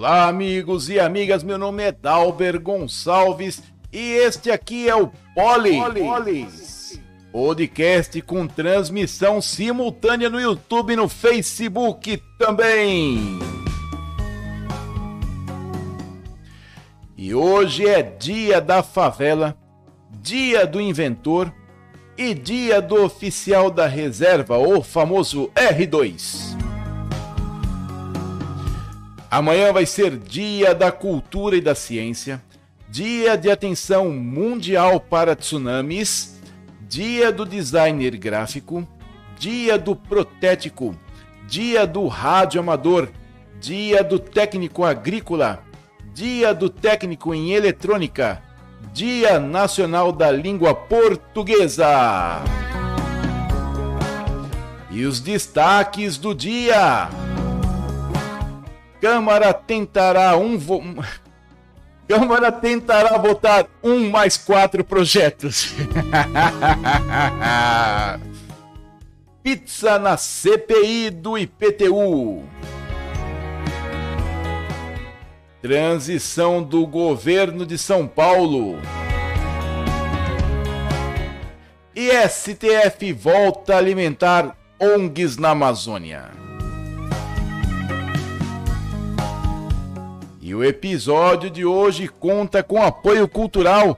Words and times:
Olá, 0.00 0.28
amigos 0.28 0.88
e 0.88 0.98
amigas. 0.98 1.42
Meu 1.42 1.58
nome 1.58 1.82
é 1.82 1.92
Dalber 1.92 2.58
Gonçalves 2.58 3.62
e 3.92 4.12
este 4.12 4.50
aqui 4.50 4.88
é 4.88 4.96
o 4.96 5.08
Poli, 5.34 5.78
podcast 7.30 8.22
com 8.22 8.46
transmissão 8.46 9.42
simultânea 9.42 10.30
no 10.30 10.40
YouTube 10.40 10.94
e 10.94 10.96
no 10.96 11.06
Facebook 11.06 12.16
também. 12.38 13.38
E 17.14 17.34
hoje 17.34 17.86
é 17.86 18.02
dia 18.02 18.58
da 18.58 18.82
favela, 18.82 19.54
dia 20.10 20.66
do 20.66 20.80
inventor 20.80 21.52
e 22.16 22.32
dia 22.32 22.80
do 22.80 23.04
oficial 23.04 23.70
da 23.70 23.86
reserva, 23.86 24.56
o 24.56 24.82
famoso 24.82 25.50
R2. 25.54 26.59
Amanhã 29.30 29.72
vai 29.72 29.86
ser 29.86 30.18
dia 30.18 30.74
da 30.74 30.90
cultura 30.90 31.56
e 31.56 31.60
da 31.60 31.72
ciência, 31.72 32.42
dia 32.88 33.36
de 33.36 33.48
atenção 33.48 34.10
mundial 34.10 34.98
para 34.98 35.36
tsunamis, 35.36 36.40
dia 36.88 37.30
do 37.30 37.46
designer 37.46 38.16
gráfico, 38.16 38.84
dia 39.38 39.78
do 39.78 39.94
protético, 39.94 40.96
dia 41.46 41.86
do 41.86 42.08
rádio 42.08 42.60
amador, 42.60 43.08
dia 43.60 44.02
do 44.02 44.18
técnico 44.18 44.82
agrícola, 44.82 45.62
dia 46.12 46.52
do 46.52 46.68
técnico 46.68 47.32
em 47.32 47.52
eletrônica, 47.52 48.42
dia 48.92 49.38
nacional 49.38 50.10
da 50.10 50.32
língua 50.32 50.74
portuguesa. 50.74 52.42
E 54.90 55.04
os 55.04 55.20
destaques 55.20 56.18
do 56.18 56.34
dia. 56.34 57.08
Câmara 59.00 59.54
tentará 59.54 60.36
um. 60.36 60.58
Vo... 60.58 60.82
Câmara 62.06 62.52
tentará 62.52 63.16
votar 63.16 63.66
um 63.82 64.10
mais 64.10 64.36
quatro 64.36 64.84
projetos. 64.84 65.74
Pizza 69.42 69.98
na 69.98 70.18
CPI 70.18 71.08
do 71.10 71.38
IPTU. 71.38 72.44
Transição 75.62 76.62
do 76.62 76.86
governo 76.86 77.64
de 77.64 77.78
São 77.78 78.06
Paulo. 78.06 78.76
E 81.94 82.10
STF 82.28 83.12
volta 83.12 83.74
a 83.74 83.78
alimentar 83.78 84.56
ONGs 84.78 85.36
na 85.36 85.50
Amazônia. 85.50 86.49
E 90.50 90.54
o 90.54 90.64
episódio 90.64 91.48
de 91.48 91.64
hoje 91.64 92.08
conta 92.08 92.60
com 92.60 92.82
apoio 92.82 93.28
cultural 93.28 93.96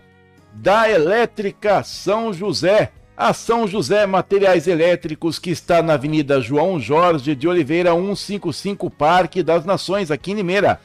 da 0.52 0.86
Elétrica 0.86 1.82
São 1.82 2.30
José. 2.30 2.92
A 3.16 3.32
São 3.32 3.66
José 3.66 4.04
Materiais 4.04 4.66
Elétricos, 4.66 5.38
que 5.38 5.48
está 5.48 5.82
na 5.82 5.94
Avenida 5.94 6.42
João 6.42 6.78
Jorge 6.78 7.34
de 7.34 7.48
Oliveira, 7.48 7.94
155 7.94 8.90
Parque 8.90 9.42
das 9.42 9.64
Nações, 9.64 10.10
aqui 10.10 10.32
em 10.32 10.34
Limeira. 10.34 10.78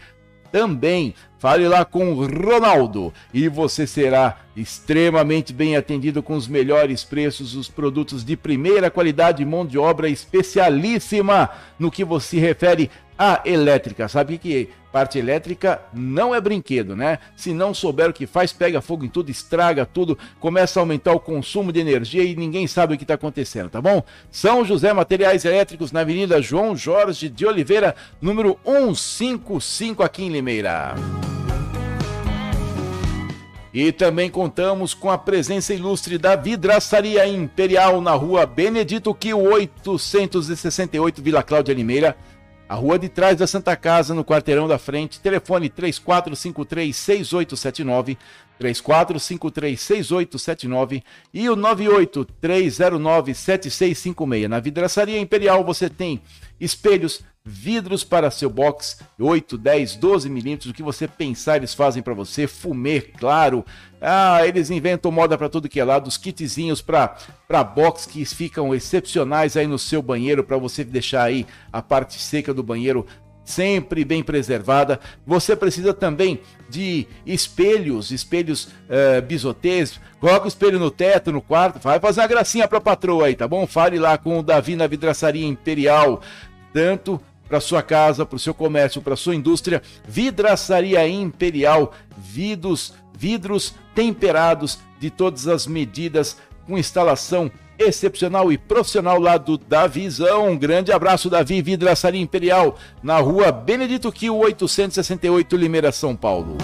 também. 0.51 1.13
Fale 1.37 1.67
lá 1.67 1.85
com 1.85 2.11
o 2.11 2.25
Ronaldo 2.25 3.13
e 3.33 3.47
você 3.47 3.87
será 3.87 4.39
extremamente 4.57 5.53
bem 5.53 5.77
atendido 5.77 6.21
com 6.21 6.35
os 6.35 6.47
melhores 6.47 7.03
preços, 7.03 7.55
os 7.55 7.69
produtos 7.69 8.25
de 8.25 8.35
primeira 8.35 8.91
qualidade, 8.91 9.45
mão 9.45 9.65
de 9.65 9.77
obra 9.77 10.09
especialíssima 10.09 11.49
no 11.77 11.89
que 11.89 12.03
você 12.03 12.39
refere 12.39 12.91
à 13.19 13.41
elétrica. 13.45 14.07
Sabe 14.07 14.39
que 14.39 14.69
Parte 14.91 15.19
elétrica 15.19 15.79
não 15.93 16.33
é 16.33 16.41
brinquedo, 16.41 16.95
né? 16.95 17.19
Se 17.35 17.53
não 17.53 17.75
souber 17.75 18.09
o 18.09 18.13
que 18.13 18.25
faz, 18.25 18.51
pega 18.51 18.81
fogo 18.81 19.05
em 19.05 19.07
tudo, 19.07 19.29
estraga 19.29 19.85
tudo, 19.85 20.17
começa 20.39 20.79
a 20.79 20.81
aumentar 20.81 21.13
o 21.13 21.19
consumo 21.19 21.71
de 21.71 21.79
energia 21.79 22.23
e 22.23 22.35
ninguém 22.35 22.65
sabe 22.65 22.95
o 22.95 22.97
que 22.97 23.03
está 23.03 23.13
acontecendo, 23.13 23.69
tá 23.69 23.79
bom? 23.79 24.01
São 24.31 24.65
José 24.65 24.91
Materiais 24.91 25.45
Elétricos 25.45 25.91
na 25.91 25.99
Avenida 25.99 26.41
João 26.41 26.75
Jorge 26.75 27.29
de 27.29 27.45
Oliveira, 27.45 27.95
número 28.19 28.57
155 28.65 30.01
aqui 30.01 30.23
em 30.23 30.29
Limeira. 30.29 30.95
E 33.71 33.91
também 33.91 34.31
contamos 34.31 34.95
com 34.95 35.11
a 35.11 35.17
presença 35.19 35.71
ilustre 35.71 36.17
da 36.17 36.35
Vidraçaria 36.35 37.27
Imperial 37.27 38.01
na 38.01 38.13
rua 38.13 38.47
Benedito 38.47 39.13
Quio 39.13 39.37
868, 39.37 41.21
Vila 41.21 41.43
Cláudia 41.43 41.75
Limeira 41.75 42.17
a 42.69 42.75
rua 42.75 42.97
de 42.99 43.09
trás 43.09 43.35
da 43.35 43.47
Santa 43.47 43.75
Casa, 43.75 44.13
no 44.13 44.23
quarteirão 44.23 44.67
da 44.67 44.77
frente. 44.77 45.19
Telefone 45.19 45.71
3453-6879. 45.71 48.15
3453-6879 48.59 51.01
e 51.33 51.49
o 51.49 51.55
98309-7656. 51.55 54.47
Na 54.47 54.59
Vidraçaria 54.59 55.19
Imperial 55.19 55.63
você 55.63 55.89
tem 55.89 56.21
espelhos, 56.59 57.23
vidros 57.43 58.03
para 58.03 58.29
seu 58.29 58.47
box, 58.49 58.97
8, 59.17 59.57
10, 59.57 59.95
12 59.95 60.29
milímetros, 60.29 60.71
o 60.71 60.73
que 60.73 60.83
você 60.83 61.07
pensar 61.07 61.55
eles 61.57 61.73
fazem 61.73 62.03
para 62.03 62.13
você, 62.13 62.45
fumê, 62.45 63.01
claro. 63.01 63.65
Ah, 64.01 64.45
eles 64.45 64.69
inventam 64.69 65.11
moda 65.11 65.37
para 65.37 65.49
tudo 65.49 65.69
que 65.69 65.79
é 65.79 65.83
lado, 65.83 66.07
os 66.07 66.17
kitzinhos 66.17 66.81
para 66.81 67.63
box 67.63 68.05
que 68.05 68.25
ficam 68.25 68.75
excepcionais 68.75 69.57
aí 69.57 69.67
no 69.67 69.79
seu 69.79 70.01
banheiro 70.01 70.43
para 70.43 70.57
você 70.57 70.83
deixar 70.83 71.23
aí 71.23 71.47
a 71.71 71.81
parte 71.81 72.21
seca 72.21 72.53
do 72.53 72.61
banheiro 72.61 73.07
sempre 73.49 74.05
bem 74.05 74.21
preservada. 74.21 74.99
Você 75.25 75.55
precisa 75.55 75.93
também 75.93 76.39
de 76.69 77.07
espelhos, 77.25 78.11
espelhos 78.11 78.65
uh, 78.65 79.21
bisotês. 79.25 79.99
Coloca 80.19 80.45
o 80.45 80.47
espelho 80.47 80.79
no 80.79 80.91
teto, 80.91 81.31
no 81.31 81.41
quarto, 81.41 81.79
vai 81.79 81.99
fazer 81.99 82.21
uma 82.21 82.27
gracinha 82.27 82.67
para 82.67 82.77
a 82.77 82.81
patroa 82.81 83.27
aí, 83.27 83.35
tá 83.35 83.47
bom? 83.47 83.65
Fale 83.65 83.97
lá 83.97 84.17
com 84.17 84.39
o 84.39 84.43
Davi 84.43 84.75
na 84.75 84.85
Vidraçaria 84.85 85.47
Imperial, 85.47 86.21
tanto 86.71 87.19
para 87.47 87.59
sua 87.59 87.81
casa, 87.81 88.25
para 88.25 88.35
o 88.35 88.39
seu 88.39 88.53
comércio, 88.53 89.01
para 89.01 89.15
sua 89.15 89.35
indústria. 89.35 89.81
Vidraçaria 90.07 91.07
Imperial, 91.07 91.93
vidros, 92.15 92.93
vidros 93.17 93.73
temperados 93.95 94.77
de 94.99 95.09
todas 95.09 95.47
as 95.47 95.65
medidas, 95.65 96.37
com 96.67 96.77
instalação 96.77 97.51
excepcional 97.79 98.51
e 98.51 98.57
profissional 98.57 99.19
lá 99.19 99.37
do 99.37 99.57
Davizão. 99.57 100.49
Um 100.49 100.57
grande 100.57 100.91
abraço, 100.91 101.29
Davi 101.29 101.61
Vidraçaria 101.61 102.21
Imperial, 102.21 102.77
na 103.01 103.19
rua 103.19 103.51
Benedito 103.51 104.11
Quil, 104.11 104.37
868, 104.37 105.55
Limeira, 105.55 105.91
São 105.91 106.15
Paulo. 106.15 106.57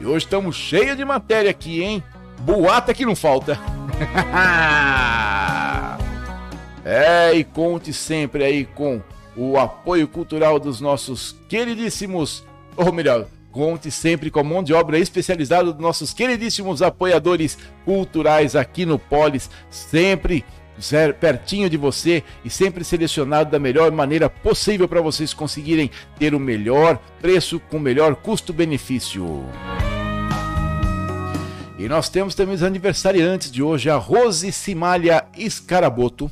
E 0.00 0.06
hoje 0.06 0.24
estamos 0.24 0.56
cheios 0.56 0.96
de 0.96 1.04
matéria 1.04 1.50
aqui, 1.50 1.82
hein? 1.82 2.02
Boata 2.40 2.94
que 2.94 3.04
não 3.04 3.14
falta. 3.14 3.60
é, 6.84 7.34
e 7.34 7.44
conte 7.44 7.92
sempre 7.92 8.42
aí 8.42 8.64
com 8.64 9.00
o 9.36 9.58
apoio 9.58 10.08
cultural 10.08 10.58
dos 10.58 10.80
nossos 10.80 11.36
queridíssimos, 11.48 12.44
ou 12.76 12.92
melhor, 12.92 13.26
Conte 13.50 13.90
sempre 13.90 14.30
com 14.30 14.44
mão 14.44 14.62
de 14.62 14.72
obra 14.72 14.98
especializada 14.98 15.72
dos 15.72 15.82
nossos 15.82 16.12
queridíssimos 16.12 16.82
apoiadores 16.82 17.58
culturais 17.84 18.54
aqui 18.54 18.86
no 18.86 18.98
Polis, 18.98 19.50
sempre 19.68 20.44
pertinho 21.20 21.68
de 21.68 21.76
você 21.76 22.22
e 22.44 22.48
sempre 22.48 22.84
selecionado 22.84 23.50
da 23.50 23.58
melhor 23.58 23.90
maneira 23.90 24.30
possível 24.30 24.88
para 24.88 25.02
vocês 25.02 25.34
conseguirem 25.34 25.90
ter 26.18 26.34
o 26.34 26.40
melhor 26.40 26.98
preço 27.20 27.60
com 27.68 27.76
o 27.76 27.80
melhor 27.80 28.14
custo-benefício. 28.14 29.44
E 31.78 31.88
nós 31.88 32.08
temos 32.08 32.34
também 32.34 32.54
os 32.54 32.62
aniversariantes 32.62 33.50
de 33.50 33.62
hoje, 33.62 33.90
a 33.90 33.96
Rose 33.96 34.52
Simalha 34.52 35.24
Escaraboto, 35.36 36.30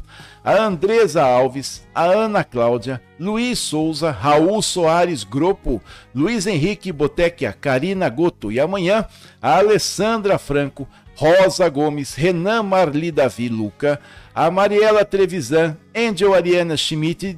a 0.49 0.65
Andresa 0.65 1.25
Alves, 1.25 1.87
a 1.95 2.05
Ana 2.05 2.43
Cláudia, 2.43 3.03
Luiz 3.21 3.59
Souza, 3.59 4.11
Raul 4.11 4.63
Soares 4.63 5.23
Gropo, 5.23 5.79
Luiz 6.15 6.47
Henrique 6.47 6.91
Botequia, 6.91 7.53
Karina 7.53 8.09
Goto 8.09 8.51
e 8.51 8.59
amanhã 8.59 9.05
a 9.43 9.59
Alessandra 9.59 10.39
Franco, 10.39 10.89
Rosa 11.15 11.69
Gomes, 11.69 12.15
Renan 12.15 12.63
Marli 12.63 13.13
Davi 13.13 13.51
Luca, 13.51 14.01
a 14.35 14.51
Mariela 14.51 15.05
Trevisan, 15.05 15.77
Angel 15.95 16.33
Ariana 16.33 16.79
Schmidt, 16.79 17.37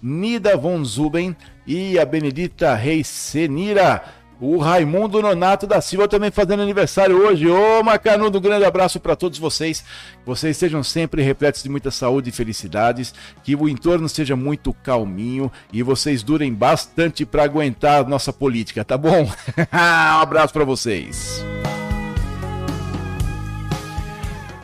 Nida 0.00 0.56
Von 0.56 0.84
Zuben 0.84 1.34
e 1.66 1.98
a 1.98 2.04
Benedita 2.04 2.76
Reis 2.76 3.08
Senira. 3.08 4.21
O 4.44 4.58
Raimundo 4.58 5.22
Nonato 5.22 5.68
da 5.68 5.80
Silva 5.80 6.08
também 6.08 6.32
fazendo 6.32 6.64
aniversário 6.64 7.16
hoje. 7.16 7.46
Ô, 7.48 7.80
Macanudo, 7.80 8.38
um 8.38 8.40
grande 8.40 8.64
abraço 8.64 8.98
para 8.98 9.14
todos 9.14 9.38
vocês. 9.38 9.84
Vocês 10.26 10.56
sejam 10.56 10.82
sempre 10.82 11.22
repletos 11.22 11.62
de 11.62 11.68
muita 11.68 11.92
saúde 11.92 12.30
e 12.30 12.32
felicidades. 12.32 13.14
Que 13.44 13.54
o 13.54 13.68
entorno 13.68 14.08
seja 14.08 14.34
muito 14.34 14.74
calminho 14.74 15.48
e 15.72 15.80
vocês 15.80 16.24
durem 16.24 16.52
bastante 16.52 17.24
para 17.24 17.44
aguentar 17.44 18.04
nossa 18.08 18.32
política, 18.32 18.84
tá 18.84 18.98
bom? 18.98 19.30
um 19.72 20.20
abraço 20.20 20.52
para 20.52 20.64
vocês. 20.64 21.40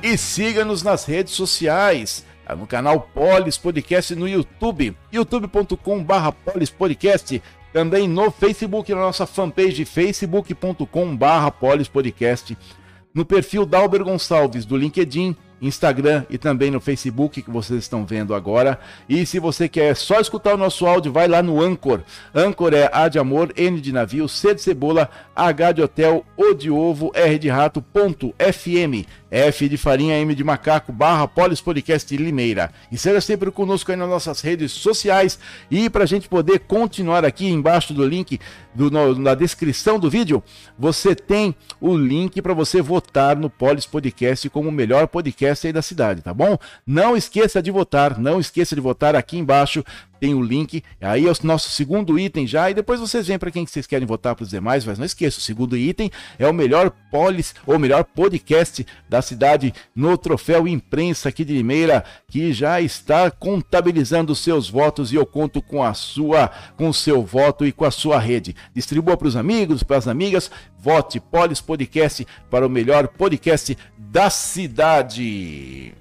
E 0.02 0.18
siga-nos 0.18 0.82
nas 0.82 1.04
redes 1.04 1.34
sociais 1.34 2.26
no 2.56 2.66
canal 2.66 3.00
Polis 3.14 3.58
Podcast 3.58 4.14
no 4.14 4.26
YouTube, 4.26 4.96
youtube.com/barra 5.12 6.32
Polis 6.32 6.70
Podcast, 6.70 7.42
também 7.72 8.08
no 8.08 8.30
Facebook, 8.30 8.92
na 8.92 9.00
nossa 9.00 9.26
fanpage 9.26 9.84
facebook.com/barra 9.84 11.50
Polis 11.50 11.88
Podcast, 11.88 12.56
no 13.14 13.24
perfil 13.24 13.66
Dalber 13.66 14.04
Gonçalves 14.04 14.64
do 14.64 14.76
LinkedIn 14.76 15.36
Instagram 15.60 16.24
e 16.30 16.38
também 16.38 16.70
no 16.70 16.80
Facebook 16.80 17.42
que 17.42 17.50
vocês 17.50 17.80
estão 17.80 18.04
vendo 18.06 18.34
agora. 18.34 18.78
E 19.08 19.26
se 19.26 19.38
você 19.38 19.68
quer 19.68 19.94
só 19.96 20.20
escutar 20.20 20.54
o 20.54 20.58
nosso 20.58 20.86
áudio, 20.86 21.12
vai 21.12 21.28
lá 21.28 21.42
no 21.42 21.60
Anchor. 21.60 22.00
Anchor 22.34 22.74
é 22.74 22.88
A 22.92 23.08
de 23.08 23.18
amor, 23.18 23.52
N 23.56 23.80
de 23.80 23.92
navio, 23.92 24.28
C 24.28 24.54
de 24.54 24.62
cebola, 24.62 25.10
H 25.34 25.72
de 25.72 25.82
hotel, 25.82 26.24
O 26.36 26.54
de 26.54 26.70
ovo, 26.70 27.10
R 27.14 27.38
de 27.38 27.48
rato, 27.48 27.82
ponto, 27.82 28.34
FM. 28.38 29.06
F 29.30 29.68
de 29.68 29.76
farinha, 29.76 30.18
M 30.18 30.34
de 30.34 30.42
macaco, 30.42 30.90
barra 30.90 31.28
Polis 31.28 31.60
Podcast 31.60 32.16
Limeira. 32.16 32.70
E 32.90 32.96
seja 32.96 33.20
sempre 33.20 33.50
conosco 33.50 33.90
aí 33.90 33.96
nas 33.96 34.08
nossas 34.08 34.40
redes 34.40 34.72
sociais. 34.72 35.38
E 35.70 35.90
para 35.90 36.04
a 36.04 36.06
gente 36.06 36.28
poder 36.28 36.60
continuar 36.60 37.24
aqui 37.24 37.46
embaixo 37.46 37.92
do 37.92 38.06
link, 38.06 38.40
do, 38.74 38.90
no, 38.90 39.14
na 39.14 39.34
descrição 39.34 39.98
do 39.98 40.08
vídeo, 40.08 40.42
você 40.78 41.14
tem 41.14 41.54
o 41.78 41.94
link 41.94 42.40
para 42.40 42.54
você 42.54 42.80
votar 42.80 43.36
no 43.36 43.50
Polis 43.50 43.84
Podcast 43.84 44.48
como 44.48 44.70
o 44.70 44.72
melhor 44.72 45.06
podcast 45.06 45.47
aí 45.48 45.72
da 45.72 45.82
cidade, 45.82 46.22
tá 46.22 46.32
bom? 46.32 46.58
Não 46.86 47.16
esqueça 47.16 47.62
de 47.62 47.70
votar, 47.70 48.18
não 48.18 48.40
esqueça 48.40 48.74
de 48.74 48.80
votar 48.80 49.14
aqui 49.14 49.38
embaixo 49.38 49.84
tem 50.20 50.34
o 50.34 50.42
link. 50.42 50.82
Aí 51.00 51.26
é 51.26 51.30
o 51.30 51.34
nosso 51.42 51.70
segundo 51.70 52.18
item 52.18 52.46
já. 52.46 52.70
E 52.70 52.74
depois 52.74 53.00
vocês 53.00 53.26
veem 53.26 53.38
para 53.38 53.50
quem 53.50 53.64
que 53.64 53.70
vocês 53.70 53.86
querem 53.86 54.06
votar 54.06 54.34
para 54.34 54.42
os 54.42 54.50
demais. 54.50 54.84
Mas 54.84 54.98
não 54.98 55.06
esqueça, 55.06 55.38
o 55.38 55.42
segundo 55.42 55.76
item 55.76 56.10
é 56.38 56.46
o 56.46 56.52
melhor 56.52 56.90
polis, 57.10 57.54
ou 57.66 57.78
melhor 57.78 58.04
podcast 58.04 58.86
da 59.08 59.22
cidade 59.22 59.72
no 59.94 60.16
troféu 60.16 60.66
imprensa 60.66 61.28
aqui 61.28 61.44
de 61.44 61.54
Limeira, 61.54 62.04
que 62.28 62.52
já 62.52 62.80
está 62.80 63.30
contabilizando 63.30 64.32
os 64.32 64.40
seus 64.40 64.68
votos 64.68 65.12
e 65.12 65.16
eu 65.16 65.26
conto 65.26 65.62
com 65.62 65.82
a 65.82 65.94
sua, 65.94 66.50
com 66.76 66.88
o 66.88 66.94
seu 66.94 67.22
voto 67.24 67.66
e 67.66 67.72
com 67.72 67.84
a 67.84 67.90
sua 67.90 68.18
rede. 68.18 68.54
Distribua 68.74 69.16
para 69.16 69.28
os 69.28 69.36
amigos, 69.36 69.82
para 69.82 69.96
as 69.96 70.08
amigas. 70.08 70.50
Vote 70.80 71.18
Polis 71.18 71.60
Podcast 71.60 72.26
para 72.50 72.66
o 72.66 72.70
melhor 72.70 73.08
podcast 73.08 73.76
da 73.98 74.30
cidade 74.30 75.92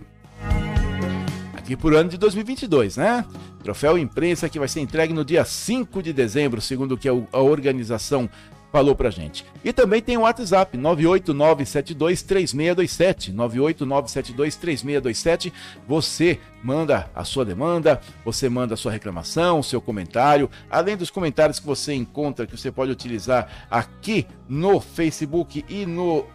aqui 1.68 1.75
por 1.75 1.94
ano 1.94 2.10
de 2.10 2.18
2022, 2.18 2.96
né? 2.96 3.25
Troféu 3.62 3.98
imprensa 3.98 4.48
que 4.48 4.58
vai 4.58 4.69
ser 4.69 4.80
entregue 4.80 5.14
no 5.14 5.25
dia 5.25 5.44
5 5.44 6.02
de 6.02 6.14
dezembro, 6.14 6.62
segundo 6.62 6.94
o 6.94 6.98
que 6.98 7.10
a 7.10 7.38
organização 7.38 8.30
falou 8.72 8.96
pra 8.96 9.10
gente. 9.10 9.44
E 9.66 9.74
também 9.74 10.02
tem 10.02 10.16
o 10.16 10.22
WhatsApp 10.22 10.78
989723627, 10.78 13.34
989723627. 13.34 15.52
Você 15.86 16.40
manda 16.64 17.12
a 17.14 17.25
sua 17.25 17.44
demanda, 17.44 18.00
você 18.24 18.48
manda 18.48 18.75
a 18.75 18.78
sua 18.78 18.94
reclamação, 18.94 19.60
o 19.60 19.63
seu 19.63 19.81
comentário, 19.81 20.50
além 20.70 20.96
dos 20.96 21.10
comentários 21.10 21.60
que 21.60 21.66
você 21.66 21.94
encontra 21.94 22.48
que 22.48 22.58
você 22.58 22.72
pode 22.72 22.94
utilizar 22.94 23.68
aqui 23.70 24.25
no 24.48 24.80
Facebook 24.80 25.66
e 25.68 25.86
no 25.86 26.25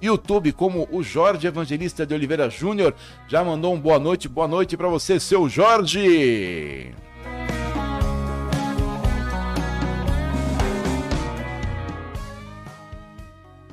YouTube, 0.00 0.52
como 0.52 0.88
o 0.92 1.02
Jorge 1.02 1.46
Evangelista 1.46 2.06
de 2.06 2.14
Oliveira 2.14 2.48
Júnior 2.48 2.94
já 3.26 3.42
mandou 3.42 3.74
um 3.74 3.80
boa 3.80 3.98
noite, 3.98 4.28
boa 4.28 4.46
noite 4.46 4.76
para 4.76 4.88
você, 4.88 5.18
seu 5.18 5.48
Jorge. 5.48 6.94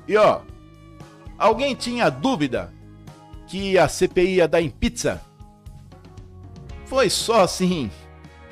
E 0.08 0.18
ó, 0.18 0.42
alguém 1.38 1.76
tinha 1.76 2.10
dúvida 2.10 2.74
que 3.48 3.78
a 3.78 3.88
CPI 3.88 4.36
ia 4.36 4.48
dar 4.48 4.62
em 4.62 4.70
pizza? 4.70 5.22
Foi 6.86 7.10
só 7.10 7.42
assim, 7.42 7.90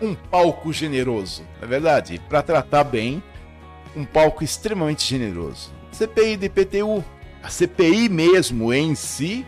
um 0.02 0.16
palco 0.16 0.74
generoso, 0.74 1.44
é 1.62 1.66
verdade, 1.66 2.20
para 2.28 2.42
tratar 2.42 2.84
bem, 2.84 3.22
um 3.96 4.06
palco 4.06 4.44
extremamente 4.44 5.08
generoso. 5.08 5.72
CPI 5.92 6.38
de 6.38 6.50
PTU 6.50 7.04
a 7.44 7.50
CPI 7.50 8.08
mesmo 8.08 8.74
em 8.74 8.96
si, 8.96 9.46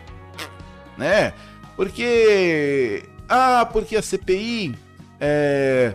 né? 0.98 1.32
Porque. 1.74 3.04
Ah, 3.28 3.66
porque 3.72 3.96
a 3.96 4.02
CPI 4.02 4.76
é, 5.18 5.94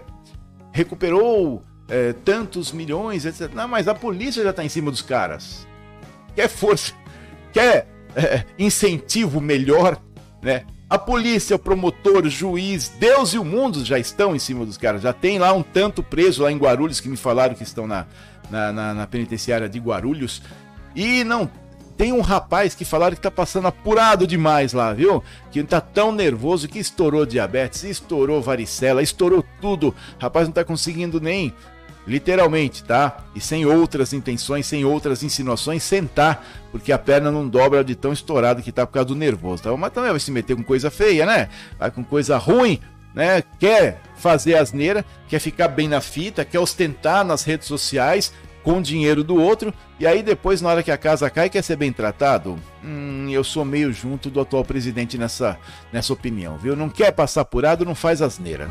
recuperou 0.74 1.62
é, 1.88 2.14
tantos 2.14 2.72
milhões, 2.72 3.26
etc. 3.26 3.54
Não, 3.54 3.68
mas 3.68 3.88
a 3.88 3.94
polícia 3.94 4.44
já 4.44 4.50
está 4.50 4.66
em 4.66 4.70
cima 4.70 4.90
dos 4.90 5.04
caras. 5.04 5.66
Quer 6.36 6.50
força, 6.50 6.94
quer 7.54 7.88
é, 8.16 8.44
incentivo 8.58 9.40
melhor, 9.40 10.02
né? 10.42 10.66
A 10.90 10.98
polícia, 10.98 11.56
o 11.56 11.60
promotor, 11.60 12.26
o 12.26 12.30
juiz, 12.30 12.90
Deus 13.00 13.34
e 13.34 13.38
o 13.38 13.46
mundo 13.46 13.86
já 13.86 13.98
estão 13.98 14.36
em 14.36 14.40
cima 14.40 14.66
dos 14.66 14.76
caras. 14.76 15.04
Já 15.04 15.14
tem 15.14 15.40
lá 15.40 15.54
um 15.54 15.64
tanto 15.64 16.04
preso 16.04 16.44
lá 16.44 16.52
em 16.52 16.58
Guarulhos 16.58 17.00
que 17.00 17.08
me 17.08 17.16
falaram 17.16 17.56
que 17.56 17.64
estão 17.64 17.88
na, 17.88 18.06
na, 18.50 18.74
na, 18.74 18.94
na 18.94 19.08
penitenciária 19.08 19.70
de 19.70 19.80
Guarulhos. 19.80 20.42
E 20.94 21.24
não 21.24 21.50
tem 21.98 22.14
um 22.14 22.22
rapaz 22.22 22.74
que 22.74 22.86
falaram 22.86 23.16
que 23.16 23.22
tá 23.22 23.32
passando 23.32 23.68
apurado 23.68 24.26
demais 24.26 24.74
lá, 24.74 24.94
viu? 24.94 25.24
Que 25.52 25.64
tá 25.64 25.80
tão 25.80 26.12
nervoso 26.12 26.68
que 26.68 26.80
estourou 26.80 27.26
diabetes, 27.26 27.84
estourou 27.84 28.42
varicela, 28.42 29.04
estourou 29.04 29.44
tudo. 29.60 29.94
Rapaz 30.20 30.48
não 30.48 30.54
tá 30.54 30.64
conseguindo 30.64 31.20
nem, 31.20 31.54
literalmente, 32.06 32.84
tá? 32.84 33.26
E 33.36 33.40
sem 33.40 33.66
outras 33.66 34.14
intenções, 34.14 34.66
sem 34.66 34.84
outras 34.84 35.24
insinuações, 35.24 35.84
sentar, 35.84 36.46
porque 36.72 36.92
a 36.92 36.98
perna 36.98 37.32
não 37.32 37.48
dobra 37.48 37.84
de 37.84 37.96
tão 37.96 38.12
estourado 38.12 38.62
que 38.62 38.72
tá 38.72 38.86
por 38.86 38.94
causa 38.94 39.10
do 39.10 39.16
nervoso. 39.16 39.64
Tá? 39.64 39.76
Mas 39.78 39.94
também 39.94 40.12
vai 40.12 40.20
se 40.20 40.32
meter 40.32 40.56
com 40.56 40.64
coisa 40.64 40.90
feia, 40.90 41.26
né? 41.26 41.50
Vai 41.78 41.92
com 41.92 42.04
coisa 42.04 42.38
ruim, 42.38 42.80
né? 43.14 43.44
Quer 43.60 44.02
fazer 44.16 44.56
asneira, 44.56 45.06
quer 45.28 45.40
ficar 45.40 45.68
bem 45.68 45.88
na 45.88 46.02
fita, 46.02 46.46
quer 46.46 46.60
ostentar 46.60 47.24
nas 47.24 47.44
redes 47.44 47.68
sociais, 47.68 48.34
com 48.64 48.82
dinheiro 48.82 49.24
do 49.24 49.36
outro, 49.36 49.74
e 50.00 50.06
aí 50.06 50.22
depois, 50.22 50.62
na 50.62 50.70
hora 50.70 50.84
que 50.84 50.92
a 50.92 50.98
casa 50.98 51.30
cai, 51.30 51.50
quer 51.50 51.64
ser 51.64 51.76
bem 51.76 51.92
tratado? 51.92 52.58
Hum, 52.84 53.28
eu 53.30 53.44
sou 53.44 53.66
meio 53.66 53.92
junto 53.92 54.30
do 54.30 54.40
atual 54.40 54.64
presidente 54.64 55.18
nessa, 55.18 55.58
nessa 55.92 56.14
opinião, 56.14 56.58
viu? 56.58 56.76
Não 56.76 56.90
quer 56.90 57.12
passar 57.12 57.42
apurado, 57.42 57.86
não 57.86 57.96
faz 57.96 58.22
asneira. 58.22 58.70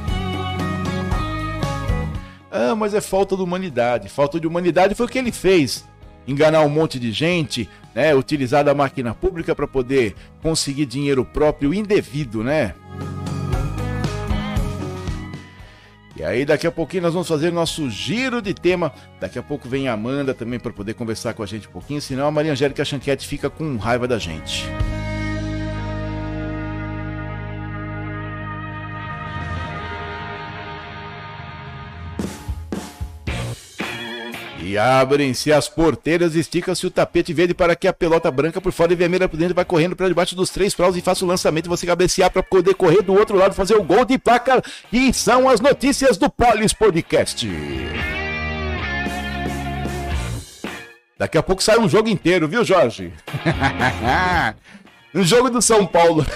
Ah, 2.51 2.75
mas 2.75 2.95
é 2.95 3.01
falta 3.01 3.37
de 3.37 3.43
humanidade. 3.43 4.09
Falta 4.09 4.41
de 4.41 4.47
humanidade 4.47 4.95
foi 4.95 5.07
o 5.07 5.09
que 5.09 5.19
ele 5.19 5.33
fez. 5.33 5.89
Enganar 6.27 6.63
um 6.63 6.69
monte 6.69 6.99
de 6.99 7.13
gente, 7.13 7.69
né? 7.95 8.15
Utilizar 8.15 8.69
a 8.69 8.75
máquina 8.75 9.15
pública 9.15 9.55
para 9.55 9.67
poder 9.67 10.15
conseguir 10.43 10.87
dinheiro 10.87 11.25
próprio 11.25 11.73
indevido, 11.73 12.43
né? 12.43 12.75
E 16.21 16.23
aí 16.23 16.45
daqui 16.45 16.67
a 16.67 16.71
pouquinho 16.71 17.05
nós 17.05 17.15
vamos 17.15 17.27
fazer 17.27 17.51
nosso 17.51 17.89
giro 17.89 18.43
de 18.43 18.53
tema. 18.53 18.93
Daqui 19.19 19.39
a 19.39 19.43
pouco 19.43 19.67
vem 19.67 19.89
a 19.89 19.95
Amanda 19.95 20.35
também 20.35 20.61
para 20.61 20.71
poder 20.71 20.93
conversar 20.93 21.33
com 21.33 21.43
a 21.43 21.47
gente 21.47 21.67
um 21.67 21.71
pouquinho, 21.71 21.99
senão 21.99 22.27
a 22.27 22.31
Maria 22.31 22.53
Angélica 22.53 22.85
Chanquete 22.85 23.27
fica 23.27 23.49
com 23.49 23.79
raiva 23.79 24.07
da 24.07 24.19
gente. 24.19 24.69
E 34.71 34.79
abrem-se 34.79 35.53
as 35.53 35.69
porteiras, 35.69 36.37
estica-se 36.37 36.87
o 36.87 36.91
tapete 36.93 37.33
verde 37.33 37.53
para 37.53 37.75
que 37.75 37.89
a 37.89 37.93
pelota 37.93 38.31
branca 38.31 38.61
por 38.61 38.71
fora 38.71 38.93
e 38.93 38.95
vermelha 38.95 39.29
por 39.29 39.37
dentro 39.37 39.53
vai 39.53 39.65
correndo 39.65 39.97
para 39.97 40.07
debaixo 40.07 40.37
dos 40.37 40.49
três 40.49 40.73
paus 40.73 40.95
e 40.95 41.01
faça 41.01 41.25
o 41.25 41.29
lançamento. 41.29 41.69
Você 41.69 41.85
cabecear 41.85 42.31
para 42.31 42.41
poder 42.41 42.75
correr 42.75 43.03
do 43.03 43.13
outro 43.13 43.37
lado, 43.37 43.53
fazer 43.53 43.75
o 43.75 43.83
gol 43.83 44.05
de 44.05 44.17
placa. 44.17 44.63
E 44.93 45.13
são 45.13 45.49
as 45.49 45.61
notícias 45.61 46.17
do 46.17 46.31
Polis 46.31 46.73
Podcast. 46.73 47.49
Daqui 51.19 51.37
a 51.37 51.43
pouco 51.43 51.65
sai 51.65 51.81
um 51.81 51.89
jogo 51.89 52.09
inteiro, 52.09 52.47
viu, 52.47 52.65
Jorge? 52.65 53.13
um 55.13 55.25
jogo 55.25 55.51
do 55.51 55.61
São 55.61 55.85
Paulo. 55.85 56.25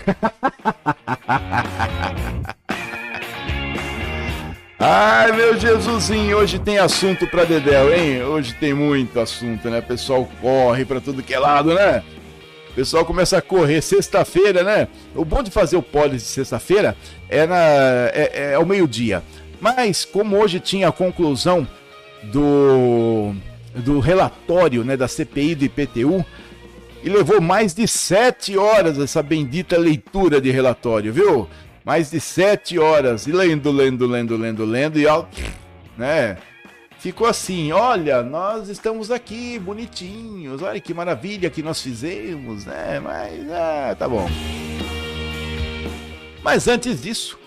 Ai, 4.87 5.33
meu 5.33 5.59
Jesusinho, 5.59 6.37
hoje 6.37 6.59
tem 6.59 6.77
assunto 6.77 7.27
pra 7.29 7.45
Dedéu, 7.45 7.91
hein? 7.91 8.23
Hoje 8.23 8.53
tem 8.53 8.75
muito 8.75 9.19
assunto, 9.19 9.71
né? 9.71 9.81
Pessoal 9.81 10.29
corre 10.43 10.85
pra 10.85 11.01
tudo 11.01 11.23
que 11.23 11.33
é 11.33 11.39
lado, 11.39 11.73
né? 11.73 12.05
O 12.69 12.75
pessoal 12.75 13.03
começa 13.03 13.39
a 13.39 13.41
correr 13.41 13.81
sexta-feira, 13.81 14.63
né? 14.63 14.87
O 15.15 15.25
bom 15.25 15.43
de 15.43 15.51
fazer 15.51 15.79
o 15.79 15.83
polis 15.83 16.21
de 16.21 16.29
sexta-feira 16.29 16.95
é, 17.31 17.47
na, 17.47 17.57
é, 17.57 18.31
é 18.35 18.55
ao 18.57 18.67
meio-dia. 18.67 19.23
Mas, 19.59 20.05
como 20.05 20.37
hoje 20.37 20.61
tinha 20.61 20.89
a 20.89 20.93
conclusão 20.93 21.67
do 22.25 23.35
do 23.75 24.01
relatório 24.01 24.85
né, 24.85 24.99
da 24.99 25.09
CPI 25.09 25.55
do 25.55 25.65
IPTU 25.65 26.23
e 27.03 27.09
levou 27.09 27.41
mais 27.41 27.73
de 27.73 27.89
sete 27.89 28.59
horas 28.59 28.99
essa 28.99 29.23
bendita 29.23 29.79
leitura 29.79 30.43
de 30.43 30.51
relatório, 30.51 31.11
viu? 31.11 31.49
Mais 31.85 32.11
de 32.11 32.19
sete 32.19 32.79
horas, 32.79 33.27
e 33.27 33.33
lendo, 33.33 33.71
lendo, 33.71 34.07
lendo, 34.07 34.37
lendo, 34.39 34.65
lendo, 34.65 34.99
e 34.99 35.07
ó, 35.07 35.27
né? 35.99 36.39
Ficou 36.99 37.27
assim, 37.27 37.73
olha, 37.73 38.23
nós 38.23 38.71
estamos 38.71 39.11
aqui 39.11 39.59
bonitinhos, 39.59 40.63
olha 40.63 40.81
que 40.81 40.95
maravilha 40.95 41.51
que 41.51 41.63
nós 41.63 41.83
fizemos, 41.83 42.65
né? 42.65 42.99
Mas, 43.01 43.51
ah, 43.51 43.95
tá 43.99 44.09
bom. 44.09 44.27
Mas 46.43 46.67
antes 46.69 47.03
disso, 47.03 47.39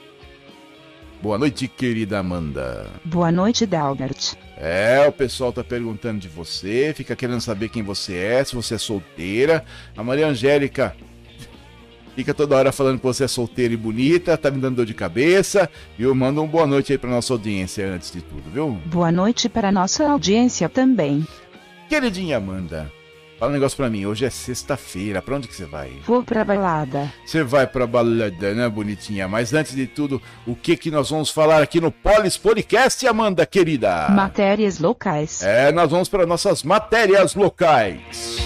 boa 1.20 1.40
noite, 1.40 1.68
querida 1.68 2.20
Amanda. 2.20 2.86
Boa 3.04 3.32
noite, 3.32 3.66
Dalbert. 3.66 4.36
É, 4.56 5.04
o 5.08 5.12
pessoal 5.12 5.52
tá 5.52 5.64
perguntando 5.64 6.20
de 6.20 6.28
você, 6.28 6.94
fica 6.96 7.16
querendo 7.16 7.42
saber 7.42 7.70
quem 7.70 7.82
você 7.82 8.16
é, 8.16 8.44
se 8.44 8.54
você 8.54 8.76
é 8.76 8.78
solteira. 8.78 9.66
A 9.96 10.04
Maria 10.04 10.28
Angélica 10.28 10.96
fica 12.18 12.34
toda 12.34 12.56
hora 12.56 12.72
falando 12.72 12.98
que 12.98 13.06
você 13.06 13.26
é 13.26 13.28
solteira 13.28 13.76
e 13.76 13.78
bonita, 13.78 14.36
tá 14.36 14.50
me 14.50 14.60
dando 14.60 14.78
dor 14.78 14.88
de 14.88 14.94
cabeça. 14.96 15.70
E 16.00 16.02
eu 16.02 16.16
mando 16.16 16.42
uma 16.42 16.48
boa 16.48 16.66
noite 16.66 16.92
aí 16.92 16.98
pra 16.98 17.12
nossa 17.12 17.32
audiência 17.32 17.88
antes 17.88 18.12
de 18.12 18.24
tudo, 18.24 18.50
viu? 18.52 18.72
Boa 18.88 19.12
noite 19.12 19.48
para 19.48 19.72
nossa 19.72 20.10
audiência 20.10 20.68
também. 20.68 21.28
Queridinha 21.88 22.38
Amanda, 22.38 22.92
Fala 23.38 23.52
um 23.52 23.54
negócio 23.54 23.78
pra 23.78 23.88
mim, 23.88 24.04
hoje 24.04 24.26
é 24.26 24.32
sexta-feira, 24.32 25.22
pra 25.22 25.36
onde 25.36 25.48
que 25.48 25.56
você 25.56 25.66
vai? 25.66 25.92
Vou 26.08 26.24
pra 26.24 26.44
balada. 26.44 27.14
Você 27.24 27.44
vai 27.44 27.68
pra 27.68 27.86
balada, 27.86 28.56
né, 28.56 28.68
bonitinha? 28.68 29.28
Mas 29.28 29.54
antes 29.54 29.76
de 29.76 29.86
tudo, 29.86 30.20
o 30.48 30.56
que 30.56 30.76
que 30.76 30.90
nós 30.90 31.12
vamos 31.12 31.30
falar 31.30 31.62
aqui 31.62 31.80
no 31.80 31.92
Polis 31.92 32.36
Podcast, 32.36 33.06
Amanda, 33.06 33.46
querida? 33.46 34.10
Matérias 34.10 34.80
locais. 34.80 35.44
É, 35.44 35.72
nós 35.72 35.92
vamos 35.92 36.10
para 36.10 36.26
nossas 36.26 36.64
matérias 36.64 37.36
locais. 37.36 38.40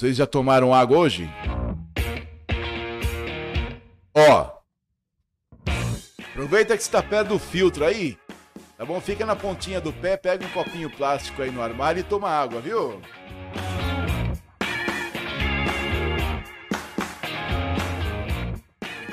Vocês 0.00 0.16
já 0.16 0.26
tomaram 0.26 0.72
água 0.72 0.96
hoje? 0.96 1.30
Ó. 4.14 4.50
Aproveita 6.30 6.74
que 6.74 6.82
está 6.82 7.02
perto 7.02 7.28
do 7.28 7.38
filtro 7.38 7.84
aí 7.84 8.16
Tá 8.78 8.86
bom? 8.86 8.98
Fica 8.98 9.26
na 9.26 9.36
pontinha 9.36 9.78
do 9.78 9.92
pé, 9.92 10.16
pega 10.16 10.42
um 10.42 10.48
copinho 10.52 10.88
plástico 10.88 11.42
aí 11.42 11.50
no 11.50 11.60
armário 11.60 12.00
e 12.00 12.02
toma 12.02 12.30
água, 12.30 12.62
viu? 12.62 12.98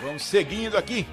Vamos 0.01 0.23
seguindo 0.23 0.77
aqui. 0.77 1.05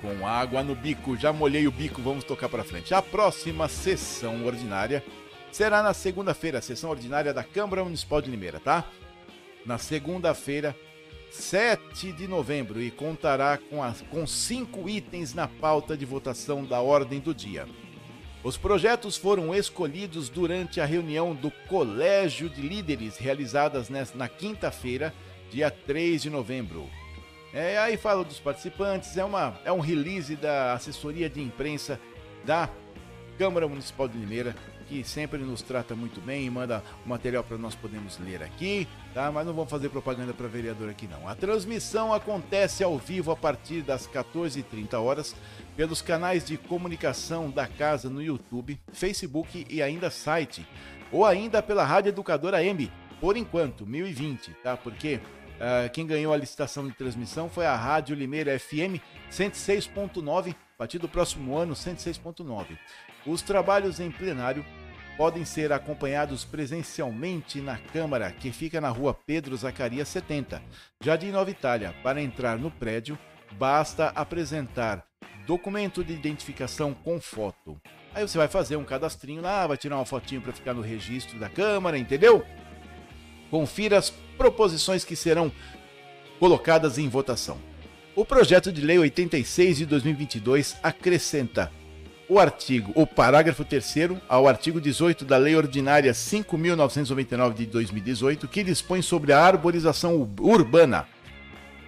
Com 0.00 0.26
água 0.26 0.62
no 0.62 0.74
bico, 0.74 1.14
já 1.14 1.30
molhei 1.30 1.66
o 1.66 1.70
bico, 1.70 2.00
vamos 2.00 2.24
tocar 2.24 2.48
para 2.48 2.64
frente. 2.64 2.94
A 2.94 3.02
próxima 3.02 3.68
sessão 3.68 4.46
ordinária 4.46 5.04
será 5.50 5.82
na 5.82 5.94
segunda-feira, 5.94 6.60
sessão 6.60 6.90
ordinária 6.90 7.32
da 7.32 7.42
Câmara 7.42 7.84
Municipal 7.84 8.20
de 8.20 8.30
Limeira, 8.30 8.60
tá? 8.60 8.84
Na 9.64 9.78
segunda-feira, 9.78 10.76
7 11.30 12.12
de 12.12 12.26
novembro 12.26 12.80
e 12.80 12.90
contará 12.90 13.58
com, 13.58 13.82
as, 13.82 14.00
com 14.02 14.26
cinco 14.26 14.88
itens 14.88 15.34
na 15.34 15.46
pauta 15.46 15.96
de 15.96 16.04
votação 16.04 16.64
da 16.64 16.80
ordem 16.80 17.20
do 17.20 17.34
dia. 17.34 17.66
Os 18.42 18.56
projetos 18.56 19.16
foram 19.16 19.54
escolhidos 19.54 20.28
durante 20.28 20.80
a 20.80 20.84
reunião 20.84 21.34
do 21.34 21.50
Colégio 21.68 22.48
de 22.48 22.62
Líderes, 22.62 23.18
realizadas 23.18 23.90
na 24.14 24.28
quinta-feira, 24.28 25.12
dia 25.50 25.70
3 25.70 26.22
de 26.22 26.30
novembro. 26.30 26.88
É, 27.52 27.78
aí 27.78 27.96
fala 27.96 28.24
dos 28.24 28.38
participantes, 28.38 29.16
é, 29.16 29.24
uma, 29.24 29.58
é 29.64 29.72
um 29.72 29.80
release 29.80 30.36
da 30.36 30.74
assessoria 30.74 31.28
de 31.28 31.40
imprensa 31.40 32.00
da 32.44 32.68
Câmara 33.36 33.66
Municipal 33.66 34.06
de 34.06 34.18
Limeira, 34.18 34.54
que 34.88 35.04
sempre 35.04 35.38
nos 35.38 35.60
trata 35.60 35.94
muito 35.94 36.20
bem 36.20 36.46
e 36.46 36.50
manda 36.50 36.82
o 37.04 37.08
material 37.08 37.44
para 37.44 37.58
nós 37.58 37.74
podermos 37.74 38.18
ler 38.18 38.42
aqui, 38.42 38.88
tá? 39.12 39.30
Mas 39.30 39.46
não 39.46 39.52
vamos 39.52 39.70
fazer 39.70 39.90
propaganda 39.90 40.32
para 40.32 40.48
vereador 40.48 40.88
aqui 40.88 41.06
não. 41.06 41.28
A 41.28 41.34
transmissão 41.34 42.12
acontece 42.12 42.82
ao 42.82 42.96
vivo 42.98 43.30
a 43.30 43.36
partir 43.36 43.82
das 43.82 44.06
14h30 44.06 44.94
horas 44.94 45.36
pelos 45.76 46.00
canais 46.00 46.44
de 46.44 46.56
comunicação 46.56 47.50
da 47.50 47.66
casa 47.66 48.08
no 48.08 48.22
YouTube, 48.22 48.80
Facebook 48.92 49.66
e 49.68 49.82
ainda 49.82 50.10
site, 50.10 50.66
ou 51.12 51.24
ainda 51.24 51.62
pela 51.62 51.84
Rádio 51.84 52.08
Educadora 52.08 52.64
M, 52.64 52.90
por 53.20 53.36
enquanto, 53.36 53.86
1020, 53.86 54.52
tá? 54.62 54.76
Porque 54.76 55.16
uh, 55.16 55.90
quem 55.92 56.06
ganhou 56.06 56.32
a 56.32 56.36
licitação 56.36 56.86
de 56.86 56.94
transmissão 56.94 57.48
foi 57.48 57.66
a 57.66 57.76
Rádio 57.76 58.16
Limeira 58.16 58.58
FM 58.58 59.02
106.9, 59.30 60.54
a 60.78 60.84
partir 60.84 61.00
do 61.00 61.08
próximo 61.08 61.58
ano 61.58 61.74
106.9. 61.74 62.78
Os 63.26 63.42
trabalhos 63.42 63.98
em 63.98 64.12
plenário 64.12 64.64
podem 65.16 65.44
ser 65.44 65.72
acompanhados 65.72 66.44
presencialmente 66.44 67.60
na 67.60 67.76
Câmara, 67.76 68.30
que 68.30 68.52
fica 68.52 68.80
na 68.80 68.88
rua 68.88 69.12
Pedro 69.12 69.56
Zacarias 69.56 70.06
70, 70.06 70.62
Jardim 71.02 71.32
Nova 71.32 71.50
Itália. 71.50 71.92
Para 72.00 72.22
entrar 72.22 72.56
no 72.56 72.70
prédio, 72.70 73.18
basta 73.54 74.10
apresentar 74.14 75.04
documento 75.48 76.04
de 76.04 76.12
identificação 76.12 76.94
com 76.94 77.20
foto. 77.20 77.76
Aí 78.14 78.22
você 78.22 78.38
vai 78.38 78.46
fazer 78.46 78.76
um 78.76 78.84
cadastrinho 78.84 79.42
lá, 79.42 79.66
vai 79.66 79.76
tirar 79.76 79.96
uma 79.96 80.06
fotinho 80.06 80.40
para 80.40 80.52
ficar 80.52 80.74
no 80.74 80.80
registro 80.80 81.40
da 81.40 81.48
Câmara, 81.48 81.98
entendeu? 81.98 82.46
Confira 83.50 83.98
as 83.98 84.10
proposições 84.10 85.04
que 85.04 85.16
serão 85.16 85.50
colocadas 86.38 86.98
em 86.98 87.08
votação. 87.08 87.67
O 88.18 88.24
projeto 88.24 88.72
de 88.72 88.80
lei 88.80 88.98
86 88.98 89.76
de 89.76 89.86
2022 89.86 90.76
acrescenta 90.82 91.70
o 92.28 92.40
artigo, 92.40 92.90
o 92.96 93.06
parágrafo 93.06 93.64
3 93.64 94.18
ao 94.28 94.48
artigo 94.48 94.80
18 94.80 95.24
da 95.24 95.36
Lei 95.36 95.54
Ordinária 95.54 96.10
5.999 96.10 97.54
de 97.54 97.66
2018, 97.66 98.48
que 98.48 98.64
dispõe 98.64 99.02
sobre 99.02 99.32
a 99.32 99.40
arborização 99.40 100.28
urbana. 100.40 101.06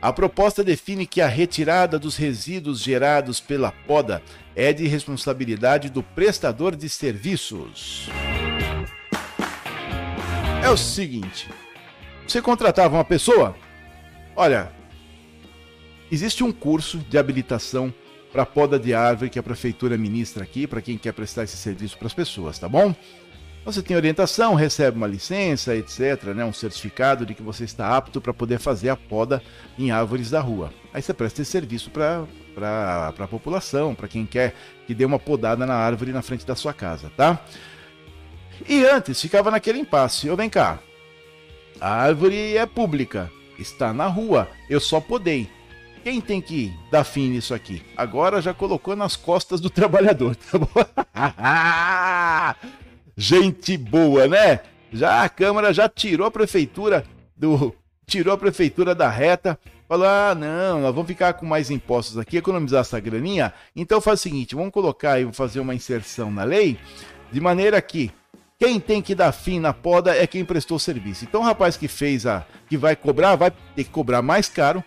A 0.01 0.13
proposta 0.13 0.63
define 0.63 1.05
que 1.05 1.21
a 1.21 1.27
retirada 1.27 1.99
dos 1.99 2.15
resíduos 2.15 2.79
gerados 2.81 3.41
pela 3.41 3.73
poda 3.73 4.23
é 4.55 4.73
de 4.73 4.87
responsabilidade 4.87 5.91
do 5.91 6.01
prestador 6.01 6.77
de 6.77 6.89
serviços. 6.89 8.09
É 10.63 10.71
o 10.71 10.77
seguinte: 10.77 11.49
você 12.25 12.41
contratava 12.41 12.95
uma 12.95 13.05
pessoa? 13.05 13.57
Olha, 14.37 14.79
existe 16.11 16.45
um 16.45 16.53
curso 16.53 16.99
de 16.99 17.19
habilitação 17.19 17.93
para 18.33 18.47
poda 18.47 18.79
de 18.79 18.95
árvore 18.95 19.31
que 19.31 19.39
a 19.39 19.43
prefeitura 19.43 19.99
ministra 19.99 20.45
aqui 20.45 20.67
para 20.67 20.81
quem 20.81 20.97
quer 20.97 21.13
prestar 21.13 21.45
esse 21.45 21.57
serviço 21.57 21.99
para 21.99 22.07
as 22.07 22.15
pessoas, 22.15 22.59
tá 22.59 22.69
bom? 22.69 22.95
Você 23.65 23.83
tem 23.83 23.95
orientação, 23.95 24.55
recebe 24.55 24.97
uma 24.97 25.07
licença, 25.07 25.77
etc., 25.77 26.29
né, 26.35 26.45
um 26.45 26.53
certificado 26.53 27.27
de 27.27 27.35
que 27.35 27.43
você 27.43 27.65
está 27.65 27.95
apto 27.95 28.19
para 28.19 28.33
poder 28.33 28.59
fazer 28.59 28.89
a 28.89 28.97
poda 28.97 29.43
em 29.79 29.91
árvores 29.91 30.31
da 30.31 30.41
rua. 30.41 30.73
Aí 30.95 31.03
você 31.03 31.13
presta 31.13 31.43
esse 31.43 31.51
serviço 31.51 31.91
para 31.91 32.27
a 33.19 33.29
população, 33.29 33.95
para 33.95 34.09
quem 34.09 34.25
quer 34.25 34.55
que 34.87 34.95
dê 34.95 35.05
uma 35.05 35.19
podada 35.19 35.67
na 35.67 35.75
árvore 35.75 36.11
na 36.11 36.23
frente 36.23 36.47
da 36.47 36.55
sua 36.55 36.73
casa, 36.73 37.13
tá? 37.15 37.39
E 38.67 38.85
antes 38.85 39.21
ficava 39.21 39.51
naquele 39.51 39.79
impasse. 39.79 40.27
Eu 40.27 40.37
vem 40.37 40.49
cá, 40.49 40.79
a 41.79 41.93
árvore 41.93 42.57
é 42.57 42.65
pública, 42.65 43.31
está 43.59 43.93
na 43.93 44.07
rua, 44.07 44.49
eu 44.71 44.81
só 44.81 45.01
podei. 45.01 45.51
Quem 46.03 46.21
tem 46.21 46.41
que 46.41 46.73
dar 46.91 47.05
fim 47.05 47.29
nisso 47.29 47.53
aqui? 47.53 47.83
Agora 47.95 48.41
já 48.41 48.55
colocou 48.55 48.97
nas 48.97 49.17
costas 49.17 49.61
do 49.61 49.69
trabalhador, 49.69 50.35
tá 50.35 50.59
bom? 50.59 50.69
Gente 53.17 53.77
boa, 53.77 54.27
né? 54.27 54.61
Já 54.93 55.25
a 55.25 55.29
Câmara 55.29 55.75
já 55.75 55.89
tirou 55.89 56.27
a 56.27 56.31
prefeitura 56.31 57.05
do 57.37 57.75
tirou 58.07 58.35
a 58.35 58.39
prefeitura 58.39 58.95
da 58.95 59.09
reta, 59.09 59.59
falou: 59.87 60.07
"Ah, 60.07 60.35
não, 60.35 60.81
nós 60.81 60.95
vamos 60.95 61.07
ficar 61.07 61.35
com 61.35 61.47
mais 61.47 61.71
impostos 61.71 62.19
aqui, 62.19 62.39
economizar 62.39 62.81
essa 62.81 62.99
graninha". 62.99 63.53
Então 63.77 64.01
faz 64.01 64.21
o 64.21 64.23
seguinte, 64.23 64.55
vamos 64.55 64.73
colocar 64.73 65.21
e 65.21 65.31
fazer 65.33 65.61
uma 65.61 65.75
inserção 65.75 66.31
na 66.31 66.45
lei 66.45 66.79
de 67.31 67.41
maneira 67.41 67.81
que 67.81 68.11
quem 68.59 68.81
tem 68.81 69.01
que 69.01 69.15
dar 69.15 69.33
fim 69.33 69.61
na 69.61 69.73
poda 69.73 70.17
é 70.17 70.27
quem 70.27 70.45
prestou 70.45 70.79
serviço. 70.79 71.25
Então 71.25 71.43
o 71.43 71.45
rapaz 71.45 71.77
que 71.77 71.87
fez 71.87 72.27
a 72.27 72.45
que 72.69 72.77
vai 72.77 72.97
cobrar, 72.97 73.37
vai 73.37 73.51
ter 73.51 73.85
que 73.85 73.91
cobrar 73.91 74.23
mais 74.23 74.49
caro 74.49 74.83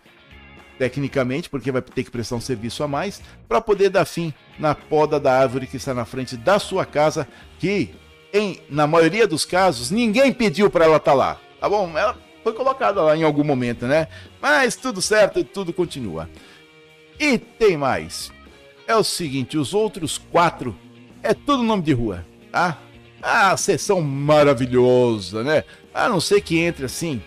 tecnicamente, 0.77 1.49
porque 1.49 1.71
vai 1.71 1.81
ter 1.81 2.03
que 2.03 2.11
prestar 2.11 2.35
um 2.35 2.41
serviço 2.41 2.83
a 2.83 2.87
mais, 2.87 3.21
para 3.47 3.61
poder 3.61 3.89
dar 3.89 4.05
fim 4.05 4.33
na 4.57 4.73
poda 4.75 5.19
da 5.19 5.37
árvore 5.37 5.67
que 5.67 5.77
está 5.77 5.93
na 5.93 6.05
frente 6.05 6.35
da 6.35 6.59
sua 6.59 6.85
casa, 6.85 7.27
que, 7.59 7.93
em, 8.33 8.59
na 8.69 8.87
maioria 8.87 9.27
dos 9.27 9.45
casos, 9.45 9.91
ninguém 9.91 10.33
pediu 10.33 10.69
para 10.69 10.85
ela 10.85 10.97
estar 10.97 11.11
tá 11.11 11.17
lá. 11.17 11.39
Tá 11.59 11.69
bom? 11.69 11.97
Ela 11.97 12.17
foi 12.43 12.53
colocada 12.53 13.01
lá 13.01 13.15
em 13.15 13.23
algum 13.23 13.43
momento, 13.43 13.85
né? 13.85 14.07
Mas 14.41 14.75
tudo 14.75 15.01
certo 15.01 15.39
e 15.39 15.43
tudo 15.43 15.71
continua. 15.71 16.29
E 17.19 17.37
tem 17.37 17.77
mais. 17.77 18.31
É 18.85 18.95
o 18.95 19.03
seguinte, 19.03 19.57
os 19.57 19.73
outros 19.73 20.17
quatro 20.17 20.75
é 21.21 21.33
tudo 21.33 21.63
nome 21.63 21.83
de 21.83 21.93
rua, 21.93 22.25
tá? 22.51 22.77
Ah, 23.21 23.55
sessão 23.55 24.01
maravilhosa, 24.01 25.43
né? 25.43 25.63
A 25.93 26.09
não 26.09 26.19
ser 26.19 26.41
que 26.41 26.59
entre 26.59 26.85
assim 26.85 27.21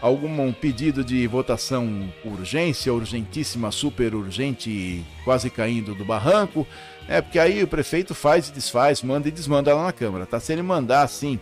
algum 0.00 0.52
pedido 0.52 1.04
de 1.04 1.26
votação 1.26 2.12
urgência, 2.24 2.92
urgentíssima, 2.92 3.70
super 3.70 4.14
urgente, 4.14 5.04
quase 5.24 5.50
caindo 5.50 5.94
do 5.94 6.04
barranco, 6.04 6.66
é 7.08 7.20
porque 7.20 7.38
aí 7.38 7.62
o 7.62 7.68
prefeito 7.68 8.14
faz 8.14 8.48
e 8.48 8.52
desfaz, 8.52 9.02
manda 9.02 9.28
e 9.28 9.30
desmanda 9.30 9.74
lá 9.74 9.84
na 9.84 9.92
Câmara, 9.92 10.26
tá? 10.26 10.40
Se 10.40 10.52
ele 10.52 10.62
mandar 10.62 11.02
assim, 11.02 11.38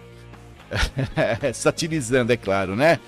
satirizando, 1.53 2.33
é 2.33 2.37
claro, 2.37 2.77
né? 2.77 3.01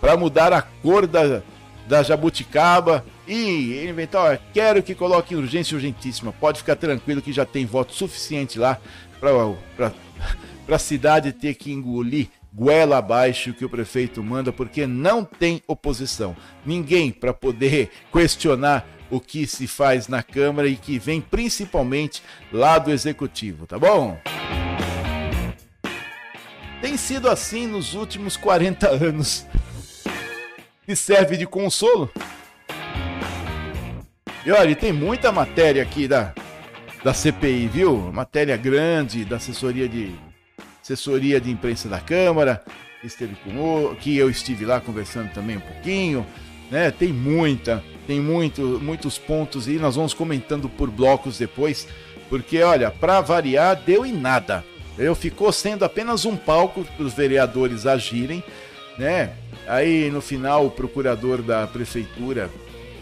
Para 0.00 0.16
mudar 0.16 0.52
a 0.52 0.62
cor 0.62 1.06
da, 1.06 1.42
da 1.86 2.02
jabuticaba 2.02 3.04
e 3.26 3.86
inventar, 3.88 4.34
ó, 4.34 4.38
quero 4.52 4.82
que 4.82 4.94
coloque 4.94 5.34
urgência 5.34 5.74
urgentíssima, 5.74 6.32
pode 6.32 6.58
ficar 6.58 6.76
tranquilo 6.76 7.22
que 7.22 7.32
já 7.32 7.44
tem 7.44 7.66
voto 7.66 7.92
suficiente 7.92 8.58
lá 8.58 8.78
para 9.18 9.92
a 10.68 10.78
cidade 10.78 11.32
ter 11.32 11.54
que 11.54 11.72
engolir 11.72 12.28
goela 12.56 12.96
abaixo 12.96 13.52
que 13.52 13.66
o 13.66 13.68
prefeito 13.68 14.24
manda, 14.24 14.50
porque 14.50 14.86
não 14.86 15.22
tem 15.22 15.62
oposição. 15.68 16.34
Ninguém 16.64 17.12
para 17.12 17.34
poder 17.34 17.90
questionar 18.10 18.88
o 19.10 19.20
que 19.20 19.46
se 19.46 19.66
faz 19.66 20.08
na 20.08 20.22
Câmara 20.22 20.66
e 20.66 20.74
que 20.74 20.98
vem 20.98 21.20
principalmente 21.20 22.22
lá 22.50 22.78
do 22.78 22.90
Executivo, 22.90 23.66
tá 23.66 23.78
bom? 23.78 24.18
Tem 26.80 26.96
sido 26.96 27.28
assim 27.28 27.66
nos 27.66 27.94
últimos 27.94 28.38
40 28.38 28.88
anos. 28.88 29.46
E 30.88 30.96
serve 30.96 31.36
de 31.36 31.46
consolo. 31.46 32.10
E 34.46 34.50
olha, 34.50 34.74
tem 34.74 34.92
muita 34.92 35.30
matéria 35.30 35.82
aqui 35.82 36.08
da, 36.08 36.32
da 37.04 37.12
CPI, 37.12 37.68
viu? 37.68 37.98
Matéria 38.12 38.56
grande 38.56 39.24
da 39.24 39.36
assessoria 39.36 39.88
de 39.88 40.14
assessoria 40.86 41.40
de 41.40 41.50
imprensa 41.50 41.88
da 41.88 41.98
Câmara, 41.98 42.62
esteve 43.02 43.34
com 43.42 43.94
que 43.96 44.16
eu 44.16 44.30
estive 44.30 44.64
lá 44.64 44.80
conversando 44.80 45.32
também 45.32 45.56
um 45.56 45.60
pouquinho, 45.60 46.24
né? 46.70 46.92
Tem 46.92 47.12
muita, 47.12 47.82
tem 48.06 48.20
muito, 48.20 48.80
muitos 48.80 49.18
pontos 49.18 49.66
e 49.66 49.72
nós 49.78 49.96
vamos 49.96 50.14
comentando 50.14 50.68
por 50.68 50.88
blocos 50.88 51.38
depois, 51.38 51.88
porque 52.28 52.62
olha, 52.62 52.90
para 52.90 53.20
variar 53.20 53.76
deu 53.84 54.06
em 54.06 54.12
nada. 54.12 54.64
Eu 54.96 55.14
ficou 55.14 55.52
sendo 55.52 55.84
apenas 55.84 56.24
um 56.24 56.36
palco 56.36 56.84
para 56.84 57.04
os 57.04 57.12
vereadores 57.12 57.84
agirem, 57.84 58.42
né? 58.96 59.32
Aí 59.66 60.08
no 60.10 60.20
final 60.20 60.66
o 60.66 60.70
procurador 60.70 61.42
da 61.42 61.66
prefeitura 61.66 62.48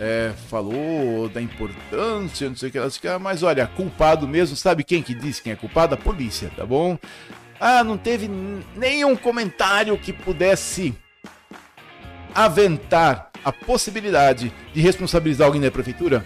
é, 0.00 0.32
falou 0.48 1.28
da 1.28 1.40
importância, 1.40 2.48
não 2.48 2.56
sei 2.56 2.70
o 2.70 2.72
que, 2.72 3.18
mas 3.20 3.42
olha, 3.42 3.66
culpado 3.66 4.26
mesmo, 4.26 4.56
sabe 4.56 4.82
quem 4.82 5.02
que 5.02 5.14
disse 5.14 5.42
quem 5.42 5.52
é 5.52 5.56
culpado? 5.56 5.94
A 5.94 5.98
polícia, 5.98 6.50
tá 6.56 6.64
bom? 6.64 6.98
Ah, 7.61 7.84
não 7.84 7.96
teve 7.96 8.28
nenhum 8.76 9.16
comentário 9.16 9.96
que 9.99 10.12
pudesse 10.12 10.94
aventar 12.34 13.30
a 13.44 13.52
possibilidade 13.52 14.52
de 14.72 14.81
responsabilizar 14.81 15.46
alguém 15.46 15.61
da 15.61 15.70
prefeitura? 15.70 16.24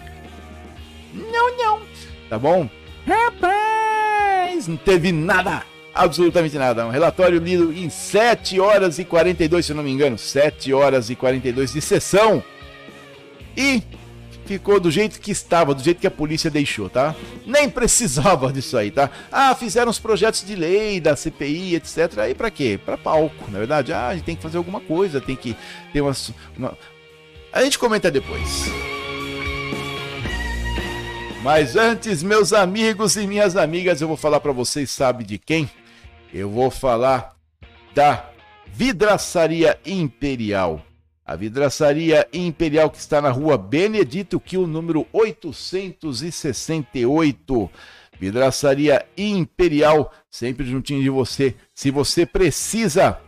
Não, 1.13 1.57
não. 1.57 1.81
Tá 2.29 2.39
bom? 2.39 2.69
Rapaz, 3.07 4.67
não 4.67 4.77
teve 4.77 5.13
nada. 5.13 5.63
Absolutamente 5.95 6.57
nada. 6.57 6.87
Um 6.87 6.91
relatório 6.91 7.41
lido 7.41 7.73
em 7.73 7.91
7 7.91 8.61
horas 8.61 8.99
e 8.99 9.05
42, 9.05 9.67
se 9.67 9.73
eu 9.73 9.77
não 9.77 9.83
me 9.83 9.91
engano. 9.91 10.17
7 10.17 10.73
horas 10.73 11.11
e 11.11 11.17
42 11.17 11.73
de 11.73 11.81
sessão. 11.81 12.43
E 13.57 13.83
ficou 14.49 14.81
do 14.81 14.91
jeito 14.91 15.21
que 15.21 15.31
estava, 15.31 15.75
do 15.75 15.83
jeito 15.83 16.01
que 16.01 16.07
a 16.07 16.11
polícia 16.11 16.51
deixou, 16.51 16.89
tá? 16.89 17.15
Nem 17.45 17.69
precisava 17.69 18.51
disso 18.53 18.79
aí, 18.79 18.91
tá? 18.91 19.11
Ah, 19.31 19.55
fizeram 19.55 19.91
os 19.91 19.99
projetos 19.99 20.43
de 20.43 20.57
lei 20.57 21.01
da 21.01 21.15
CPI, 21.15 21.75
etc. 21.75 22.19
Aí 22.19 22.35
para 22.35 22.51
quê? 22.51 22.81
Para 22.83 22.97
palco, 22.97 23.51
na 23.51 23.59
verdade. 23.59 23.93
Ah, 23.93 24.09
a 24.09 24.15
gente 24.15 24.25
tem 24.25 24.37
que 24.37 24.43
fazer 24.43 24.57
alguma 24.57 24.81
coisa, 24.81 25.21
tem 25.21 25.37
que 25.37 25.55
ter 25.93 26.01
uma, 26.01 26.17
uma... 26.57 26.79
A 27.53 27.63
gente 27.63 27.79
comenta 27.79 28.11
depois. 28.11 28.65
Mas 31.43 31.77
antes, 31.77 32.23
meus 32.23 32.55
amigos 32.55 33.17
e 33.17 33.27
minhas 33.27 33.55
amigas, 33.55 34.01
eu 34.01 34.09
vou 34.09 34.17
falar 34.17 34.41
para 34.41 34.53
vocês, 34.53 34.91
sabe 34.91 35.25
de 35.25 35.39
quem? 35.39 35.71
Eu 36.33 36.49
vou 36.49 36.71
falar 36.71 37.37
da 37.95 38.31
Vidraçaria 38.67 39.79
Imperial. 39.85 40.83
A 41.29 41.37
vidraçaria 41.37 42.27
Imperial 42.33 42.89
que 42.89 42.97
está 42.97 43.21
na 43.21 43.29
rua 43.29 43.59
Benedito 43.59 44.41
Quil, 44.41 44.67
número 44.67 45.07
868. 45.13 47.71
Vidraçaria 48.19 49.05
Imperial, 49.15 50.11
sempre 50.31 50.65
juntinho 50.65 51.03
de 51.03 51.11
você. 51.11 51.55
Se 51.75 51.91
você 51.91 52.25
precisa, 52.25 53.21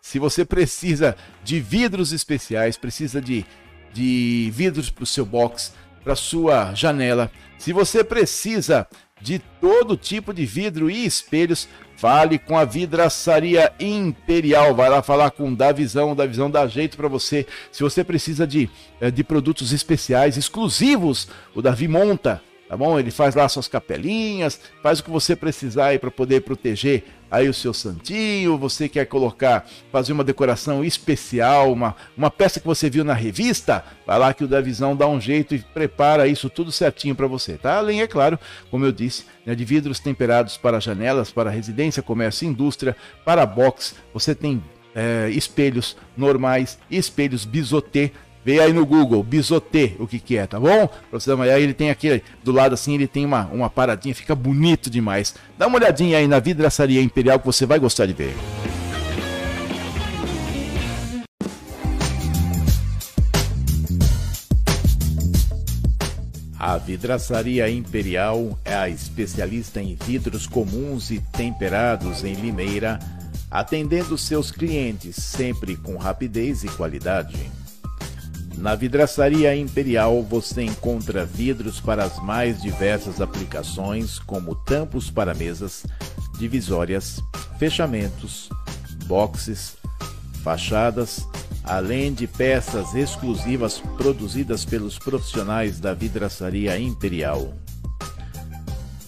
se 0.00 0.20
você 0.20 0.44
precisa 0.44 1.16
de 1.42 1.58
vidros 1.58 2.12
especiais, 2.12 2.76
precisa 2.76 3.20
de, 3.20 3.44
de 3.92 4.52
vidros 4.54 4.88
para 4.88 5.02
o 5.02 5.06
seu 5.06 5.26
box, 5.26 5.74
para 6.04 6.14
sua 6.14 6.72
janela, 6.74 7.28
se 7.58 7.72
você 7.72 8.04
precisa 8.04 8.86
de 9.20 9.38
todo 9.60 9.96
tipo 9.96 10.32
de 10.32 10.44
vidro 10.46 10.90
e 10.90 11.04
espelhos, 11.04 11.68
Fale 11.98 12.38
com 12.38 12.56
a 12.56 12.64
Vidraçaria 12.64 13.72
Imperial. 13.80 14.72
Vai 14.72 14.88
lá 14.88 15.02
falar 15.02 15.32
com 15.32 15.50
o 15.50 15.56
Davizão. 15.56 16.12
O 16.12 16.14
Davizão 16.14 16.48
dá 16.48 16.64
jeito 16.68 16.96
para 16.96 17.08
você. 17.08 17.44
Se 17.72 17.82
você 17.82 18.04
precisa 18.04 18.46
de, 18.46 18.70
eh, 19.00 19.10
de 19.10 19.24
produtos 19.24 19.72
especiais, 19.72 20.36
exclusivos, 20.36 21.26
o 21.56 21.60
Davi 21.60 21.88
monta 21.88 22.40
tá 22.68 22.76
bom? 22.76 22.98
Ele 22.98 23.10
faz 23.10 23.34
lá 23.34 23.48
suas 23.48 23.66
capelinhas, 23.66 24.60
faz 24.82 25.00
o 25.00 25.04
que 25.04 25.10
você 25.10 25.34
precisar 25.34 25.86
aí 25.86 25.98
para 25.98 26.10
poder 26.10 26.42
proteger 26.42 27.04
aí 27.30 27.48
o 27.48 27.54
seu 27.54 27.74
santinho, 27.74 28.56
você 28.56 28.88
quer 28.88 29.04
colocar, 29.04 29.66
fazer 29.92 30.12
uma 30.12 30.24
decoração 30.24 30.84
especial, 30.84 31.72
uma, 31.72 31.94
uma 32.16 32.30
peça 32.30 32.58
que 32.58 32.66
você 32.66 32.88
viu 32.88 33.04
na 33.04 33.12
revista, 33.12 33.84
vai 34.06 34.18
lá 34.18 34.32
que 34.32 34.44
o 34.44 34.48
Davizão 34.48 34.96
dá 34.96 35.06
um 35.06 35.20
jeito 35.20 35.54
e 35.54 35.58
prepara 35.58 36.26
isso 36.26 36.48
tudo 36.48 36.72
certinho 36.72 37.14
para 37.14 37.26
você, 37.26 37.58
tá? 37.58 37.76
Além, 37.76 38.00
é 38.00 38.06
claro, 38.06 38.38
como 38.70 38.84
eu 38.84 38.92
disse, 38.92 39.26
né, 39.44 39.54
de 39.54 39.64
vidros 39.64 40.00
temperados 40.00 40.56
para 40.56 40.80
janelas, 40.80 41.30
para 41.30 41.50
residência, 41.50 42.02
comércio 42.02 42.46
e 42.46 42.48
indústria, 42.48 42.96
para 43.24 43.44
box, 43.44 43.94
você 44.12 44.34
tem 44.34 44.62
é, 44.94 45.30
espelhos 45.30 45.96
normais 46.16 46.78
espelhos 46.90 47.44
bisotê 47.44 48.10
Vê 48.48 48.60
aí 48.60 48.72
no 48.72 48.86
Google, 48.86 49.22
bisotê, 49.22 49.92
o 49.98 50.06
que 50.06 50.18
que 50.18 50.34
é, 50.34 50.46
tá 50.46 50.58
bom? 50.58 50.86
Pra 51.10 51.20
você 51.20 51.30
ele 51.60 51.74
tem 51.74 51.90
aqui 51.90 52.22
do 52.42 52.50
lado 52.50 52.72
assim, 52.72 52.94
ele 52.94 53.06
tem 53.06 53.26
uma, 53.26 53.44
uma 53.48 53.68
paradinha, 53.68 54.14
fica 54.14 54.34
bonito 54.34 54.88
demais. 54.88 55.34
Dá 55.58 55.66
uma 55.66 55.76
olhadinha 55.76 56.16
aí 56.16 56.26
na 56.26 56.38
vidraçaria 56.38 57.02
imperial 57.02 57.38
que 57.38 57.44
você 57.44 57.66
vai 57.66 57.78
gostar 57.78 58.06
de 58.06 58.14
ver. 58.14 58.34
A 66.58 66.78
Vidraçaria 66.78 67.68
Imperial 67.68 68.58
é 68.64 68.74
a 68.74 68.88
especialista 68.88 69.82
em 69.82 69.94
vidros 69.94 70.46
comuns 70.46 71.10
e 71.10 71.20
temperados 71.36 72.24
em 72.24 72.32
Limeira, 72.32 72.98
atendendo 73.50 74.16
seus 74.16 74.50
clientes 74.50 75.16
sempre 75.16 75.76
com 75.76 75.98
rapidez 75.98 76.64
e 76.64 76.68
qualidade. 76.68 77.57
Na 78.58 78.74
vidraçaria 78.74 79.54
Imperial 79.54 80.20
você 80.20 80.64
encontra 80.64 81.24
vidros 81.24 81.80
para 81.80 82.02
as 82.02 82.20
mais 82.20 82.60
diversas 82.60 83.20
aplicações, 83.20 84.18
como 84.18 84.56
tampos 84.56 85.08
para 85.10 85.32
mesas, 85.32 85.86
divisórias, 86.40 87.22
fechamentos, 87.56 88.48
boxes, 89.06 89.76
fachadas, 90.42 91.24
além 91.62 92.12
de 92.12 92.26
peças 92.26 92.96
exclusivas 92.96 93.80
produzidas 93.96 94.64
pelos 94.64 94.98
profissionais 94.98 95.78
da 95.78 95.94
vidraçaria 95.94 96.76
Imperial. 96.80 97.54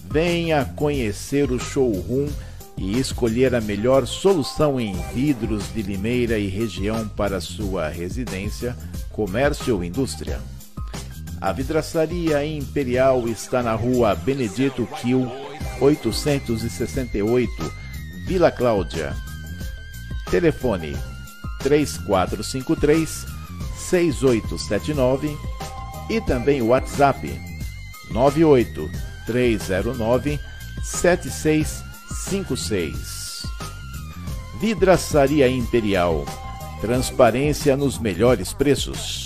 Venha 0.09 0.63
conhecer 0.63 1.51
o 1.51 1.59
showroom 1.59 2.29
e 2.77 2.99
escolher 2.99 3.53
a 3.53 3.61
melhor 3.61 4.07
solução 4.07 4.79
em 4.79 4.93
vidros 5.13 5.71
de 5.73 5.81
Limeira 5.81 6.37
e 6.37 6.47
região 6.47 7.07
para 7.07 7.39
sua 7.39 7.89
residência 7.89 8.75
comércio 9.11 9.75
ou 9.75 9.83
indústria. 9.83 10.39
A 11.39 11.51
vidraçaria 11.51 12.45
Imperial 12.45 13.27
está 13.27 13.61
na 13.63 13.73
rua 13.73 14.15
Benedito 14.15 14.87
Kiel, 15.01 15.31
868, 15.79 17.73
Vila 18.25 18.51
Cláudia. 18.51 19.15
Telefone 20.29 20.95
3453 21.59 23.25
6879 23.75 25.35
e 26.09 26.21
também 26.21 26.61
o 26.61 26.67
WhatsApp 26.67 27.39
98 28.11 28.89
309 29.25 30.39
7656. 32.11 33.45
Vidraçaria 34.59 35.49
Imperial 35.49 36.25
Transparência 36.81 37.77
nos 37.77 37.99
melhores 37.99 38.53
preços. 38.53 39.20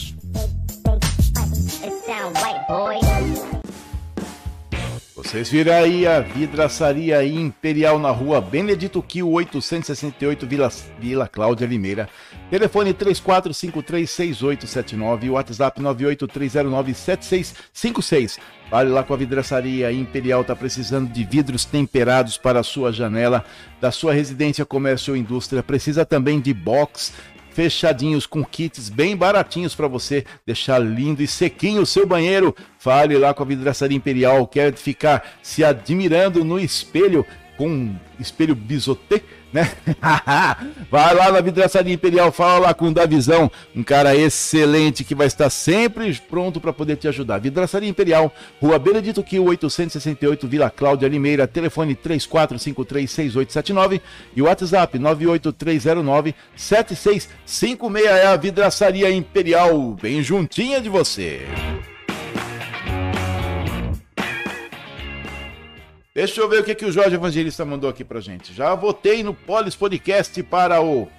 Vocês 5.36 5.50
viram 5.50 5.74
aí 5.74 6.08
a 6.08 6.22
vidraçaria 6.22 7.22
Imperial 7.26 8.00
na 8.00 8.10
rua 8.10 8.40
Benedito 8.40 9.02
Quil 9.02 9.30
868 9.30 10.48
Vila, 10.48 10.72
Vila 10.98 11.28
Cláudia 11.28 11.68
Limeira. 11.68 12.08
Telefone 12.50 12.94
34536879 12.94 15.24
e 15.24 15.30
WhatsApp 15.30 15.82
983097656. 15.82 18.38
Vale 18.72 18.90
lá 18.90 19.04
com 19.04 19.14
a 19.14 19.18
vidraçaria 19.18 19.92
Imperial, 19.92 20.46
tá 20.46 20.56
precisando 20.56 21.12
de 21.12 21.26
vidros 21.26 21.66
temperados 21.66 22.38
para 22.38 22.62
a 22.62 22.64
sua 22.64 22.94
janela, 22.94 23.44
da 23.82 23.92
sua 23.92 24.14
residência, 24.14 24.66
comércio 24.66 25.12
ou 25.12 25.18
indústria. 25.18 25.62
Precisa 25.62 26.06
também 26.06 26.40
de 26.40 26.54
box 26.54 27.12
fechadinhos 27.56 28.28
com 28.28 28.44
kits 28.44 28.90
bem 28.90 29.16
baratinhos 29.16 29.74
para 29.74 29.88
você 29.88 30.26
deixar 30.46 30.78
lindo 30.78 31.24
e 31.24 31.28
sequinho 31.28 31.82
o 31.82 31.86
seu 31.86 32.06
banheiro. 32.06 32.54
Fale 32.78 33.18
lá 33.18 33.34
com 33.34 33.44
a 33.44 33.46
vidraçaria 33.46 33.96
Imperial, 33.96 34.46
quer 34.46 34.74
ficar 34.74 35.38
se 35.42 35.64
admirando 35.64 36.44
no 36.44 36.60
espelho 36.60 37.26
com 37.58 37.70
um 37.70 37.96
espelho 38.20 38.54
bisoté, 38.54 39.22
né? 39.56 39.72
vai 40.92 41.16
lá 41.16 41.32
na 41.32 41.40
Vidraçaria 41.40 41.94
Imperial, 41.94 42.30
fala 42.32 42.68
lá 42.68 42.74
com 42.74 42.90
o 42.90 42.94
Davizão, 42.94 43.50
um 43.74 43.82
cara 43.82 44.14
excelente 44.14 45.06
que 45.06 45.16
vai 45.16 45.28
estar 45.28 45.50
sempre 45.50 46.14
pronto 46.30 46.60
para 46.60 46.74
poder 46.74 46.98
te 46.98 47.08
ajudar. 47.08 47.40
Vidraçaria 47.40 47.88
Imperial, 47.88 48.30
Rua 48.62 48.78
Benedito 48.78 49.24
Quil, 49.24 49.46
868, 49.46 50.46
Vila 50.46 50.70
Cláudia 50.70 51.08
Limeira, 51.08 51.48
telefone 51.48 51.96
34536879 51.96 54.02
e 54.36 54.42
o 54.42 54.46
WhatsApp 54.46 55.00
983097656 55.00 57.30
é 58.06 58.28
a 58.28 58.36
Vidraçaria 58.36 59.10
Imperial, 59.10 59.98
bem 60.02 60.22
juntinha 60.22 60.82
de 60.82 60.90
você. 60.90 61.48
Deixa 66.16 66.40
eu 66.40 66.48
ver 66.48 66.62
o 66.62 66.64
que, 66.64 66.74
que 66.74 66.86
o 66.86 66.92
Jorge 66.94 67.14
Evangelista 67.14 67.66
mandou 67.66 67.90
aqui 67.90 68.02
pra 68.02 68.22
gente. 68.22 68.54
Já 68.54 68.74
votei 68.74 69.22
no 69.22 69.34
Polis 69.34 69.76
Podcast 69.76 70.42
para 70.44 70.82
o 70.82 71.10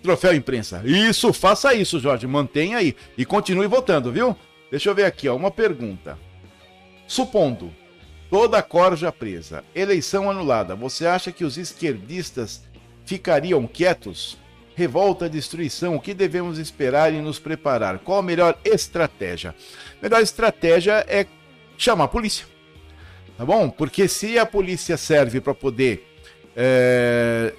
Troféu 0.00 0.32
Imprensa. 0.32 0.82
Isso, 0.84 1.32
faça 1.32 1.74
isso, 1.74 1.98
Jorge. 1.98 2.28
Mantenha 2.28 2.78
aí. 2.78 2.94
E 3.18 3.24
continue 3.24 3.66
votando, 3.66 4.12
viu? 4.12 4.36
Deixa 4.70 4.88
eu 4.88 4.94
ver 4.94 5.04
aqui, 5.04 5.28
ó. 5.28 5.34
Uma 5.34 5.50
pergunta. 5.50 6.16
Supondo 7.08 7.74
toda 8.30 8.58
a 8.58 8.62
corja 8.62 9.10
presa, 9.10 9.64
eleição 9.74 10.30
anulada, 10.30 10.76
você 10.76 11.04
acha 11.04 11.32
que 11.32 11.44
os 11.44 11.58
esquerdistas 11.58 12.62
ficariam 13.04 13.66
quietos? 13.66 14.38
Revolta, 14.76 15.28
destruição, 15.28 15.96
o 15.96 16.00
que 16.00 16.14
devemos 16.14 16.58
esperar 16.58 17.12
e 17.12 17.20
nos 17.20 17.40
preparar? 17.40 17.98
Qual 17.98 18.18
a 18.18 18.22
melhor 18.22 18.58
estratégia? 18.64 19.56
A 19.98 20.02
melhor 20.02 20.22
estratégia 20.22 21.04
é 21.08 21.26
chamar 21.76 22.04
a 22.04 22.08
polícia 22.08 22.55
Tá 23.36 23.44
bom? 23.44 23.68
Porque 23.68 24.08
se 24.08 24.38
a 24.38 24.46
polícia 24.46 24.96
serve 24.96 25.40
para 25.40 25.54
poder 25.54 26.06
é, 26.56 27.52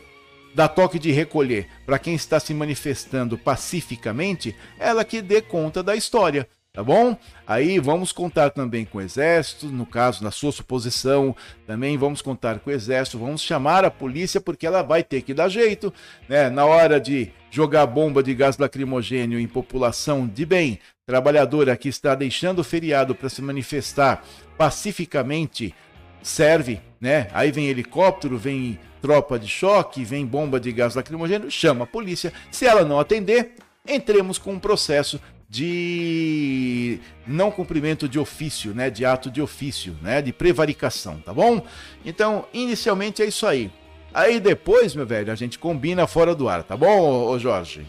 dar 0.56 0.68
toque 0.68 0.98
de 0.98 1.12
recolher 1.12 1.68
para 1.86 2.00
quem 2.00 2.16
está 2.16 2.40
se 2.40 2.54
manifestando 2.54 3.38
pacificamente, 3.38 4.56
ela 4.80 5.06
que 5.06 5.22
dê 5.22 5.42
conta 5.42 5.84
da 5.84 5.96
história 5.96 6.48
tá 6.78 6.84
bom? 6.84 7.18
Aí 7.48 7.80
vamos 7.80 8.12
contar 8.12 8.52
também 8.52 8.86
com 8.86 9.00
o 9.00 9.02
exército, 9.02 9.66
no 9.66 9.84
caso, 9.84 10.24
na 10.24 10.30
sua 10.30 10.52
suposição, 10.52 11.36
também 11.66 11.98
vamos 11.98 12.22
contar 12.22 12.60
com 12.60 12.70
o 12.70 12.74
exército, 12.74 13.18
vamos 13.18 13.42
chamar 13.42 13.84
a 13.84 13.90
polícia 13.90 14.40
porque 14.40 14.68
ela 14.68 14.84
vai 14.84 15.02
ter 15.02 15.24
que 15.24 15.34
dar 15.34 15.50
jeito, 15.50 15.92
né? 16.30 16.52
Na 16.52 16.66
hora 16.66 17.00
de 17.00 17.32
jogar 17.50 17.88
bomba 17.88 18.22
de 18.22 18.32
gás 18.36 18.60
lacrimogênio 18.60 19.40
em 19.40 19.48
população 19.48 20.28
de 20.28 20.46
bem, 20.46 20.80
trabalhadora 21.08 21.78
que 21.78 21.88
está 21.88 22.14
deixando 22.14 22.60
o 22.60 22.64
feriado 22.66 23.16
para 23.16 23.30
se 23.30 23.42
manifestar 23.42 24.26
pacificamente, 24.58 25.74
serve, 26.22 26.82
né? 27.00 27.30
Aí 27.32 27.50
vem 27.50 27.68
helicóptero, 27.68 28.38
vem 28.38 28.78
tropa 29.02 29.40
de 29.40 29.48
choque, 29.48 30.04
vem 30.04 30.26
bomba 30.26 30.60
de 30.60 30.70
gás 30.70 30.96
lacrimogênio, 30.96 31.50
chama 31.50 31.86
a 31.86 31.88
polícia. 31.88 32.34
Se 32.52 32.66
ela 32.66 32.84
não 32.84 33.00
atender, 33.00 33.54
entremos 33.88 34.38
com 34.38 34.52
um 34.52 34.60
processo 34.60 35.18
de 35.50 37.00
não 37.26 37.52
cumprimento 37.52 38.10
de 38.10 38.20
ofício, 38.20 38.74
né, 38.74 38.90
de 38.90 39.06
ato 39.06 39.32
de 39.32 39.42
ofício, 39.42 39.96
né, 40.02 40.22
de 40.22 40.34
prevaricação, 40.34 41.22
tá 41.22 41.34
bom? 41.34 41.66
Então, 42.04 42.46
inicialmente 42.54 43.22
é 43.22 43.26
isso 43.26 43.48
aí. 43.48 43.72
Aí 44.14 44.42
depois, 44.42 44.94
meu 44.94 45.06
velho, 45.06 45.32
a 45.32 45.36
gente 45.36 45.58
combina 45.58 46.06
fora 46.06 46.36
do 46.36 46.50
ar, 46.50 46.64
tá 46.64 46.76
bom, 46.76 47.30
ô 47.30 47.40
Jorge? 47.40 47.88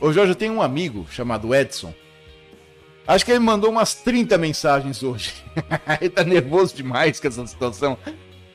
Ô 0.00 0.12
Jorge, 0.12 0.32
eu 0.32 0.36
tenho 0.36 0.54
um 0.54 0.62
amigo 0.62 1.06
chamado 1.10 1.54
Edson. 1.54 1.92
Acho 3.06 3.24
que 3.24 3.32
ele 3.32 3.40
mandou 3.40 3.70
umas 3.70 3.94
30 3.94 4.38
mensagens 4.38 5.02
hoje. 5.02 5.34
ele 6.00 6.10
tá 6.10 6.24
nervoso 6.24 6.74
demais 6.74 7.20
com 7.20 7.28
essa 7.28 7.46
situação. 7.46 7.98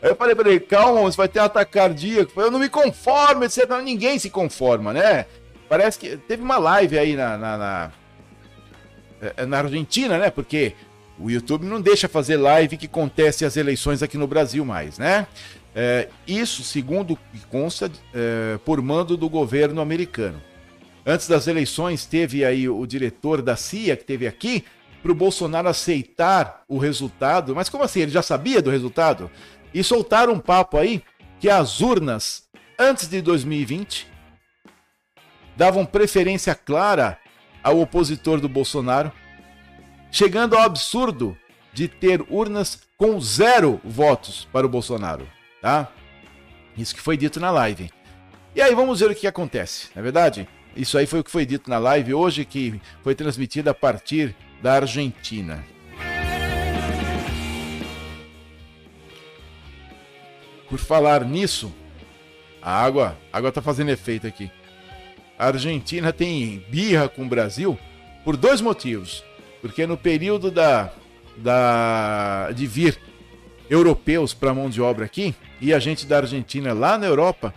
Eu 0.02 0.16
falei 0.16 0.34
pra 0.34 0.50
ele, 0.50 0.60
calma, 0.60 1.02
você 1.02 1.18
vai 1.18 1.28
ter 1.28 1.40
um 1.40 1.44
ataque 1.44 1.74
cardíaco. 1.74 2.40
Eu 2.40 2.50
não 2.50 2.60
me 2.60 2.70
conformo, 2.70 3.44
etc. 3.44 3.70
Ninguém 3.84 4.18
se 4.18 4.30
conforma, 4.30 4.92
né? 4.94 5.26
Parece 5.70 6.00
que 6.00 6.18
teve 6.18 6.42
uma 6.42 6.58
live 6.58 6.98
aí 6.98 7.16
na, 7.16 7.38
na, 7.38 7.58
na, 7.58 7.92
é, 9.38 9.46
na 9.46 9.58
Argentina, 9.60 10.18
né? 10.18 10.32
Porque 10.32 10.74
o 11.20 11.30
YouTube 11.30 11.66
não 11.66 11.80
deixa 11.80 12.08
fazer 12.08 12.38
live 12.38 12.78
que 12.78 12.88
conteste 12.88 13.46
as 13.46 13.56
eleições 13.56 14.02
aqui 14.02 14.18
no 14.18 14.28
Brasil 14.28 14.66
mais, 14.66 14.98
né? 14.98 15.28
É, 15.76 16.08
isso, 16.26 16.64
segundo 16.64 17.18
consta, 17.50 17.92
é, 18.14 18.58
por 18.64 18.82
mando 18.82 19.18
do 19.18 19.30
governo 19.30 19.82
americano. 19.82 20.42
Antes 21.06 21.28
das 21.28 21.48
eleições, 21.48 22.06
teve 22.06 22.44
aí 22.44 22.68
o 22.68 22.86
diretor 22.86 23.42
da 23.42 23.56
CIA 23.56 23.96
que 23.96 24.04
teve 24.04 24.26
aqui 24.26 24.66
para 25.04 25.12
o 25.12 25.16
Bolsonaro 25.16 25.68
aceitar 25.68 26.64
o 26.68 26.80
resultado. 26.80 27.54
Mas 27.56 27.70
como 27.70 27.84
assim? 27.84 28.02
Ele 28.02 28.12
já 28.12 28.24
sabia 28.24 28.62
do 28.62 28.72
resultado? 28.72 29.30
e 29.76 29.84
soltaram 29.84 30.32
um 30.32 30.40
papo 30.40 30.78
aí 30.78 31.04
que 31.38 31.50
as 31.50 31.82
urnas, 31.82 32.48
antes 32.80 33.10
de 33.10 33.22
2020, 33.22 34.08
davam 35.58 35.86
preferência 35.86 36.56
clara 36.56 37.20
ao 37.62 37.82
opositor 37.82 38.40
do 38.40 38.48
Bolsonaro, 38.48 39.12
chegando 40.10 40.56
ao 40.56 40.64
absurdo 40.64 41.38
de 41.74 41.90
ter 41.90 42.24
urnas 42.30 42.80
com 42.98 43.20
zero 43.20 43.82
votos 43.84 44.48
para 44.50 44.66
o 44.66 44.70
Bolsonaro, 44.70 45.28
tá? 45.62 45.92
Isso 46.78 46.96
que 46.96 47.02
foi 47.02 47.18
dito 47.18 47.38
na 47.38 47.52
live. 47.52 47.92
E 48.56 48.62
aí 48.62 48.74
vamos 48.74 49.02
ver 49.02 49.12
o 49.12 49.16
que 49.16 49.28
acontece, 49.28 49.90
não 49.94 50.00
é 50.00 50.04
verdade? 50.04 50.48
Isso 50.76 50.98
aí 50.98 51.06
foi 51.06 51.22
o 51.22 51.24
que 51.24 51.32
foi 51.32 51.46
dito 51.46 51.70
na 51.70 51.78
live 51.78 52.14
hoje, 52.14 52.44
que 52.44 52.82
foi 53.02 53.16
transmitida 53.16 53.72
a 53.72 53.74
partir 53.74 54.36
da 54.62 54.74
Argentina. 54.74 55.64
Por 60.70 60.80
falar 60.80 61.24
nisso, 61.24 61.74
a 62.62 62.84
água, 62.84 63.18
a 63.32 63.38
água 63.38 63.52
tá 63.52 63.62
fazendo 63.62 63.92
efeito 63.92 64.28
aqui. 64.28 64.52
A 65.38 65.48
Argentina 65.48 66.12
tem 66.12 66.66
birra 66.70 67.08
com 67.08 67.24
o 67.24 67.30
Brasil 67.30 67.78
por 68.24 68.36
dois 68.36 68.60
motivos. 68.60 69.24
Porque 69.62 69.88
no 69.88 69.96
período 69.96 70.52
da, 70.52 70.92
da 71.38 72.52
de 72.52 72.68
vir 72.68 73.00
europeus 73.70 74.34
para 74.34 74.54
mão 74.54 74.70
de 74.70 74.82
obra 74.82 75.06
aqui, 75.06 75.34
e 75.62 75.74
a 75.74 75.80
gente 75.80 76.06
da 76.06 76.18
Argentina 76.18 76.74
lá 76.74 76.98
na 76.98 77.08
Europa 77.08 77.54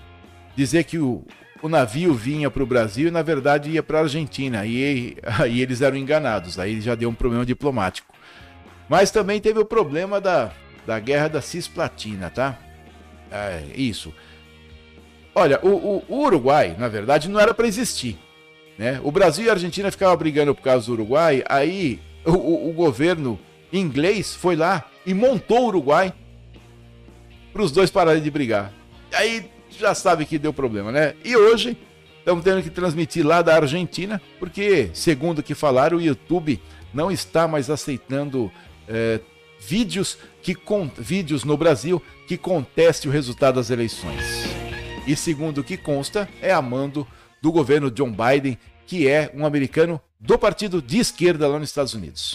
dizer 0.56 0.84
que 0.84 0.98
o, 0.98 1.24
o 1.62 1.68
navio 1.68 2.14
vinha 2.14 2.50
para 2.50 2.62
o 2.62 2.66
Brasil 2.66 3.08
e 3.08 3.10
na 3.10 3.22
verdade 3.22 3.70
ia 3.70 3.82
para 3.82 3.98
a 3.98 4.02
Argentina. 4.02 4.64
E 4.66 5.16
aí 5.24 5.60
eles 5.60 5.80
eram 5.80 5.96
enganados. 5.96 6.58
Aí 6.58 6.80
já 6.80 6.94
deu 6.94 7.08
um 7.08 7.14
problema 7.14 7.44
diplomático. 7.44 8.14
Mas 8.88 9.10
também 9.10 9.40
teve 9.40 9.58
o 9.58 9.64
problema 9.64 10.20
da, 10.20 10.50
da 10.86 10.98
guerra 10.98 11.28
da 11.28 11.42
Cisplatina, 11.42 12.30
tá? 12.30 12.58
É, 13.30 13.62
isso. 13.74 14.14
Olha, 15.34 15.60
o, 15.62 15.68
o, 15.68 16.04
o, 16.08 16.24
Uruguai, 16.24 16.74
na 16.78 16.88
verdade, 16.88 17.28
não 17.28 17.38
era 17.38 17.52
para 17.52 17.66
existir. 17.66 18.18
Né? 18.78 19.00
O 19.04 19.12
Brasil 19.12 19.44
e 19.44 19.48
a 19.50 19.52
Argentina 19.52 19.90
ficavam 19.90 20.16
brigando 20.16 20.54
por 20.54 20.62
causa 20.62 20.86
do 20.86 20.92
Uruguai, 20.92 21.44
aí 21.48 22.00
o, 22.24 22.70
o 22.70 22.72
governo 22.72 23.38
inglês 23.72 24.34
foi 24.34 24.56
lá 24.56 24.84
e 25.04 25.12
montou 25.12 25.64
o 25.64 25.66
Uruguai 25.66 26.12
para 27.52 27.62
os 27.62 27.70
dois 27.70 27.90
pararem 27.90 28.22
de 28.22 28.30
brigar. 28.30 28.72
Aí 29.12 29.50
já 29.70 29.94
sabe 29.94 30.24
que 30.24 30.38
deu 30.38 30.52
problema, 30.52 30.92
né? 30.92 31.14
E 31.24 31.36
hoje 31.36 31.76
estamos 32.18 32.44
tendo 32.44 32.62
que 32.62 32.70
transmitir 32.70 33.26
lá 33.26 33.42
da 33.42 33.56
Argentina, 33.56 34.20
porque, 34.38 34.90
segundo 34.92 35.38
o 35.38 35.42
que 35.42 35.54
falaram, 35.54 35.98
o 35.98 36.00
YouTube 36.00 36.60
não 36.92 37.10
está 37.10 37.48
mais 37.48 37.70
aceitando 37.70 38.50
é, 38.86 39.20
vídeos, 39.60 40.18
que 40.42 40.56
vídeos 40.98 41.44
no 41.44 41.56
Brasil 41.56 42.02
que 42.26 42.36
conteste 42.36 43.08
o 43.08 43.10
resultado 43.10 43.56
das 43.56 43.70
eleições. 43.70 44.22
E 45.06 45.16
segundo 45.16 45.58
o 45.58 45.64
que 45.64 45.76
consta, 45.76 46.28
é 46.42 46.52
a 46.52 46.60
mando 46.60 47.06
do 47.40 47.50
governo 47.50 47.90
John 47.90 48.12
Biden, 48.12 48.58
que 48.86 49.08
é 49.08 49.30
um 49.34 49.46
americano 49.46 50.00
do 50.20 50.38
partido 50.38 50.82
de 50.82 50.98
esquerda 50.98 51.48
lá 51.48 51.58
nos 51.58 51.68
Estados 51.70 51.94
Unidos. 51.94 52.34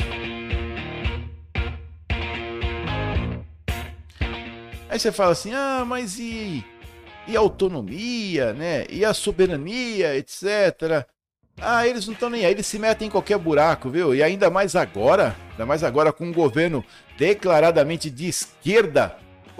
Aí 4.90 5.00
você 5.00 5.12
fala 5.12 5.32
assim: 5.32 5.52
ah, 5.54 5.84
mas 5.86 6.20
e, 6.20 6.64
e 7.28 7.38
a 7.38 7.40
autonomia, 7.40 8.54
né? 8.54 8.86
E 8.90 9.04
a 9.06 9.14
soberania, 9.14 10.16
etc. 10.16 11.06
Ah, 11.62 11.88
eles 11.88 12.06
não 12.08 12.14
estão 12.14 12.30
nem 12.30 12.46
aí, 12.46 12.52
eles 12.52 12.66
se 12.66 12.80
metem 12.80 13.08
em 13.08 13.12
qualquer 13.12 13.38
buraco, 13.38 13.90
viu? 13.90 14.14
E 14.14 14.24
ainda 14.24 14.50
mais 14.50 14.76
agora, 14.76 15.36
ainda 15.52 15.66
mais 15.66 15.84
agora 15.84 16.12
com 16.12 16.26
um 16.26 16.34
governo 16.34 16.84
declaradamente 17.18 18.10
de 18.10 18.28
esquerda, 18.28 19.16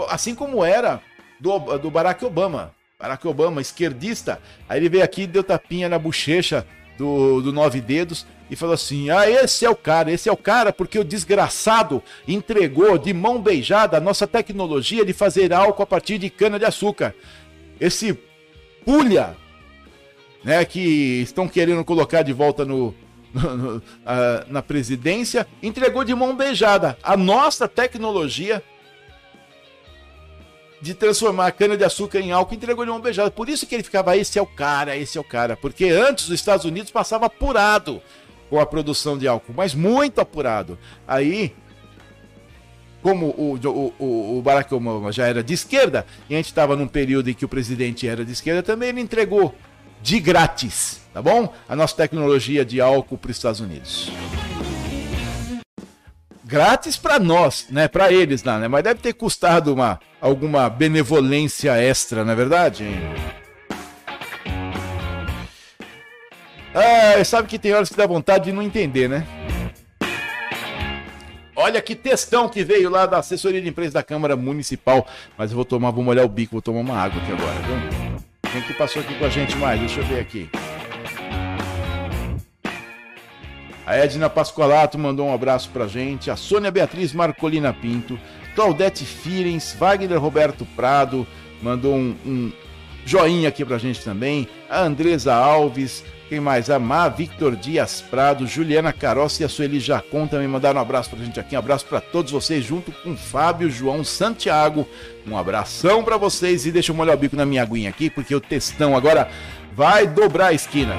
assim 0.10 0.34
como 0.34 0.66
era 0.66 1.02
do, 1.40 1.60
do 1.78 1.92
Barack 1.92 2.26
Obama. 2.26 2.74
Barack 3.00 3.28
Obama, 3.28 3.62
esquerdista, 3.62 4.40
aí 4.68 4.80
ele 4.80 4.90
veio 4.90 5.04
aqui, 5.04 5.28
deu 5.28 5.44
tapinha 5.44 5.90
na 5.90 6.00
bochecha 6.00 6.66
do, 6.98 7.42
do 7.42 7.52
Nove 7.52 7.82
Dedos 7.82 8.26
e 8.50 8.56
falou 8.56 8.74
assim: 8.74 9.10
Ah, 9.10 9.30
esse 9.30 9.66
é 9.66 9.70
o 9.70 9.76
cara, 9.76 10.12
esse 10.12 10.30
é 10.30 10.32
o 10.32 10.38
cara, 10.38 10.72
porque 10.72 10.98
o 10.98 11.04
desgraçado 11.04 12.02
entregou 12.28 12.98
de 12.98 13.14
mão 13.14 13.42
beijada 13.42 13.98
a 13.98 14.02
nossa 14.02 14.28
tecnologia 14.28 15.06
de 15.06 15.14
fazer 15.14 15.54
álcool 15.54 15.84
a 15.84 15.88
partir 15.88 16.18
de 16.18 16.30
cana-de-açúcar. 16.30 17.14
Esse 17.80 18.18
pulha, 18.86 19.36
né, 20.44 20.64
que 20.66 21.22
estão 21.22 21.48
querendo 21.48 21.84
colocar 21.84 22.22
de 22.22 22.34
volta 22.34 22.66
no, 22.66 22.94
no, 23.34 23.58
no 23.58 23.84
a, 24.06 24.46
na 24.48 24.62
presidência, 24.62 25.48
entregou 25.62 26.04
de 26.04 26.14
mão 26.14 26.36
beijada 26.36 26.98
a 27.02 27.16
nossa 27.18 27.68
tecnologia 27.68 28.64
de 30.84 30.94
transformar 30.94 31.48
a 31.48 31.52
cana-de-açúcar 31.52 32.20
em 32.20 32.34
álcool, 32.34 32.56
entregou 32.56 32.84
de 32.84 32.92
mão 32.92 33.00
beijada. 33.00 33.32
Por 33.32 33.48
isso 33.48 33.66
que 33.66 33.74
ele 33.74 33.84
ficava, 33.84 34.18
esse 34.18 34.38
é 34.38 34.42
o 34.42 34.46
cara, 34.46 34.98
esse 34.98 35.18
é 35.18 35.22
o 35.22 35.24
cara. 35.24 35.56
Porque 35.56 35.86
antes 35.86 36.26
os 36.26 36.32
Estados 36.32 36.66
Unidos 36.66 36.92
passava 36.92 37.28
apurado 37.28 38.02
com 38.50 38.60
a 38.60 38.66
produção 38.66 39.18
de 39.18 39.26
álcool, 39.26 39.54
mas 39.56 39.74
muito 39.74 40.20
apurado. 40.20 40.78
Aí, 41.08 41.56
como 43.04 43.28
o, 43.38 43.60
o, 44.00 44.38
o 44.38 44.42
Barack 44.42 44.74
Obama 44.74 45.12
já 45.12 45.28
era 45.28 45.44
de 45.44 45.54
esquerda, 45.54 46.06
e 46.30 46.34
a 46.34 46.38
gente 46.38 46.48
estava 46.48 46.76
num 46.76 46.88
período 46.88 47.30
em 47.30 47.34
que 47.34 47.46
o 47.46 47.50
presidente 47.50 48.08
era 48.08 48.26
de 48.26 48.32
esquerda 48.32 48.64
também, 48.64 48.90
ele 48.90 49.02
entregou 49.02 49.54
de 50.02 50.20
grátis, 50.20 51.02
tá 51.14 51.22
bom? 51.22 51.54
A 51.68 51.76
nossa 51.76 51.96
tecnologia 51.96 52.66
de 52.66 52.82
álcool 52.82 53.18
para 53.18 53.30
os 53.30 53.38
Estados 53.38 53.60
Unidos 53.60 54.12
grátis 56.46 56.98
para 56.98 57.18
nós, 57.18 57.66
né? 57.72 57.88
Para 57.88 58.12
eles 58.12 58.44
lá, 58.44 58.60
né? 58.60 58.68
Mas 58.68 58.84
deve 58.84 59.00
ter 59.00 59.14
custado 59.14 59.74
uma 59.74 60.00
alguma 60.22 60.70
benevolência 60.70 61.72
extra, 61.82 62.24
não 62.24 62.32
é 62.32 62.36
verdade? 62.36 62.86
Ah, 66.76 67.24
sabe 67.24 67.48
que 67.48 67.58
tem 67.58 67.74
horas 67.74 67.90
que 67.90 67.96
dá 67.96 68.06
vontade 68.06 68.46
de 68.46 68.52
não 68.52 68.62
entender, 68.62 69.10
né? 69.10 69.26
Olha 71.56 71.82
que 71.82 71.96
textão 71.96 72.50
que 72.50 72.64
veio 72.64 72.90
lá 72.90 73.06
da 73.06 73.20
assessoria 73.20 73.62
de 73.62 73.70
imprensa 73.70 73.94
da 73.94 74.04
Câmara 74.04 74.36
Municipal. 74.36 75.08
Mas 75.38 75.52
eu 75.52 75.56
vou 75.56 75.66
tomar, 75.66 75.92
vou 75.92 76.04
molhar 76.04 76.26
o 76.26 76.30
bico, 76.30 76.54
vou 76.54 76.62
tomar 76.62 76.80
uma 76.80 76.98
água 76.98 77.22
aqui 77.22 77.32
agora, 77.32 77.60
viu? 77.62 78.24
Quem 78.52 78.62
que 78.62 78.74
passou 78.74 79.02
aqui 79.02 79.16
com 79.16 79.26
a 79.26 79.30
gente 79.30 79.56
mais? 79.58 79.80
Deixa 79.80 80.00
eu 80.00 80.06
ver 80.06 80.20
aqui. 80.20 80.50
A 83.86 83.96
Edna 83.98 84.30
Pascoalato 84.30 84.98
mandou 84.98 85.28
um 85.28 85.34
abraço 85.34 85.70
pra 85.70 85.88
gente. 85.88 86.32
A 86.32 86.36
Sônia 86.36 86.72
Beatriz 86.72 87.14
Marcolina 87.14 87.74
Pinto. 87.74 88.18
Claudete 88.56 89.04
Firens. 89.06 89.76
Wagner 89.78 90.20
Roberto 90.20 90.66
Prado 90.76 91.28
mandou 91.62 91.94
um, 91.96 92.16
um 92.26 92.52
joinha 93.06 93.50
aqui 93.50 93.64
pra 93.64 93.78
gente 93.78 94.04
também. 94.04 94.48
A 94.70 94.82
Andresa 94.82 95.34
Alves. 95.34 96.04
Quem 96.30 96.40
mais? 96.40 96.70
A 96.70 96.80
Má 96.80 97.10
Victor 97.10 97.56
Dias 97.56 98.02
Prado, 98.02 98.48
Juliana 98.48 98.92
Carossi 98.92 99.44
e 99.44 99.46
a 99.46 99.50
Sueli 99.50 99.80
Jacon 99.80 100.26
também 100.26 100.48
mandaram 100.48 100.80
um 100.80 100.82
abraço 100.82 101.10
pra 101.12 101.24
gente 101.24 101.40
aqui. 101.40 101.56
Um 101.56 101.60
abraço 101.60 101.86
para 101.86 102.02
todos 102.02 102.32
vocês, 102.32 102.66
junto 102.66 102.92
com 102.92 103.16
Fábio 103.16 103.70
João 103.70 104.04
Santiago. 104.04 104.88
Um 105.28 105.38
abração 105.38 106.04
para 106.04 106.18
vocês 106.18 106.66
e 106.66 106.72
deixa 106.72 106.92
eu 106.92 106.96
molhar 106.96 107.16
o 107.16 107.20
bico 107.20 107.36
na 107.36 107.46
minha 107.46 107.62
aguinha 107.62 107.90
aqui, 107.90 108.10
porque 108.10 108.34
o 108.34 108.42
textão 108.42 108.96
agora 108.96 109.30
vai 109.76 110.08
dobrar 110.08 110.48
a 110.48 110.54
esquina. 110.54 110.96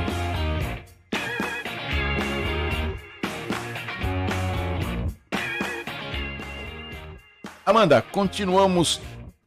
Amanda, 7.66 8.02
continuamos 8.02 9.00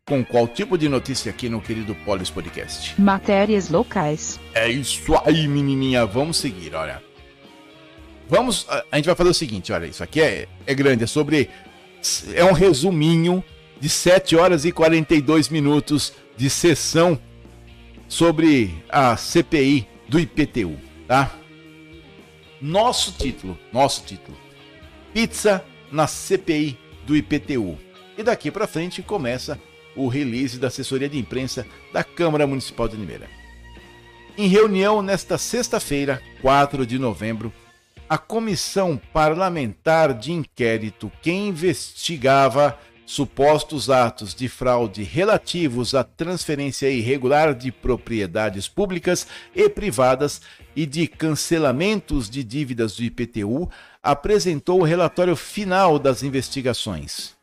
com 0.08 0.24
qual 0.24 0.48
tipo 0.48 0.78
de 0.78 0.88
notícia 0.88 1.30
aqui 1.30 1.50
no 1.50 1.62
querido 1.62 1.93
Polis 1.93 2.30
Podcast? 2.30 3.00
Matérias 3.00 3.70
locais. 3.70 4.39
É 4.54 4.70
isso 4.70 5.13
aí, 5.26 5.48
menininha. 5.50 6.06
Vamos 6.06 6.38
seguir, 6.38 6.74
olha. 6.74 7.04
Vamos. 8.30 8.65
A 8.89 8.96
gente 8.96 9.06
vai 9.06 9.15
fazer 9.15 9.30
o 9.30 9.34
seguinte, 9.34 9.74
olha, 9.74 9.86
isso 9.86 10.02
aqui 10.02 10.22
é, 10.22 10.48
é 10.65 10.74
grande, 10.74 11.04
é 11.04 11.08
sobre. 11.08 11.50
É 12.34 12.43
um 12.46 12.54
resuminho 12.54 13.43
de 13.82 13.89
7 13.89 14.38
horas 14.38 14.63
e 14.63 14.72
42 14.72 15.50
minutos 15.50 16.13
de 16.38 16.50
sessão 16.50 17.20
sobre 18.08 18.82
a 18.88 19.17
CPI 19.17 19.86
do 20.08 20.17
IPTU, 20.17 20.78
tá? 21.06 21.32
Nosso 22.62 23.12
título, 23.12 23.60
nosso 23.74 24.06
título. 24.06 24.38
Pizza 25.13 25.65
na 25.91 26.08
CPI 26.08 26.78
do 27.06 27.15
IPTU. 27.15 27.78
E 28.17 28.24
daqui 28.24 28.50
para 28.50 28.67
frente 28.67 29.02
começa 29.02 29.60
o 29.98 30.08
release 30.08 30.58
da 30.58 30.68
assessoria 30.68 31.10
de 31.10 31.18
imprensa 31.18 31.66
da 31.92 32.04
Câmara 32.04 32.48
Municipal 32.48 32.88
de 32.88 32.96
Limeira. 32.96 33.28
Em 34.38 34.48
reunião 34.48 35.02
nesta 35.02 35.38
sexta-feira, 35.38 36.22
4 36.42 36.86
de 36.86 37.00
novembro, 37.00 37.52
a 38.08 38.18
Comissão 38.18 38.96
Parlamentar 39.12 40.14
de 40.14 40.32
Inquérito 40.32 41.12
que 41.22 41.32
investigava 41.32 42.78
supostos 43.08 43.90
atos 43.90 44.36
de 44.36 44.50
fraude 44.50 45.02
relativos 45.02 45.96
à 45.96 46.04
transferência 46.04 46.90
irregular 46.90 47.56
de 47.56 47.72
propriedades 47.72 48.68
públicas 48.68 49.26
e 49.56 49.70
privadas 49.70 50.42
e 50.76 50.86
de 50.86 51.08
cancelamentos 51.08 52.30
de 52.30 52.44
dívidas 52.44 52.98
do 52.98 53.04
IPTU 53.04 53.70
apresentou 54.04 54.82
o 54.82 54.84
relatório 54.84 55.38
final 55.38 55.98
das 55.98 56.22
investigações. 56.22 57.37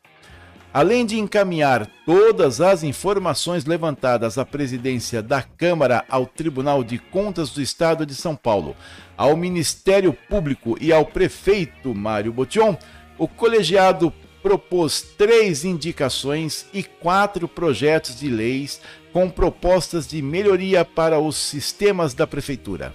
Além 0.75 1.05
de 1.05 1.17
encaminhar 1.17 1.89
todas 2.05 2.59
as 2.59 2.83
informações 2.83 3.63
levantadas 3.63 4.37
à 4.37 4.43
presidência 4.43 5.21
da 5.21 5.41
Câmara, 5.41 6.03
ao 6.09 6.25
Tribunal 6.25 6.83
de 6.83 6.97
Contas 6.97 7.51
do 7.51 7.61
Estado 7.61 8.05
de 8.05 8.13
São 8.13 8.35
Paulo, 8.35 8.75
ao 9.15 9.37
Ministério 9.37 10.11
Público 10.11 10.75
e 10.81 10.91
ao 10.91 11.05
prefeito 11.05 11.95
Mário 11.95 12.33
Botion, 12.33 12.75
o 13.17 13.25
colegiado 13.25 14.11
propôs 14.43 15.01
três 15.17 15.63
indicações 15.63 16.65
e 16.73 16.83
quatro 16.83 17.47
projetos 17.47 18.19
de 18.19 18.27
leis 18.27 18.81
com 19.13 19.29
propostas 19.29 20.05
de 20.05 20.21
melhoria 20.21 20.83
para 20.83 21.17
os 21.17 21.37
sistemas 21.37 22.13
da 22.13 22.27
prefeitura. 22.27 22.93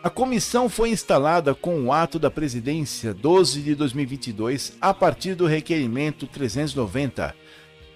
A 0.00 0.08
comissão 0.08 0.68
foi 0.68 0.90
instalada 0.90 1.56
com 1.56 1.82
o 1.82 1.92
ato 1.92 2.20
da 2.20 2.30
presidência 2.30 3.12
12 3.12 3.62
de 3.62 3.74
2022 3.74 4.74
a 4.80 4.94
partir 4.94 5.34
do 5.34 5.44
requerimento 5.44 6.24
390. 6.24 7.34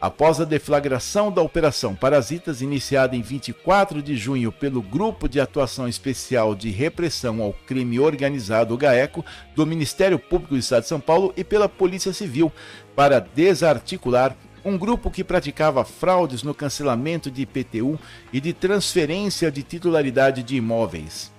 Após 0.01 0.41
a 0.41 0.45
deflagração 0.45 1.31
da 1.31 1.41
Operação 1.41 1.95
Parasitas, 1.95 2.61
iniciada 2.61 3.15
em 3.15 3.23
24 3.23 4.03
de 4.03 4.17
junho 4.17 4.51
pelo 4.51 4.83
Grupo 4.83 5.29
de 5.29 5.39
Atuação 5.39 5.87
Especial 5.87 6.57
de 6.57 6.71
Repressão 6.71 7.41
ao 7.41 7.53
Crime 7.53 8.01
Organizado, 8.01 8.77
GAECO, 8.77 9.25
do 9.55 9.65
Ministério 9.65 10.19
Público 10.19 10.55
do 10.55 10.59
Estado 10.59 10.83
de 10.83 10.89
São 10.89 10.99
Paulo 10.99 11.33
e 11.37 11.45
pela 11.45 11.69
Polícia 11.69 12.13
Civil, 12.13 12.51
para 12.97 13.21
desarticular 13.21 14.37
um 14.65 14.77
grupo 14.77 15.09
que 15.09 15.23
praticava 15.23 15.85
fraudes 15.85 16.43
no 16.43 16.53
cancelamento 16.53 17.31
de 17.31 17.43
IPTU 17.43 17.97
e 18.33 18.41
de 18.41 18.53
transferência 18.53 19.53
de 19.53 19.63
titularidade 19.63 20.43
de 20.43 20.57
imóveis 20.57 21.32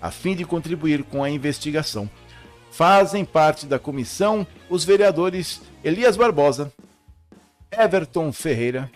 a 0.00 0.10
fim 0.10 0.34
de 0.34 0.44
contribuir 0.44 1.02
com 1.04 1.22
a 1.22 1.30
investigação. 1.30 2.08
Fazem 2.70 3.24
parte 3.24 3.66
da 3.66 3.78
comissão 3.78 4.46
os 4.68 4.84
vereadores 4.84 5.62
Elias 5.82 6.16
Barbosa, 6.16 6.72
Everton 7.70 8.32
Ferreira, 8.32 8.90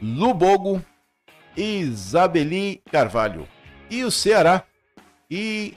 Lubogo 0.00 0.84
e 1.56 1.80
Isabeli 1.80 2.82
Carvalho. 2.90 3.48
E 3.90 4.04
o 4.04 4.10
Ceará 4.10 4.64
e 5.30 5.74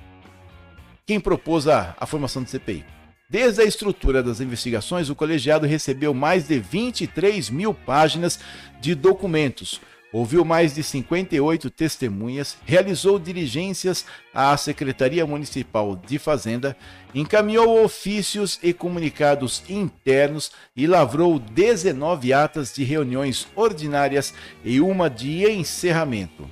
quem 1.06 1.20
propôs 1.20 1.68
a, 1.68 1.96
a 2.00 2.06
formação 2.06 2.44
do 2.44 2.50
CPI. 2.50 2.86
Desde 3.30 3.62
a 3.62 3.66
estrutura 3.66 4.22
das 4.22 4.40
investigações, 4.40 5.10
o 5.10 5.16
colegiado 5.16 5.66
recebeu 5.66 6.14
mais 6.14 6.48
de 6.48 6.60
23 6.60 7.50
mil 7.50 7.74
páginas 7.74 8.40
de 8.80 8.94
documentos, 8.94 9.82
ouviu 10.16 10.46
mais 10.46 10.74
de 10.74 10.82
58 10.82 11.70
testemunhas, 11.70 12.56
realizou 12.66 13.20
diligências 13.20 14.06
à 14.34 14.56
Secretaria 14.56 15.26
Municipal 15.26 15.94
de 16.08 16.18
Fazenda, 16.18 16.78
encaminhou 17.14 17.84
ofícios 17.84 18.58
e 18.64 18.72
comunicados 18.72 19.62
internos 19.68 20.54
e 20.74 20.88
lavrou 20.88 21.38
19 21.38 22.32
atas 22.32 22.74
de 22.74 22.86
reuniões 22.86 23.46
ordinárias 23.58 24.34
e 24.64 24.80
uma 24.80 25.10
de 25.10 25.46
encerramento. 25.52 26.50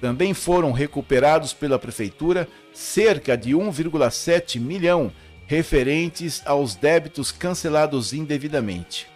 Também 0.00 0.34
foram 0.34 0.72
recuperados 0.72 1.52
pela 1.52 1.78
Prefeitura 1.78 2.48
cerca 2.72 3.36
de 3.36 3.52
1,7 3.52 4.58
milhão 4.58 5.12
referentes 5.46 6.42
aos 6.44 6.74
débitos 6.74 7.30
cancelados 7.30 8.12
indevidamente. 8.12 9.09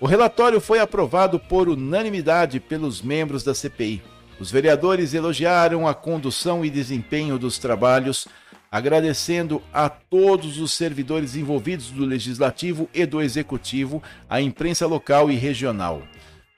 O 0.00 0.06
relatório 0.06 0.62
foi 0.62 0.78
aprovado 0.78 1.38
por 1.38 1.68
unanimidade 1.68 2.58
pelos 2.58 3.02
membros 3.02 3.44
da 3.44 3.54
CPI. 3.54 4.02
Os 4.40 4.50
vereadores 4.50 5.12
elogiaram 5.12 5.86
a 5.86 5.92
condução 5.92 6.64
e 6.64 6.70
desempenho 6.70 7.38
dos 7.38 7.58
trabalhos, 7.58 8.26
agradecendo 8.72 9.62
a 9.70 9.90
todos 9.90 10.58
os 10.58 10.72
servidores 10.72 11.36
envolvidos 11.36 11.90
do 11.90 12.06
Legislativo 12.06 12.88
e 12.94 13.04
do 13.04 13.20
Executivo, 13.20 14.02
a 14.26 14.40
imprensa 14.40 14.86
local 14.86 15.30
e 15.30 15.34
regional. 15.34 16.02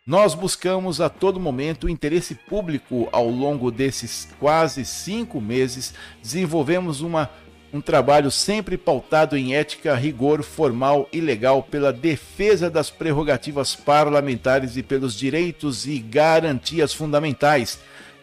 Nós 0.06 0.36
buscamos 0.36 1.00
a 1.00 1.08
todo 1.08 1.40
momento 1.40 1.88
o 1.88 1.90
interesse 1.90 2.36
público 2.36 3.08
ao 3.10 3.28
longo 3.28 3.72
desses 3.72 4.28
quase 4.38 4.84
cinco 4.84 5.40
meses, 5.40 5.94
desenvolvemos 6.22 7.00
uma, 7.00 7.28
um 7.72 7.80
trabalho 7.80 8.30
sempre 8.30 8.76
pautado 8.76 9.36
em 9.36 9.54
ética, 9.54 9.94
rigor 9.94 10.42
formal 10.42 11.08
e 11.12 11.20
legal 11.20 11.62
pela 11.62 11.92
defesa 11.92 12.68
das 12.68 12.90
prerrogativas 12.90 13.74
parlamentares 13.74 14.76
e 14.76 14.82
pelos 14.82 15.14
direitos 15.14 15.86
e 15.86 15.98
garantias 15.98 16.92
fundamentais, 16.92 17.78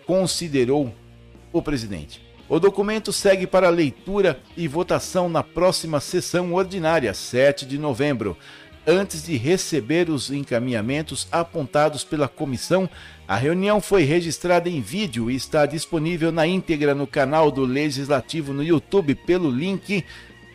considerou 0.06 0.94
o 1.52 1.62
presidente. 1.62 2.22
O 2.48 2.60
documento 2.60 3.12
segue 3.12 3.46
para 3.46 3.70
leitura 3.70 4.40
e 4.58 4.68
votação 4.68 5.30
na 5.30 5.44
próxima 5.44 6.00
sessão 6.00 6.54
ordinária, 6.54 7.14
7 7.14 7.66
de 7.66 7.78
novembro. 7.78 8.38
Antes 8.92 9.24
de 9.24 9.38
receber 9.38 10.10
os 10.10 10.32
encaminhamentos 10.32 11.28
apontados 11.32 12.04
pela 12.04 12.28
comissão, 12.28 12.90
a 13.28 13.36
reunião 13.36 13.80
foi 13.80 14.02
registrada 14.02 14.68
em 14.68 14.82
vídeo 14.82 15.30
e 15.30 15.36
está 15.36 15.68
disponível 15.68 16.32
na 16.32 16.48
íntegra 16.48 16.96
no 16.96 17.06
canal 17.06 17.52
do 17.52 17.66
Legislativo 17.66 18.52
no 18.52 18.64
YouTube 18.64 19.14
pelo 19.14 19.48
link 19.48 20.04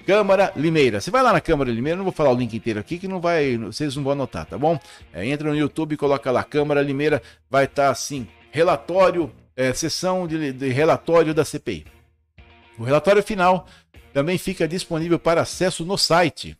Câmara 0.04 0.52
Limeira. 0.56 1.00
Você 1.00 1.12
vai 1.12 1.22
lá 1.22 1.32
na 1.32 1.40
Câmara 1.40 1.70
Limeira, 1.70 1.96
não 1.96 2.02
vou 2.02 2.12
falar 2.12 2.32
o 2.32 2.36
link 2.36 2.52
inteiro 2.52 2.80
aqui 2.80 2.98
que 2.98 3.06
não 3.06 3.20
vai, 3.20 3.56
vocês 3.56 3.94
não 3.94 4.02
vão 4.02 4.14
anotar, 4.14 4.46
tá 4.46 4.58
bom? 4.58 4.80
É, 5.12 5.24
entra 5.24 5.48
no 5.48 5.56
YouTube 5.56 5.96
coloca 5.96 6.28
lá 6.32 6.42
Câmara 6.42 6.82
Limeira, 6.82 7.22
vai 7.48 7.66
estar 7.66 7.84
tá, 7.84 7.90
assim, 7.90 8.26
relatório, 8.50 9.30
é, 9.54 9.72
sessão 9.72 10.26
de, 10.26 10.52
de 10.52 10.70
relatório 10.70 11.32
da 11.32 11.44
CPI. 11.44 11.86
O 12.80 12.82
relatório 12.82 13.22
final 13.22 13.68
também 14.12 14.38
fica 14.38 14.66
disponível 14.66 15.20
para 15.20 15.42
acesso 15.42 15.84
no 15.84 15.96
site 15.96 16.56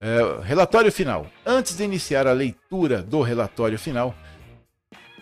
é, 0.00 0.40
relatório 0.42 0.92
final. 0.92 1.26
Antes 1.44 1.76
de 1.76 1.84
iniciar 1.84 2.26
a 2.26 2.32
leitura 2.32 3.02
do 3.02 3.20
relatório 3.20 3.78
final, 3.78 4.14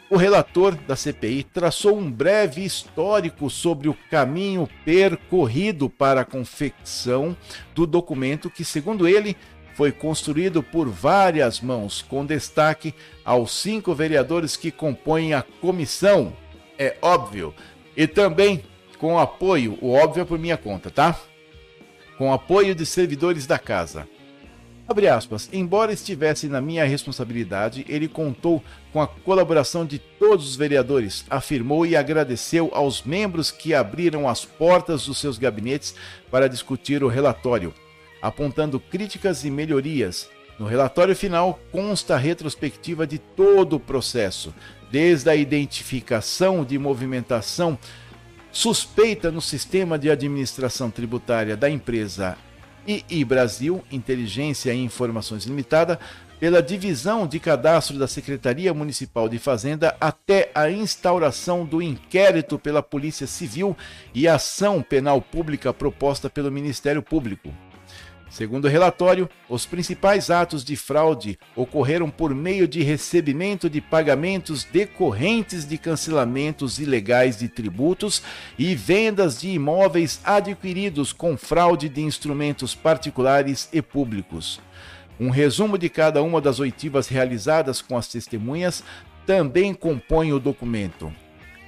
o 0.09 0.17
relator 0.17 0.75
da 0.75 0.95
CPI 0.95 1.43
traçou 1.43 1.99
um 1.99 2.11
breve 2.11 2.65
histórico 2.65 3.51
sobre 3.51 3.89
o 3.89 3.97
caminho 4.11 4.69
percorrido 4.85 5.91
para 5.91 6.21
a 6.21 6.25
confecção 6.25 7.37
do 7.75 7.87
documento 7.87 8.49
que, 8.49 8.65
segundo 8.65 9.09
ele, 9.09 9.37
foi 9.75 9.91
construído 9.91 10.63
por 10.63 10.89
várias 10.89 11.61
mãos, 11.61 12.03
com 12.03 12.25
destaque 12.25 12.95
aos 13.25 13.51
cinco 13.51 13.95
vereadores 13.95 14.57
que 14.57 14.71
compõem 14.71 15.35
a 15.35 15.43
comissão. 15.61 16.33
É 16.79 16.97
óbvio. 17.03 17.53
E 17.97 18.07
também 18.07 18.63
com 18.99 19.19
apoio, 19.19 19.77
o 19.83 19.93
óbvio 19.93 20.23
é 20.23 20.25
por 20.25 20.39
minha 20.39 20.57
conta, 20.57 20.91
tá? 20.91 21.19
Com 22.17 22.33
apoio 22.33 22.75
de 22.75 22.87
servidores 22.87 23.47
da 23.47 23.59
casa. 23.59 24.09
Abre 24.89 25.09
aspas, 25.09 25.49
embora 25.53 25.93
estivesse 25.93 26.47
na 26.47 26.61
minha 26.61 26.85
responsabilidade, 26.85 27.85
ele 27.89 28.07
contou 28.07 28.63
com 28.93 29.03
a 29.03 29.09
colaboração 29.09 29.85
de 29.85 29.99
todos 29.99 30.49
os 30.49 30.55
vereadores, 30.55 31.25
afirmou 31.29 31.85
e 31.85 31.97
agradeceu 31.97 32.71
aos 32.73 33.03
membros 33.03 33.51
que 33.51 33.75
abriram 33.75 34.29
as 34.29 34.45
portas 34.45 35.07
dos 35.07 35.19
seus 35.19 35.39
gabinetes 35.39 35.97
para 36.31 36.49
discutir 36.49 37.03
o 37.03 37.09
relatório, 37.09 37.75
apontando 38.23 38.79
críticas 38.79 39.45
e 39.45 39.51
melhorias. 39.51 40.31
No 40.57 40.67
relatório 40.67 41.17
final 41.17 41.59
consta 41.73 42.15
a 42.15 42.19
retrospectiva 42.19 43.09
de 43.09 43.19
todo 43.19 43.77
o 43.77 43.81
processo, 43.81 44.55
desde 44.89 45.29
a 45.29 45.35
identificação 45.35 46.65
de 46.65 46.79
movimentação 46.79 47.77
suspeita 48.53 49.33
no 49.33 49.43
sistema 49.43 49.99
de 49.99 50.11
administração 50.11 50.91
tributária 50.93 51.57
da 51.57 51.69
empresa 51.69 52.39
II 52.87 53.25
Brasil, 53.25 53.83
Inteligência 53.91 54.73
e 54.73 54.83
Informações 54.83 55.45
Limitada, 55.45 55.99
pela 56.39 56.63
divisão 56.63 57.27
de 57.27 57.41
cadastro 57.41 57.99
da 57.99 58.07
Secretaria 58.07 58.73
Municipal 58.75 59.29
de 59.29 59.39
Fazenda 59.39 59.97
até 60.01 60.51
a 60.55 60.71
instauração 60.71 61.65
do 61.65 61.81
inquérito 61.81 62.59
pela 62.59 62.83
Polícia 62.83 63.27
Civil 63.27 63.77
e 64.15 64.29
ação 64.29 64.83
penal 64.83 65.21
pública 65.21 65.73
proposta 65.73 66.29
pelo 66.29 66.53
Ministério 66.53 67.03
Público. 67.03 67.51
Segundo 68.29 68.65
o 68.65 68.69
relatório, 68.69 69.29
os 69.49 69.65
principais 69.65 70.31
atos 70.31 70.65
de 70.65 70.77
fraude 70.77 71.39
ocorreram 71.55 72.11
por 72.11 72.35
meio 72.35 72.67
de 72.67 72.83
recebimento 72.83 73.71
de 73.71 73.81
pagamentos 73.81 74.65
decorrentes 74.65 75.65
de 75.65 75.79
cancelamentos 75.79 76.79
ilegais 76.79 77.39
de 77.39 77.49
tributos 77.49 78.23
e 78.59 78.75
vendas 78.75 79.41
de 79.41 79.51
imóveis 79.51 80.21
adquiridos 80.25 81.13
com 81.13 81.37
fraude 81.37 81.89
de 81.89 82.03
instrumentos 82.03 82.75
particulares 82.75 83.69
e 83.73 83.81
públicos. 83.81 84.61
Um 85.19 85.31
resumo 85.31 85.79
de 85.79 85.89
cada 85.89 86.23
uma 86.23 86.41
das 86.41 86.59
oitivas 86.61 87.09
realizadas 87.09 87.81
com 87.81 87.97
as 87.97 88.09
testemunhas 88.09 88.83
também 89.25 89.73
compõe 89.73 90.33
o 90.33 90.39
documento, 90.39 91.13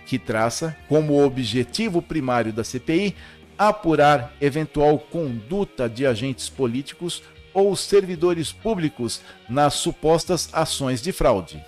que 0.04 0.18
traça 0.18 0.76
como 0.88 1.24
objetivo 1.24 2.02
primário 2.02 2.52
da 2.52 2.62
CPI 2.62 3.14
apurar 3.58 4.32
eventual 4.40 4.98
conduta 4.98 5.88
de 5.88 6.06
agentes 6.06 6.48
políticos 6.48 7.22
ou 7.52 7.74
servidores 7.74 8.52
públicos 8.52 9.20
nas 9.48 9.74
supostas 9.74 10.48
ações 10.52 11.02
de 11.02 11.10
fraude. 11.10 11.62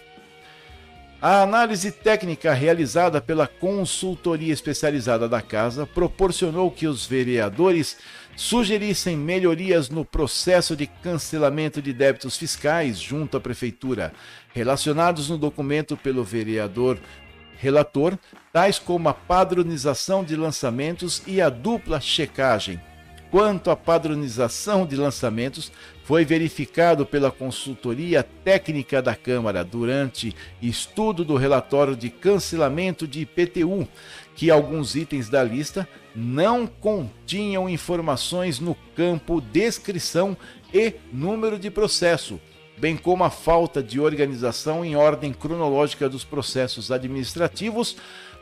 A 1.23 1.43
análise 1.43 1.93
técnica 1.93 2.55
realizada 2.55 3.21
pela 3.21 3.47
consultoria 3.47 4.55
especializada 4.55 5.29
da 5.29 5.43
Casa 5.43 5.87
proporcionou 5.87 6.71
que 6.71 6.87
os 6.87 7.05
vereadores 7.05 7.99
sugerissem 8.35 9.19
melhorias 9.19 9.91
no 9.91 10.03
processo 10.03 10.75
de 10.75 10.87
cancelamento 10.87 11.83
de 11.83 11.93
débitos 11.93 12.39
fiscais 12.39 12.99
junto 12.99 13.37
à 13.37 13.41
Prefeitura, 13.41 14.15
relacionados 14.55 15.29
no 15.29 15.37
documento 15.37 15.95
pelo 15.95 16.25
vereador 16.25 16.99
relator, 17.61 18.19
tais 18.53 18.79
como 18.79 19.09
a 19.09 19.15
padronização 19.15 20.25
de 20.25 20.35
lançamentos 20.35 21.23
e 21.27 21.41
a 21.41 21.51
dupla 21.51 22.01
checagem. 22.01 22.81
Quanto 23.31 23.71
à 23.71 23.77
padronização 23.77 24.85
de 24.85 24.97
lançamentos, 24.97 25.71
foi 26.03 26.25
verificado 26.25 27.07
pela 27.07 27.31
consultoria 27.31 28.25
técnica 28.25 29.01
da 29.01 29.15
Câmara 29.15 29.63
durante 29.63 30.35
estudo 30.61 31.25
do 31.25 31.37
relatório 31.37 31.95
de 31.95 32.11
cancelamento 32.11 33.07
de 33.07 33.21
IPTU, 33.21 33.87
que 34.35 34.51
alguns 34.51 34.97
itens 34.97 35.29
da 35.29 35.45
lista 35.45 35.89
não 36.17 36.67
continham 36.67 37.69
informações 37.69 38.59
no 38.59 38.75
campo 38.97 39.41
descrição 39.41 40.37
e 40.75 40.95
número 41.13 41.57
de 41.57 41.71
processo, 41.71 42.41
bem 42.81 42.97
como 42.97 43.23
a 43.23 43.31
falta 43.31 43.83
de 43.83 44.01
organização 44.01 44.83
em 44.83 44.97
ordem 44.97 45.35
cronológica 45.35 46.09
dos 46.09 46.25
processos 46.25 46.91
administrativos, 46.91 47.97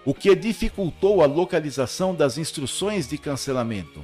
o 0.04 0.14
que 0.14 0.34
dificultou 0.36 1.22
a 1.22 1.26
localização 1.26 2.14
das 2.14 2.38
instruções 2.38 3.08
de 3.08 3.18
cancelamento. 3.18 4.02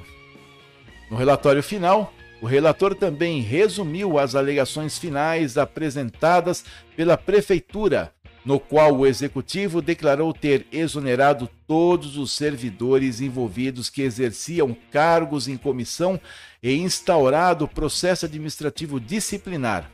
No 1.09 1.15
relatório 1.15 1.63
final, 1.63 2.13
o 2.41 2.45
relator 2.45 2.93
também 2.93 3.39
resumiu 3.39 4.19
as 4.19 4.35
alegações 4.35 4.97
finais 4.97 5.57
apresentadas 5.57 6.65
pela 6.97 7.15
Prefeitura, 7.15 8.11
no 8.43 8.59
qual 8.59 8.93
o 8.93 9.07
executivo 9.07 9.81
declarou 9.81 10.33
ter 10.33 10.67
exonerado 10.69 11.49
todos 11.65 12.17
os 12.17 12.33
servidores 12.33 13.21
envolvidos 13.21 13.89
que 13.89 14.01
exerciam 14.01 14.75
cargos 14.91 15.47
em 15.47 15.55
comissão 15.55 16.19
e 16.61 16.73
instaurado 16.73 17.67
processo 17.69 18.25
administrativo 18.25 18.99
disciplinar 18.99 19.89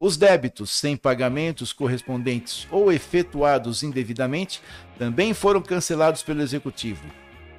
os 0.00 0.16
débitos 0.16 0.70
sem 0.70 0.96
pagamentos 0.96 1.74
correspondentes 1.74 2.66
ou 2.70 2.90
efetuados 2.90 3.82
indevidamente 3.82 4.62
também 4.98 5.34
foram 5.34 5.60
cancelados 5.60 6.22
pelo 6.22 6.40
Executivo. 6.40 7.04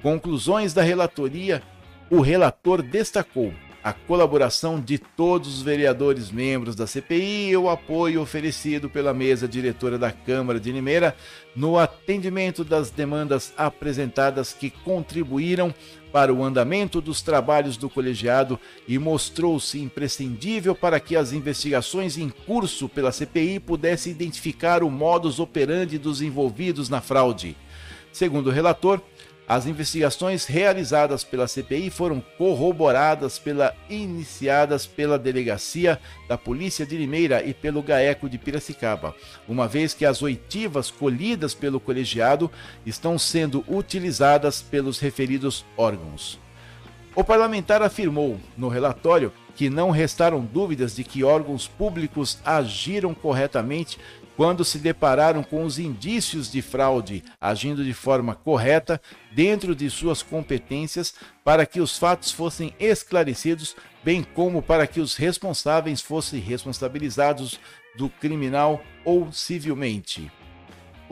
Conclusões 0.02 0.74
da 0.74 0.82
relatoria: 0.82 1.62
o 2.10 2.20
relator 2.20 2.82
destacou 2.82 3.54
a 3.82 3.92
colaboração 3.92 4.80
de 4.80 4.96
todos 4.98 5.56
os 5.56 5.62
vereadores 5.62 6.30
membros 6.30 6.76
da 6.76 6.86
CPI 6.86 7.50
e 7.50 7.56
o 7.56 7.68
apoio 7.68 8.22
oferecido 8.22 8.88
pela 8.88 9.12
mesa 9.12 9.48
diretora 9.48 9.98
da 9.98 10.12
Câmara 10.12 10.60
de 10.60 10.70
Limeira 10.70 11.16
no 11.56 11.78
atendimento 11.78 12.62
das 12.64 12.90
demandas 12.90 13.52
apresentadas 13.56 14.52
que 14.52 14.70
contribuíram 14.70 15.74
para 16.12 16.32
o 16.32 16.44
andamento 16.44 17.00
dos 17.00 17.22
trabalhos 17.22 17.76
do 17.76 17.90
colegiado 17.90 18.60
e 18.86 18.98
mostrou-se 18.98 19.80
imprescindível 19.80 20.74
para 20.74 21.00
que 21.00 21.16
as 21.16 21.32
investigações 21.32 22.16
em 22.18 22.28
curso 22.28 22.88
pela 22.88 23.10
CPI 23.10 23.58
pudessem 23.58 24.12
identificar 24.12 24.82
o 24.84 24.90
modus 24.90 25.40
operandi 25.40 25.98
dos 25.98 26.22
envolvidos 26.22 26.88
na 26.88 27.00
fraude. 27.00 27.56
Segundo 28.12 28.48
o 28.48 28.52
relator, 28.52 29.00
As 29.52 29.66
investigações 29.66 30.46
realizadas 30.46 31.24
pela 31.24 31.46
CPI 31.46 31.90
foram 31.90 32.22
corroboradas 32.38 33.38
pela 33.38 33.74
iniciadas 33.90 34.86
pela 34.86 35.18
delegacia 35.18 36.00
da 36.26 36.38
Polícia 36.38 36.86
de 36.86 36.96
Limeira 36.96 37.44
e 37.44 37.52
pelo 37.52 37.82
GAECO 37.82 38.30
de 38.30 38.38
Piracicaba, 38.38 39.14
uma 39.46 39.68
vez 39.68 39.92
que 39.92 40.06
as 40.06 40.22
oitivas 40.22 40.90
colhidas 40.90 41.52
pelo 41.52 41.78
colegiado 41.78 42.50
estão 42.86 43.18
sendo 43.18 43.62
utilizadas 43.68 44.62
pelos 44.62 44.98
referidos 44.98 45.66
órgãos. 45.76 46.40
O 47.14 47.22
parlamentar 47.22 47.82
afirmou 47.82 48.40
no 48.56 48.68
relatório 48.68 49.30
que 49.54 49.68
não 49.68 49.90
restaram 49.90 50.40
dúvidas 50.40 50.96
de 50.96 51.04
que 51.04 51.22
órgãos 51.22 51.68
públicos 51.68 52.38
agiram 52.42 53.12
corretamente 53.12 53.98
quando 54.36 54.64
se 54.64 54.78
depararam 54.78 55.42
com 55.42 55.64
os 55.64 55.78
indícios 55.78 56.50
de 56.50 56.62
fraude, 56.62 57.22
agindo 57.40 57.84
de 57.84 57.92
forma 57.92 58.34
correta 58.34 59.00
dentro 59.32 59.74
de 59.74 59.88
suas 59.90 60.22
competências 60.22 61.14
para 61.44 61.66
que 61.66 61.80
os 61.80 61.98
fatos 61.98 62.30
fossem 62.30 62.74
esclarecidos, 62.78 63.76
bem 64.02 64.22
como 64.22 64.62
para 64.62 64.86
que 64.86 65.00
os 65.00 65.16
responsáveis 65.16 66.00
fossem 66.00 66.40
responsabilizados 66.40 67.60
do 67.96 68.08
criminal 68.08 68.82
ou 69.04 69.30
civilmente. 69.32 70.30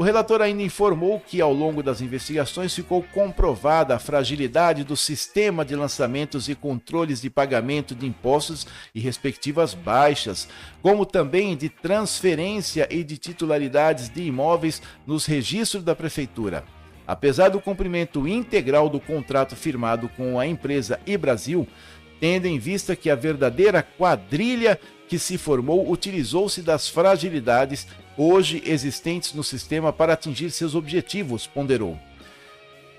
O 0.00 0.02
relator 0.02 0.40
ainda 0.40 0.62
informou 0.62 1.20
que, 1.20 1.42
ao 1.42 1.52
longo 1.52 1.82
das 1.82 2.00
investigações, 2.00 2.74
ficou 2.74 3.02
comprovada 3.02 3.94
a 3.94 3.98
fragilidade 3.98 4.82
do 4.82 4.96
sistema 4.96 5.62
de 5.62 5.76
lançamentos 5.76 6.48
e 6.48 6.54
controles 6.54 7.20
de 7.20 7.28
pagamento 7.28 7.94
de 7.94 8.06
impostos 8.06 8.66
e 8.94 8.98
respectivas 8.98 9.74
baixas, 9.74 10.48
como 10.80 11.04
também 11.04 11.54
de 11.54 11.68
transferência 11.68 12.88
e 12.90 13.04
de 13.04 13.18
titularidades 13.18 14.08
de 14.08 14.22
imóveis 14.22 14.80
nos 15.06 15.26
registros 15.26 15.84
da 15.84 15.94
Prefeitura. 15.94 16.64
Apesar 17.06 17.50
do 17.50 17.60
cumprimento 17.60 18.26
integral 18.26 18.88
do 18.88 19.00
contrato 19.00 19.54
firmado 19.54 20.08
com 20.16 20.40
a 20.40 20.46
empresa 20.46 20.98
e 21.04 21.14
Brasil, 21.18 21.68
tendo 22.20 22.46
em 22.46 22.58
vista 22.58 22.94
que 22.94 23.10
a 23.10 23.14
verdadeira 23.14 23.82
quadrilha 23.82 24.78
que 25.08 25.18
se 25.18 25.36
formou 25.38 25.90
utilizou-se 25.90 26.62
das 26.62 26.88
fragilidades 26.88 27.88
hoje 28.16 28.62
existentes 28.64 29.32
no 29.32 29.42
sistema 29.42 29.92
para 29.92 30.12
atingir 30.12 30.50
seus 30.50 30.74
objetivos, 30.74 31.46
ponderou. 31.46 31.98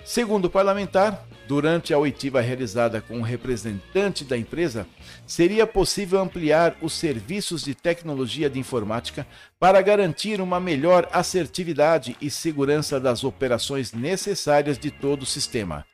Segundo 0.04 0.46
o 0.46 0.50
parlamentar, 0.50 1.26
durante 1.48 1.94
a 1.94 1.98
oitiva 1.98 2.42
realizada 2.42 3.00
com 3.00 3.20
um 3.20 3.22
representante 3.22 4.26
da 4.26 4.36
empresa, 4.36 4.88
seria 5.28 5.68
possível 5.68 6.20
ampliar 6.20 6.76
os 6.82 6.94
serviços 6.94 7.64
de 7.64 7.76
tecnologia 7.76 8.50
de 8.50 8.58
informática 8.58 9.28
para 9.60 9.82
garantir 9.82 10.42
uma 10.42 10.60
melhor 10.60 11.08
assertividade 11.14 12.18
e 12.20 12.32
segurança 12.32 13.00
das 13.00 13.24
operações 13.24 13.94
necessárias 13.94 14.78
de 14.78 14.90
todo 14.90 15.22
o 15.22 15.26
sistema. 15.26 15.86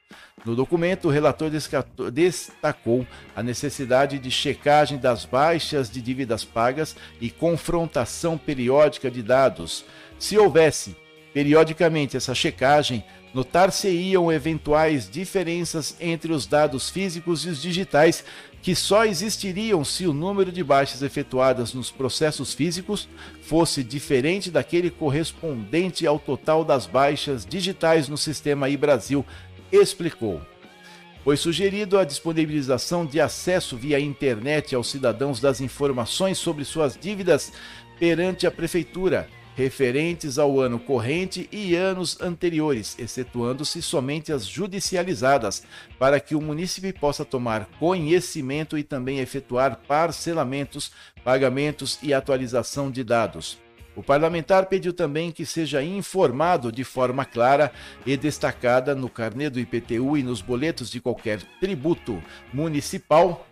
No 0.48 0.56
documento, 0.56 1.10
o 1.10 1.12
relator 1.12 1.52
destacou 2.10 3.06
a 3.36 3.44
necessidade 3.44 4.18
de 4.18 4.32
checagem 4.32 4.98
das 4.98 5.26
baixas 5.26 5.90
de 5.90 6.02
dívidas 6.02 6.46
pagas 6.46 6.96
e 7.20 7.30
confrontação 7.30 8.38
periódica 8.38 9.12
de 9.12 9.22
dados. 9.22 9.84
Se 10.18 10.38
houvesse 10.38 10.96
periodicamente 11.34 12.16
essa 12.16 12.34
checagem, 12.34 13.04
notar-se-iam 13.34 14.32
eventuais 14.32 15.10
diferenças 15.10 15.98
entre 16.00 16.32
os 16.32 16.48
dados 16.48 16.90
físicos 16.90 17.46
e 17.46 17.50
os 17.50 17.62
digitais, 17.62 18.24
que 18.62 18.74
só 18.74 19.06
existiriam 19.06 19.84
se 19.84 20.08
o 20.08 20.14
número 20.14 20.52
de 20.52 20.64
baixas 20.64 21.02
efetuadas 21.02 21.74
nos 21.74 21.92
processos 21.92 22.54
físicos 22.54 23.08
fosse 23.42 23.84
diferente 23.84 24.50
daquele 24.50 24.90
correspondente 24.90 26.08
ao 26.08 26.18
total 26.18 26.64
das 26.64 26.86
baixas 26.86 27.46
digitais 27.46 28.08
no 28.08 28.18
sistema 28.18 28.70
iBrasil 28.70 29.26
explicou. 29.72 30.42
Foi 31.24 31.36
sugerido 31.36 32.00
a 32.00 32.06
disponibilização 32.06 33.06
de 33.06 33.20
acesso 33.20 33.76
via 33.76 34.00
internet 34.00 34.74
aos 34.74 34.90
cidadãos 34.90 35.42
das 35.42 35.60
informações 35.60 36.38
sobre 36.38 36.64
suas 36.64 36.98
dívidas 36.98 37.52
perante 38.00 38.48
a 38.48 38.52
Prefeitura, 38.52 39.28
referentes 39.58 40.38
ao 40.38 40.60
ano 40.60 40.80
corrente 40.80 41.50
e 41.52 41.76
anos 41.76 42.22
anteriores, 42.22 42.96
excetuando-se 42.98 43.82
somente 43.82 44.32
as 44.32 44.46
judicializadas, 44.46 45.64
para 45.98 46.20
que 46.20 46.36
o 46.36 46.42
munícipe 46.42 46.94
possa 46.94 47.26
tomar 47.26 47.66
conhecimento 47.80 48.78
e 48.78 48.84
também 48.84 49.20
efetuar 49.20 49.82
parcelamentos, 49.88 50.92
pagamentos 51.24 52.00
e 52.02 52.14
atualização 52.14 52.90
de 52.92 53.04
dados. 53.04 53.67
O 53.98 54.04
parlamentar 54.04 54.68
pediu 54.68 54.94
também 54.94 55.32
que 55.32 55.44
seja 55.44 55.82
informado 55.82 56.72
de 56.72 56.84
forma 56.84 57.26
clara 57.26 57.72
e 58.06 58.16
destacada 58.16 58.94
no 58.94 59.10
carnê 59.10 59.50
do 59.50 59.60
IPTU 59.60 60.16
e 60.16 60.22
nos 60.22 60.40
boletos 60.40 60.92
de 60.92 61.02
qualquer 61.02 61.42
tributo 61.60 62.22
municipal. 62.54 63.48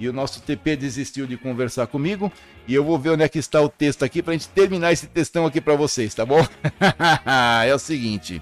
E 0.00 0.08
o 0.08 0.12
nosso 0.12 0.40
TP 0.40 0.74
desistiu 0.74 1.26
de 1.26 1.36
conversar 1.36 1.86
comigo. 1.86 2.32
E 2.66 2.74
eu 2.74 2.82
vou 2.82 2.98
ver 2.98 3.10
onde 3.10 3.24
é 3.24 3.28
que 3.28 3.38
está 3.38 3.60
o 3.60 3.68
texto 3.68 4.02
aqui 4.06 4.22
para 4.22 4.32
a 4.32 4.36
gente 4.38 4.48
terminar 4.48 4.90
esse 4.90 5.06
textão 5.06 5.44
aqui 5.44 5.60
para 5.60 5.76
vocês, 5.76 6.14
tá 6.14 6.24
bom? 6.24 6.40
é 7.66 7.74
o 7.74 7.78
seguinte: 7.78 8.40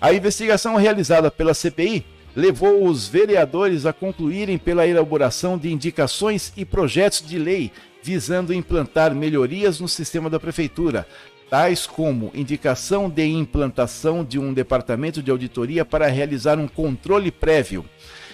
a 0.00 0.12
investigação 0.12 0.74
realizada 0.74 1.30
pela 1.30 1.54
CPI 1.54 2.04
levou 2.34 2.84
os 2.84 3.06
vereadores 3.06 3.86
a 3.86 3.92
concluírem 3.92 4.58
pela 4.58 4.86
elaboração 4.86 5.56
de 5.56 5.72
indicações 5.72 6.52
e 6.56 6.64
projetos 6.64 7.24
de 7.24 7.38
lei 7.38 7.72
visando 8.08 8.54
implantar 8.54 9.14
melhorias 9.14 9.80
no 9.80 9.86
sistema 9.86 10.30
da 10.30 10.40
prefeitura, 10.40 11.06
tais 11.50 11.86
como 11.86 12.30
indicação 12.34 13.10
de 13.10 13.26
implantação 13.26 14.24
de 14.24 14.38
um 14.38 14.54
departamento 14.54 15.22
de 15.22 15.30
auditoria 15.30 15.84
para 15.84 16.06
realizar 16.06 16.58
um 16.58 16.66
controle 16.66 17.30
prévio. 17.30 17.84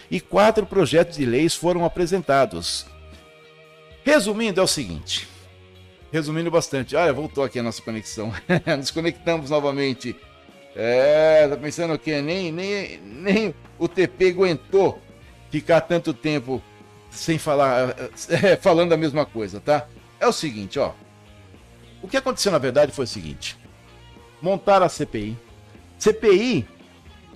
E 0.08 0.20
quatro 0.20 0.64
projetos 0.64 1.16
de 1.16 1.26
leis 1.26 1.56
foram 1.56 1.84
apresentados. 1.84 2.86
Resumindo, 4.04 4.60
é 4.60 4.62
o 4.62 4.68
seguinte. 4.68 5.26
Resumindo 6.12 6.52
bastante. 6.52 6.94
Olha, 6.94 7.12
voltou 7.12 7.42
aqui 7.42 7.58
a 7.58 7.62
nossa 7.64 7.82
conexão. 7.82 8.32
Nos 8.78 8.92
conectamos 8.92 9.50
novamente. 9.50 10.14
É, 10.76 11.48
tá 11.48 11.56
pensando 11.56 11.94
o 11.94 11.98
quê? 11.98 12.22
Nem, 12.22 12.52
nem, 12.52 13.00
nem 13.00 13.54
o 13.76 13.88
TP 13.88 14.28
aguentou 14.28 15.00
ficar 15.50 15.80
tanto 15.80 16.14
tempo 16.14 16.62
sem 17.14 17.38
falar, 17.38 17.94
é, 18.28 18.56
falando 18.56 18.92
a 18.92 18.96
mesma 18.96 19.24
coisa, 19.24 19.60
tá? 19.60 19.86
É 20.20 20.26
o 20.26 20.32
seguinte, 20.32 20.78
ó. 20.78 20.92
O 22.02 22.08
que 22.08 22.16
aconteceu 22.16 22.52
na 22.52 22.58
verdade 22.58 22.92
foi 22.92 23.04
o 23.04 23.08
seguinte: 23.08 23.56
montaram 24.42 24.84
a 24.84 24.88
CPI. 24.88 25.36
CPI 25.98 26.66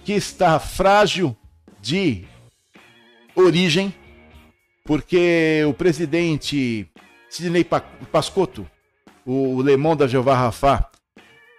que 0.04 0.12
está 0.12 0.58
frágil 0.58 1.36
de 1.80 2.24
origem, 3.34 3.94
porque 4.84 5.64
o 5.68 5.72
presidente 5.72 6.86
Sidney 7.30 7.64
Pascotto, 8.10 8.68
o 9.24 9.60
Lemon 9.62 9.96
da 9.96 10.06
Jeová 10.06 10.34
Rafá, 10.34 10.90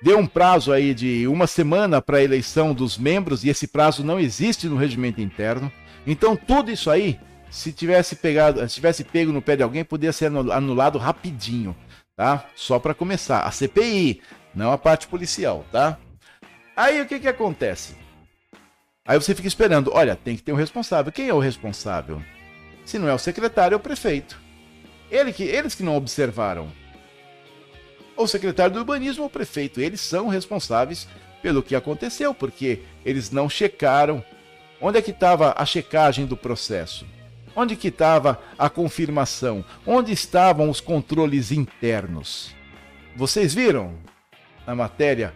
deu 0.01 0.17
um 0.17 0.27
prazo 0.27 0.71
aí 0.71 0.93
de 0.93 1.27
uma 1.27 1.47
semana 1.47 2.01
para 2.01 2.17
a 2.17 2.23
eleição 2.23 2.73
dos 2.73 2.97
membros 2.97 3.43
e 3.43 3.49
esse 3.49 3.67
prazo 3.67 4.03
não 4.03 4.19
existe 4.19 4.67
no 4.67 4.75
regimento 4.75 5.21
interno. 5.21 5.71
Então 6.05 6.35
tudo 6.35 6.71
isso 6.71 6.89
aí 6.89 7.19
se 7.49 7.71
tivesse 7.71 8.15
pegado, 8.15 8.67
se 8.67 8.75
tivesse 8.75 9.03
pego 9.03 9.31
no 9.31 9.41
pé 9.41 9.55
de 9.55 9.63
alguém, 9.63 9.83
poderia 9.83 10.13
ser 10.13 10.25
anulado 10.27 10.97
rapidinho, 10.97 11.75
tá? 12.15 12.45
Só 12.55 12.79
para 12.79 12.93
começar. 12.93 13.41
A 13.41 13.51
CPI, 13.51 14.21
não 14.53 14.71
a 14.71 14.77
parte 14.77 15.07
policial, 15.07 15.65
tá? 15.71 15.97
Aí 16.75 17.01
o 17.01 17.05
que 17.05 17.19
que 17.19 17.27
acontece? 17.27 17.95
Aí 19.05 19.19
você 19.19 19.33
fica 19.33 19.47
esperando, 19.47 19.91
olha, 19.93 20.15
tem 20.15 20.35
que 20.35 20.43
ter 20.43 20.53
um 20.53 20.55
responsável. 20.55 21.11
Quem 21.11 21.27
é 21.27 21.33
o 21.33 21.39
responsável? 21.39 22.21
Se 22.85 22.99
não 22.99 23.07
é 23.09 23.13
o 23.13 23.19
secretário, 23.19 23.73
é 23.73 23.77
o 23.77 23.79
prefeito. 23.79 24.39
Ele 25.09 25.33
que, 25.33 25.43
eles 25.43 25.73
que 25.73 25.83
não 25.83 25.95
observaram. 25.95 26.71
O 28.15 28.27
secretário 28.27 28.73
do 28.73 28.79
urbanismo 28.79 29.23
ou 29.23 29.27
o 29.27 29.31
prefeito, 29.31 29.81
eles 29.81 30.01
são 30.01 30.27
responsáveis 30.27 31.07
pelo 31.41 31.63
que 31.63 31.75
aconteceu, 31.75 32.33
porque 32.33 32.83
eles 33.03 33.31
não 33.31 33.49
checaram. 33.49 34.23
Onde 34.79 34.99
é 34.99 35.01
que 35.01 35.11
estava 35.11 35.55
a 35.57 35.65
checagem 35.65 36.25
do 36.25 36.37
processo? 36.37 37.05
Onde 37.55 37.75
que 37.75 37.89
estava 37.89 38.41
a 38.57 38.69
confirmação? 38.69 39.63
Onde 39.85 40.11
estavam 40.11 40.69
os 40.69 40.79
controles 40.79 41.51
internos? 41.51 42.55
Vocês 43.15 43.53
viram 43.53 43.95
na 44.65 44.75
matéria 44.75 45.33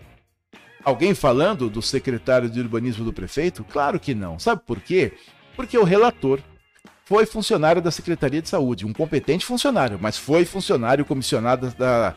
alguém 0.83 1.13
falando 1.13 1.69
do 1.69 1.81
secretário 1.81 2.49
de 2.49 2.59
urbanismo 2.59 3.03
do 3.03 3.13
prefeito? 3.13 3.63
Claro 3.63 3.99
que 3.99 4.13
não. 4.13 4.39
Sabe 4.39 4.61
por 4.65 4.79
quê? 4.79 5.13
Porque 5.55 5.77
o 5.77 5.83
relator 5.83 6.39
foi 7.05 7.25
funcionário 7.25 7.81
da 7.81 7.91
Secretaria 7.91 8.41
de 8.41 8.49
Saúde, 8.49 8.85
um 8.85 8.93
competente 8.93 9.45
funcionário, 9.45 9.99
mas 10.01 10.17
foi 10.17 10.45
funcionário 10.45 11.05
comissionado 11.05 11.73
da, 11.77 12.15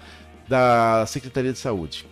da 0.48 1.04
Secretaria 1.06 1.52
de 1.52 1.58
Saúde. 1.58 2.06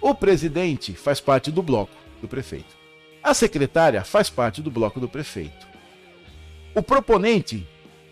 O 0.00 0.14
presidente 0.14 0.94
faz 0.94 1.20
parte 1.20 1.50
do 1.50 1.62
bloco 1.62 1.92
do 2.20 2.28
prefeito. 2.28 2.74
A 3.22 3.32
secretária 3.32 4.04
faz 4.04 4.28
parte 4.28 4.60
do 4.60 4.70
bloco 4.70 5.00
do 5.00 5.08
prefeito. 5.08 5.73
O 6.74 6.82
proponente, 6.82 7.66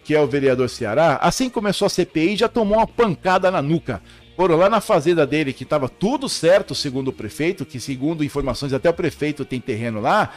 que 0.04 0.14
é 0.14 0.20
o 0.20 0.26
vereador 0.26 0.68
Ceará, 0.68 1.18
assim 1.20 1.50
começou 1.50 1.86
a 1.86 1.90
CPI, 1.90 2.36
já 2.36 2.48
tomou 2.48 2.78
uma 2.78 2.86
pancada 2.86 3.50
na 3.50 3.60
nuca. 3.60 4.02
foram 4.36 4.56
lá 4.56 4.70
na 4.70 4.80
fazenda 4.80 5.26
dele, 5.26 5.52
que 5.52 5.64
estava 5.64 5.88
tudo 5.88 6.28
certo, 6.28 6.74
segundo 6.74 7.08
o 7.08 7.12
prefeito, 7.12 7.66
que 7.66 7.78
segundo 7.78 8.24
informações 8.24 8.72
até 8.72 8.88
o 8.88 8.94
prefeito 8.94 9.44
tem 9.44 9.60
terreno 9.60 10.00
lá, 10.00 10.32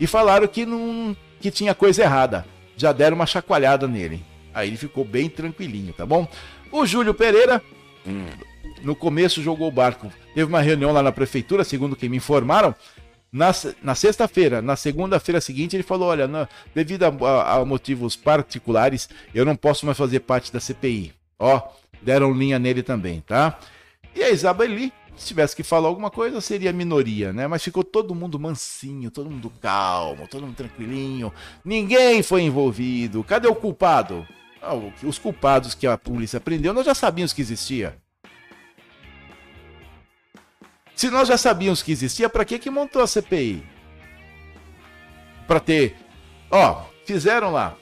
e 0.00 0.06
falaram 0.06 0.46
que 0.46 0.64
não 0.64 1.16
que 1.40 1.50
tinha 1.50 1.74
coisa 1.74 2.02
errada. 2.02 2.46
Já 2.76 2.92
deram 2.92 3.16
uma 3.16 3.26
chacoalhada 3.26 3.86
nele. 3.86 4.22
Aí 4.54 4.68
ele 4.68 4.76
ficou 4.76 5.04
bem 5.04 5.28
tranquilinho, 5.28 5.92
tá 5.92 6.06
bom? 6.06 6.26
O 6.72 6.86
Júlio 6.86 7.12
Pereira, 7.12 7.62
no 8.82 8.94
começo 8.96 9.42
jogou 9.42 9.68
o 9.68 9.72
barco. 9.72 10.10
Teve 10.34 10.48
uma 10.48 10.60
reunião 10.60 10.92
lá 10.92 11.02
na 11.02 11.12
prefeitura, 11.12 11.64
segundo 11.64 11.96
que 11.96 12.08
me 12.08 12.16
informaram. 12.16 12.74
Na, 13.32 13.52
na 13.82 13.94
sexta-feira, 13.94 14.62
na 14.62 14.76
segunda-feira 14.76 15.40
seguinte, 15.40 15.76
ele 15.76 15.82
falou: 15.82 16.08
Olha, 16.08 16.26
não, 16.26 16.48
devido 16.74 17.02
a, 17.04 17.08
a, 17.08 17.56
a, 17.56 17.64
motivos 17.64 18.16
particulares, 18.16 19.08
eu 19.34 19.44
não 19.44 19.56
posso 19.56 19.84
mais 19.84 19.98
fazer 19.98 20.20
parte 20.20 20.52
da 20.52 20.60
CPI. 20.60 21.12
Ó, 21.38 21.60
deram 22.00 22.32
linha 22.32 22.58
nele 22.58 22.82
também, 22.82 23.20
tá? 23.20 23.58
E 24.14 24.22
a 24.22 24.30
Isabeli, 24.30 24.92
se 25.16 25.26
tivesse 25.26 25.54
que 25.54 25.62
falar 25.62 25.88
alguma 25.88 26.10
coisa, 26.10 26.40
seria 26.40 26.72
minoria, 26.72 27.32
né? 27.32 27.46
Mas 27.46 27.62
ficou 27.62 27.84
todo 27.84 28.14
mundo 28.14 28.38
mansinho, 28.38 29.10
todo 29.10 29.30
mundo 29.30 29.52
calmo, 29.60 30.26
todo 30.28 30.46
mundo 30.46 30.56
tranquilinho. 30.56 31.32
Ninguém 31.64 32.22
foi 32.22 32.42
envolvido. 32.42 33.24
Cadê 33.24 33.48
o 33.48 33.54
culpado? 33.54 34.26
Ah, 34.62 34.74
os 35.02 35.18
culpados 35.18 35.74
que 35.74 35.86
a 35.86 35.98
polícia 35.98 36.40
prendeu, 36.40 36.72
nós 36.72 36.86
já 36.86 36.94
sabíamos 36.94 37.32
que 37.32 37.42
existia. 37.42 37.96
Se 40.96 41.10
nós 41.10 41.28
já 41.28 41.36
sabíamos 41.36 41.82
que 41.82 41.92
existia, 41.92 42.26
para 42.26 42.44
que 42.44 42.58
que 42.58 42.70
montou 42.70 43.02
a 43.02 43.06
CPI? 43.06 43.62
Para 45.46 45.60
ter, 45.60 45.94
ó, 46.50 46.86
fizeram 47.04 47.52
lá 47.52 47.76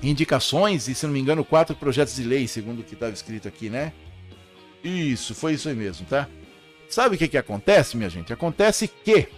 indicações 0.00 0.86
e 0.86 0.94
se 0.94 1.04
não 1.04 1.12
me 1.12 1.18
engano 1.20 1.44
quatro 1.44 1.74
projetos 1.74 2.14
de 2.14 2.22
lei, 2.22 2.46
segundo 2.46 2.80
o 2.80 2.84
que 2.84 2.94
estava 2.94 3.12
escrito 3.12 3.48
aqui, 3.48 3.68
né? 3.68 3.92
Isso, 4.82 5.34
foi 5.34 5.54
isso 5.54 5.68
aí 5.68 5.74
mesmo, 5.74 6.06
tá? 6.06 6.28
Sabe 6.88 7.16
o 7.16 7.18
que 7.18 7.26
que 7.26 7.36
acontece, 7.36 7.96
minha 7.96 8.08
gente? 8.08 8.32
Acontece 8.32 8.86
que 8.86 9.28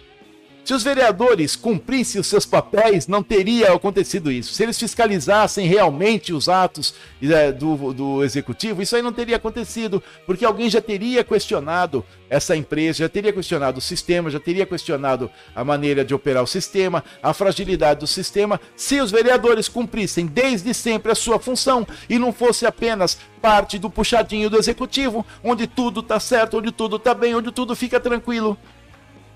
se 0.63 0.73
os 0.73 0.81
vereadores 0.81 1.55
cumprissem 1.57 2.21
os 2.21 2.27
seus 2.27 2.45
papéis, 2.45 3.05
não 3.05 3.21
teria 3.21 3.73
acontecido 3.73 4.31
isso. 4.31 4.53
Se 4.53 4.63
eles 4.63 4.79
fiscalizassem 4.79 5.67
realmente 5.67 6.31
os 6.31 6.47
atos 6.47 6.93
é, 7.21 7.51
do, 7.51 7.93
do 7.93 8.23
executivo, 8.23 8.81
isso 8.81 8.95
aí 8.95 9.01
não 9.01 9.11
teria 9.11 9.35
acontecido, 9.35 10.01
porque 10.25 10.45
alguém 10.45 10.69
já 10.69 10.81
teria 10.81 11.23
questionado 11.23 12.05
essa 12.29 12.55
empresa, 12.55 12.99
já 12.99 13.09
teria 13.09 13.33
questionado 13.33 13.77
o 13.77 13.81
sistema, 13.81 14.29
já 14.29 14.39
teria 14.39 14.65
questionado 14.65 15.29
a 15.53 15.65
maneira 15.65 16.05
de 16.05 16.13
operar 16.13 16.41
o 16.41 16.47
sistema, 16.47 17.03
a 17.21 17.33
fragilidade 17.33 17.99
do 17.99 18.07
sistema, 18.07 18.59
se 18.75 19.01
os 19.01 19.11
vereadores 19.11 19.67
cumprissem 19.67 20.25
desde 20.25 20.73
sempre 20.73 21.11
a 21.11 21.15
sua 21.15 21.39
função 21.39 21.85
e 22.09 22.17
não 22.17 22.31
fosse 22.31 22.65
apenas 22.65 23.17
parte 23.41 23.77
do 23.77 23.89
puxadinho 23.89 24.49
do 24.49 24.57
executivo, 24.57 25.25
onde 25.43 25.67
tudo 25.67 25.99
está 25.99 26.19
certo, 26.19 26.57
onde 26.57 26.71
tudo 26.71 26.95
está 26.95 27.13
bem, 27.13 27.35
onde 27.35 27.51
tudo 27.51 27.75
fica 27.75 27.99
tranquilo. 27.99 28.57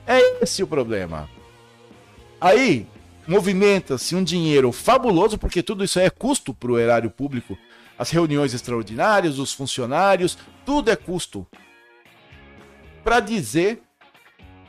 É 0.07 0.41
esse 0.41 0.63
o 0.63 0.67
problema. 0.67 1.29
Aí, 2.39 2.87
movimenta-se 3.27 4.15
um 4.15 4.23
dinheiro 4.23 4.71
fabuloso, 4.71 5.37
porque 5.37 5.61
tudo 5.61 5.83
isso 5.83 5.99
é 5.99 6.09
custo 6.09 6.53
para 6.53 6.71
o 6.71 6.79
erário 6.79 7.11
público. 7.11 7.57
As 7.99 8.09
reuniões 8.09 8.53
extraordinárias, 8.53 9.37
os 9.37 9.51
funcionários, 9.51 10.37
tudo 10.65 10.89
é 10.89 10.95
custo. 10.95 11.45
Para 13.03 13.19
dizer 13.19 13.81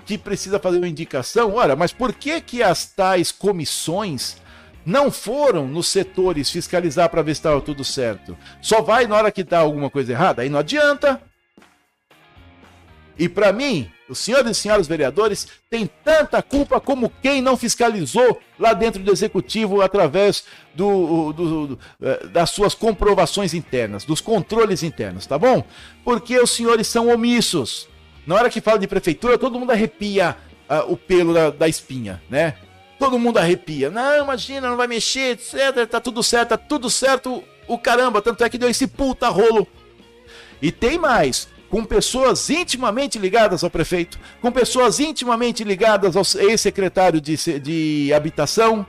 que 0.04 0.18
precisa 0.18 0.58
fazer 0.58 0.78
uma 0.78 0.88
indicação, 0.88 1.54
olha, 1.54 1.76
mas 1.76 1.92
por 1.92 2.12
que, 2.14 2.40
que 2.40 2.62
as 2.62 2.86
tais 2.86 3.30
comissões 3.30 4.38
não 4.84 5.10
foram 5.10 5.68
nos 5.68 5.86
setores 5.86 6.50
fiscalizar 6.50 7.10
para 7.10 7.22
ver 7.22 7.34
se 7.34 7.40
estava 7.40 7.60
tudo 7.60 7.84
certo? 7.84 8.36
Só 8.60 8.80
vai 8.80 9.06
na 9.06 9.14
hora 9.14 9.30
que 9.30 9.42
está 9.42 9.58
alguma 9.58 9.90
coisa 9.90 10.12
errada? 10.12 10.42
Aí 10.42 10.48
não 10.48 10.58
adianta. 10.58 11.20
E 13.18 13.28
para 13.28 13.52
mim, 13.52 13.90
os 14.08 14.18
senhores 14.18 14.56
e 14.56 14.60
senhoras 14.60 14.86
vereadores 14.86 15.48
têm 15.68 15.90
tanta 16.04 16.40
culpa 16.40 16.80
como 16.80 17.12
quem 17.20 17.42
não 17.42 17.56
fiscalizou 17.56 18.40
lá 18.58 18.72
dentro 18.72 19.02
do 19.02 19.10
executivo 19.10 19.82
através 19.82 20.44
do, 20.72 21.32
do, 21.32 21.66
do, 21.66 21.78
eh, 22.00 22.26
das 22.28 22.50
suas 22.50 22.74
comprovações 22.74 23.54
internas, 23.54 24.04
dos 24.04 24.20
controles 24.20 24.84
internos, 24.84 25.26
tá 25.26 25.36
bom? 25.36 25.64
Porque 26.04 26.38
os 26.38 26.50
senhores 26.50 26.86
são 26.86 27.08
omissos. 27.08 27.88
Na 28.24 28.36
hora 28.36 28.50
que 28.50 28.60
fala 28.60 28.78
de 28.78 28.86
prefeitura, 28.86 29.36
todo 29.36 29.58
mundo 29.58 29.72
arrepia 29.72 30.36
uh, 30.68 30.92
o 30.92 30.96
pelo 30.96 31.34
da, 31.34 31.50
da 31.50 31.66
espinha, 31.66 32.22
né? 32.30 32.54
Todo 32.98 33.18
mundo 33.18 33.38
arrepia. 33.38 33.90
Não, 33.90 34.22
imagina, 34.22 34.68
não 34.68 34.76
vai 34.76 34.86
mexer, 34.86 35.32
etc. 35.32 35.86
Tá 35.88 36.00
tudo 36.00 36.22
certo, 36.22 36.50
tá 36.50 36.58
tudo 36.58 36.90
certo. 36.90 37.42
O 37.66 37.78
caramba, 37.78 38.20
tanto 38.20 38.44
é 38.44 38.48
que 38.50 38.58
deu 38.58 38.68
esse 38.68 38.86
puta 38.86 39.28
rolo. 39.28 39.66
E 40.60 40.72
tem 40.72 40.98
mais 40.98 41.48
com 41.70 41.84
pessoas 41.84 42.48
intimamente 42.50 43.18
ligadas 43.18 43.62
ao 43.62 43.70
prefeito, 43.70 44.18
com 44.40 44.50
pessoas 44.50 45.00
intimamente 45.00 45.64
ligadas 45.64 46.16
ao 46.16 46.22
ex-secretário 46.42 47.20
de, 47.20 47.36
de 47.60 48.12
habitação, 48.14 48.86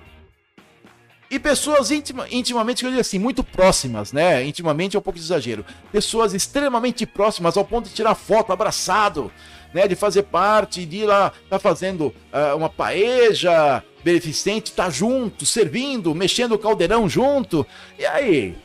e 1.32 1.38
pessoas 1.38 1.92
intima, 1.92 2.26
intimamente, 2.32 2.84
eu 2.84 2.90
digo 2.90 3.02
assim, 3.02 3.20
muito 3.20 3.44
próximas, 3.44 4.12
né? 4.12 4.44
Intimamente 4.44 4.96
é 4.96 5.00
um 5.00 5.02
pouco 5.02 5.20
de 5.20 5.26
exagero. 5.26 5.64
Pessoas 5.92 6.34
extremamente 6.34 7.06
próximas 7.06 7.56
ao 7.56 7.64
ponto 7.64 7.88
de 7.88 7.94
tirar 7.94 8.16
foto 8.16 8.52
abraçado, 8.52 9.32
né? 9.72 9.88
De 9.88 9.96
fazer 9.96 10.24
parte, 10.24 10.86
de 10.88 10.98
ir 10.98 11.06
lá, 11.06 11.32
tá 11.48 11.60
fazendo 11.60 12.08
uh, 12.34 12.58
uma 12.58 12.68
paeja 12.68 13.84
beneficente, 14.04 14.72
tá 14.72 14.90
junto, 14.90 15.46
servindo, 15.46 16.16
mexendo 16.16 16.54
o 16.54 16.60
caldeirão 16.60 17.08
junto. 17.08 17.66
E 18.00 18.06
aí? 18.08 18.56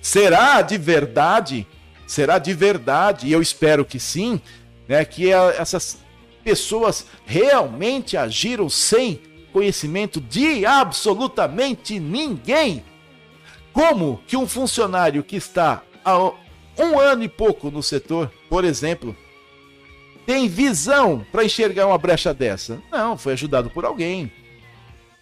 Será 0.00 0.62
de 0.62 0.78
verdade 0.78 1.66
será 2.06 2.38
de 2.38 2.52
verdade, 2.52 3.26
e 3.26 3.32
eu 3.32 3.40
espero 3.40 3.84
que 3.84 3.98
sim, 3.98 4.40
né, 4.88 5.04
que 5.04 5.30
essas 5.32 5.98
pessoas 6.44 7.06
realmente 7.24 8.16
agiram 8.16 8.68
sem 8.68 9.20
conhecimento 9.52 10.20
de 10.20 10.64
absolutamente 10.66 12.00
ninguém. 12.00 12.84
Como 13.72 14.20
que 14.26 14.36
um 14.36 14.46
funcionário 14.46 15.22
que 15.22 15.36
está 15.36 15.82
há 16.04 16.18
um 16.78 16.98
ano 16.98 17.22
e 17.22 17.28
pouco 17.28 17.70
no 17.70 17.82
setor, 17.82 18.32
por 18.48 18.64
exemplo, 18.64 19.16
tem 20.26 20.48
visão 20.48 21.24
para 21.30 21.44
enxergar 21.44 21.86
uma 21.86 21.98
brecha 21.98 22.32
dessa? 22.34 22.80
Não, 22.90 23.16
foi 23.16 23.32
ajudado 23.32 23.70
por 23.70 23.84
alguém. 23.84 24.30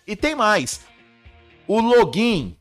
E 0.06 0.16
tem 0.16 0.34
mais. 0.34 0.80
O 1.66 1.80
login 1.80 2.56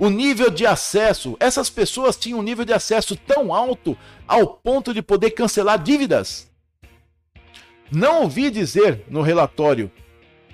o 0.00 0.08
nível 0.08 0.50
de 0.50 0.66
acesso, 0.66 1.36
essas 1.38 1.68
pessoas 1.68 2.16
tinham 2.16 2.38
um 2.38 2.42
nível 2.42 2.64
de 2.64 2.72
acesso 2.72 3.14
tão 3.14 3.52
alto 3.52 3.94
ao 4.26 4.46
ponto 4.46 4.94
de 4.94 5.02
poder 5.02 5.32
cancelar 5.32 5.78
dívidas. 5.78 6.50
Não 7.92 8.22
ouvi 8.22 8.50
dizer 8.50 9.04
no 9.08 9.20
relatório 9.20 9.92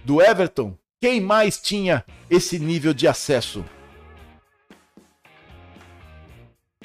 do 0.04 0.20
Everton 0.20 0.76
quem 1.00 1.20
mais 1.20 1.60
tinha 1.60 2.04
esse 2.28 2.58
nível 2.58 2.92
de 2.92 3.06
acesso. 3.06 3.64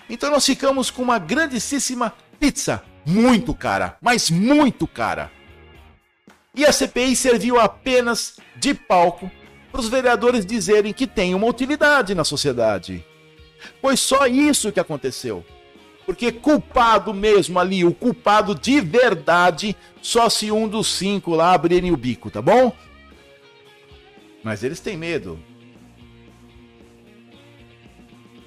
Então 0.07 0.29
nós 0.29 0.45
ficamos 0.45 0.91
com 0.91 1.01
uma 1.01 1.17
grandíssima 1.17 2.13
pizza, 2.39 2.83
muito 3.03 3.55
cara, 3.55 3.97
mas 3.99 4.29
muito 4.29 4.85
cara. 4.85 5.31
E 6.53 6.63
a 6.63 6.71
CPI 6.71 7.15
serviu 7.15 7.59
apenas 7.59 8.37
de 8.55 8.75
palco 8.75 9.31
para 9.71 9.81
os 9.81 9.87
vereadores 9.87 10.45
dizerem 10.45 10.93
que 10.93 11.07
tem 11.07 11.33
uma 11.33 11.47
utilidade 11.47 12.13
na 12.13 12.23
sociedade. 12.23 13.05
Foi 13.81 13.95
só 13.95 14.27
isso 14.27 14.71
que 14.71 14.79
aconteceu. 14.79 15.45
Porque 16.05 16.31
culpado 16.31 17.13
mesmo 17.13 17.59
ali, 17.59 17.85
o 17.85 17.93
culpado 17.93 18.53
de 18.53 18.81
verdade, 18.81 19.75
só 20.01 20.29
se 20.29 20.51
um 20.51 20.67
dos 20.67 20.87
cinco 20.87 21.35
lá 21.35 21.53
abrirem 21.53 21.91
o 21.91 21.97
bico, 21.97 22.29
tá 22.29 22.41
bom? 22.41 22.75
Mas 24.43 24.63
eles 24.63 24.79
têm 24.79 24.97
medo. 24.97 25.39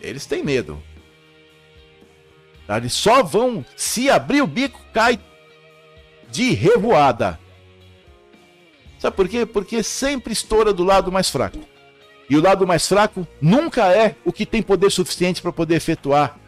Eles 0.01 0.27
têm 0.27 0.43
medo. 0.43 0.83
Eles 2.68 2.93
só 2.93 3.22
vão, 3.22 3.64
se 3.77 4.11
abrir 4.11 4.43
o 4.43 4.47
bico, 4.47 4.81
cai 4.93 5.18
de 6.31 6.51
revoada. 6.53 7.39
Sabe 9.05 9.16
por 9.16 9.28
quê? 9.28 9.44
Porque 9.44 9.82
sempre 9.82 10.32
estoura 10.32 10.72
do 10.72 10.82
lado 10.82 11.12
mais 11.12 11.28
fraco. 11.28 11.59
E 12.30 12.38
o 12.38 12.40
lado 12.40 12.66
mais 12.66 12.88
fraco 12.88 13.28
nunca 13.38 13.94
é 13.94 14.16
o 14.24 14.32
que 14.32 14.46
tem 14.46 14.62
poder 14.62 14.90
suficiente 14.90 15.42
para 15.42 15.52
poder 15.52 15.74
efetuar 15.74 16.38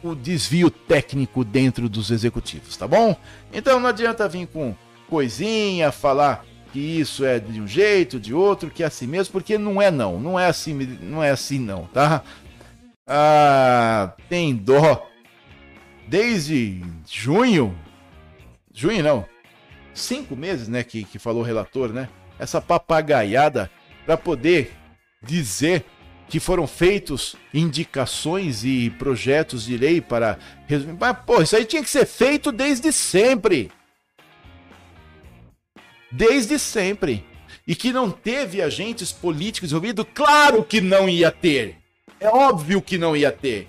o 0.00 0.14
desvio 0.14 0.70
técnico 0.70 1.44
dentro 1.44 1.88
dos 1.88 2.12
executivos, 2.12 2.76
tá 2.76 2.86
bom? 2.86 3.16
Então 3.52 3.80
não 3.80 3.88
adianta 3.88 4.28
vir 4.28 4.46
com 4.46 4.72
coisinha, 5.10 5.90
falar 5.90 6.44
que 6.72 6.78
isso 6.78 7.24
é 7.24 7.40
de 7.40 7.60
um 7.60 7.66
jeito, 7.66 8.20
de 8.20 8.32
outro, 8.32 8.70
que 8.70 8.84
é 8.84 8.86
assim 8.86 9.08
mesmo, 9.08 9.32
porque 9.32 9.58
não 9.58 9.82
é 9.82 9.90
não, 9.90 10.20
não 10.20 10.38
é 10.38 10.46
assim, 10.46 10.74
não 10.74 11.24
é 11.24 11.30
assim 11.30 11.58
não, 11.58 11.86
tá? 11.86 12.22
Ah, 13.04 14.12
tem 14.28 14.54
dó. 14.54 15.04
Desde 16.06 16.84
junho, 17.04 17.76
junho 18.72 19.02
não, 19.02 19.26
cinco 19.98 20.36
meses, 20.36 20.68
né, 20.68 20.82
que, 20.82 21.04
que 21.04 21.18
falou 21.18 21.42
o 21.42 21.44
relator, 21.44 21.92
né? 21.92 22.08
Essa 22.38 22.60
papagaiada 22.60 23.70
para 24.06 24.16
poder 24.16 24.72
dizer 25.22 25.84
que 26.28 26.38
foram 26.38 26.66
feitos 26.66 27.36
indicações 27.52 28.64
e 28.64 28.90
projetos 28.90 29.64
de 29.64 29.76
lei 29.76 30.00
para. 30.00 30.38
Mas, 31.00 31.16
pô, 31.26 31.42
isso 31.42 31.56
aí 31.56 31.64
tinha 31.64 31.82
que 31.82 31.90
ser 31.90 32.06
feito 32.06 32.52
desde 32.52 32.92
sempre. 32.92 33.70
Desde 36.12 36.58
sempre. 36.58 37.24
E 37.66 37.74
que 37.74 37.92
não 37.92 38.10
teve 38.10 38.62
agentes 38.62 39.12
políticos 39.12 39.70
envolvidos? 39.70 40.06
Claro 40.14 40.64
que 40.64 40.80
não 40.80 41.08
ia 41.08 41.30
ter. 41.30 41.76
É 42.20 42.28
óbvio 42.28 42.80
que 42.80 42.98
não 42.98 43.16
ia 43.16 43.32
ter. 43.32 43.68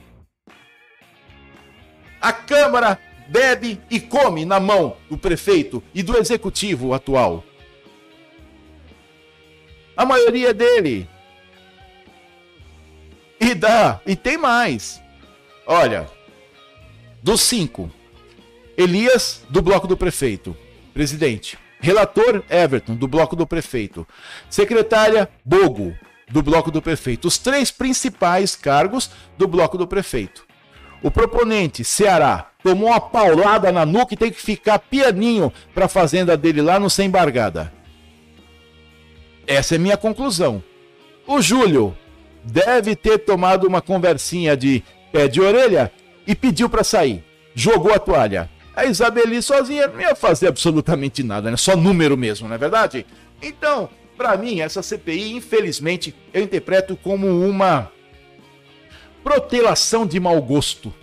A 2.21 2.33
Câmara 2.33 2.99
bebe 3.29 3.79
e 3.89 3.99
come 3.99 4.43
na 4.43 4.59
mão 4.59 4.97
do 5.09 5.17
prefeito 5.17 5.83
e 5.93 6.01
do 6.01 6.17
executivo 6.17 6.93
atual. 6.93 7.43
A 9.95 10.05
maioria 10.05 10.53
dele. 10.53 11.07
E 13.39 13.53
dá, 13.53 14.01
e 14.05 14.15
tem 14.15 14.37
mais. 14.37 15.01
Olha, 15.65 16.09
dos 17.21 17.41
cinco, 17.41 17.91
Elias, 18.75 19.43
do 19.49 19.61
bloco 19.61 19.87
do 19.87 19.95
prefeito, 19.95 20.55
presidente. 20.93 21.57
Relator, 21.81 22.43
Everton, 22.49 22.95
do 22.95 23.07
bloco 23.07 23.35
do 23.35 23.47
prefeito. 23.47 24.05
Secretária, 24.49 25.29
Bogo, 25.45 25.95
do 26.29 26.43
bloco 26.43 26.69
do 26.69 26.81
prefeito. 26.81 27.27
Os 27.27 27.37
três 27.37 27.71
principais 27.71 28.55
cargos 28.55 29.09
do 29.37 29.47
bloco 29.47 29.77
do 29.77 29.87
prefeito. 29.87 30.48
O 31.01 31.09
proponente, 31.09 31.83
Ceará, 31.83 32.49
tomou 32.61 32.89
uma 32.89 32.99
paulada 32.99 33.71
na 33.71 33.85
nuca 33.85 34.13
e 34.13 34.17
tem 34.17 34.31
que 34.31 34.41
ficar 34.41 34.79
pianinho 34.79 35.51
para 35.73 35.85
a 35.85 35.89
fazenda 35.89 36.35
dele 36.35 36.61
lá 36.61 36.79
no 36.79 36.89
Sem 36.89 37.07
Embargada. 37.07 37.71
Essa 39.47 39.75
é 39.75 39.77
minha 39.77 39.97
conclusão. 39.97 40.61
O 41.25 41.41
Júlio 41.41 41.95
deve 42.43 42.95
ter 42.95 43.19
tomado 43.19 43.65
uma 43.65 43.81
conversinha 43.81 44.57
de 44.57 44.83
pé 45.11 45.27
de 45.27 45.41
orelha 45.41 45.91
e 46.27 46.35
pediu 46.35 46.69
para 46.69 46.83
sair. 46.83 47.23
Jogou 47.55 47.93
a 47.93 47.99
toalha. 47.99 48.49
A 48.75 48.85
Isabeli 48.85 49.41
sozinha 49.41 49.87
não 49.87 49.99
ia 49.99 50.15
fazer 50.15 50.47
absolutamente 50.47 51.23
nada, 51.23 51.49
né? 51.49 51.57
Só 51.57 51.75
número 51.75 52.15
mesmo, 52.15 52.47
não 52.47 52.55
é 52.55 52.57
verdade? 52.57 53.05
Então, 53.41 53.89
para 54.17 54.37
mim, 54.37 54.59
essa 54.59 54.81
CPI, 54.81 55.33
infelizmente, 55.33 56.13
eu 56.33 56.43
interpreto 56.43 56.95
como 56.95 57.27
uma 57.27 57.91
protelação 59.23 60.05
de 60.05 60.19
mau 60.19 60.41
gosto. 60.41 60.93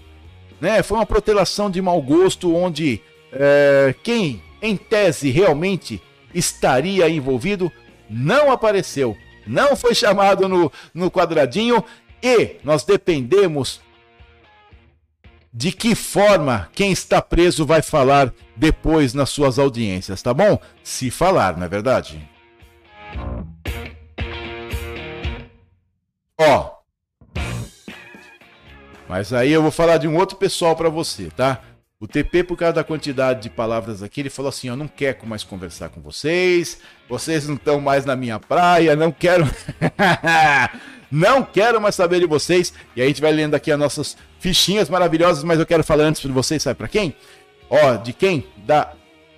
Né? 0.61 0.83
Foi 0.83 0.99
uma 0.99 1.07
protelação 1.07 1.71
de 1.71 1.81
mau 1.83 2.01
gosto 2.01 2.55
onde 2.55 3.01
é, 3.33 3.95
quem, 4.03 4.43
em 4.63 4.77
tese, 4.77 5.31
realmente 5.31 6.03
estaria 6.35 7.09
envolvido 7.09 7.71
não 8.09 8.51
apareceu, 8.51 9.17
não 9.47 9.77
foi 9.77 9.95
chamado 9.95 10.49
no, 10.49 10.73
no 10.95 11.11
quadradinho 11.11 11.83
e 12.23 12.57
nós 12.65 12.85
dependemos 12.85 13.81
de 15.53 15.73
que 15.73 15.95
forma 15.95 16.69
quem 16.75 16.93
está 16.93 17.23
preso 17.23 17.65
vai 17.65 17.81
falar 17.81 18.33
depois 18.55 19.15
nas 19.15 19.31
suas 19.31 19.59
audiências, 19.59 20.21
tá 20.21 20.35
bom? 20.35 20.59
Se 20.85 21.11
falar, 21.11 21.57
não 21.57 21.65
é 21.65 21.69
verdade? 21.69 22.29
Ó. 26.39 26.76
Mas 29.09 29.33
aí 29.33 29.53
eu 29.53 29.63
vou 29.63 29.71
falar 29.71 29.99
de 29.99 30.09
um 30.09 30.17
outro 30.17 30.37
pessoal 30.37 30.75
para 30.75 30.89
você, 30.89 31.29
tá? 31.37 31.61
O 31.99 32.07
TP, 32.07 32.45
por 32.45 32.59
causa 32.59 32.75
da 32.75 32.85
quantidade 32.85 33.43
de 33.43 33.51
palavras 33.51 34.03
aqui, 34.03 34.21
ele 34.21 34.31
falou 34.31 34.51
assim: 34.51 34.69
Eu 34.69 34.77
não 34.77 34.87
quero 34.87 35.27
mais 35.27 35.43
conversar 35.43 35.89
com 35.89 36.01
vocês, 36.01 36.79
vocês 37.09 37.49
não 37.49 37.55
estão 37.55 37.81
mais 37.81 38.05
na 38.05 38.15
minha 38.15 38.39
praia, 38.39 38.95
não 38.95 39.11
quero. 39.11 39.49
não 41.11 41.43
quero 41.43 41.81
mais 41.81 41.95
saber 41.95 42.21
de 42.21 42.27
vocês. 42.27 42.75
E 42.95 43.01
aí 43.01 43.07
a 43.07 43.09
gente 43.09 43.23
vai 43.23 43.33
lendo 43.33 43.55
aqui 43.55 43.73
as 43.73 43.79
nossas 43.79 44.17
fichinhas 44.39 44.91
maravilhosas, 44.91 45.43
mas 45.43 45.59
eu 45.59 45.65
quero 45.65 45.83
falar 45.83 46.05
antes 46.05 46.21
para 46.21 46.33
vocês, 46.33 46.63
sabe 46.63 46.77
para 46.77 46.89
quem? 46.89 47.17
Ó, 47.71 47.97
de 47.97 48.13
quem? 48.13 48.47
Da 48.59 48.93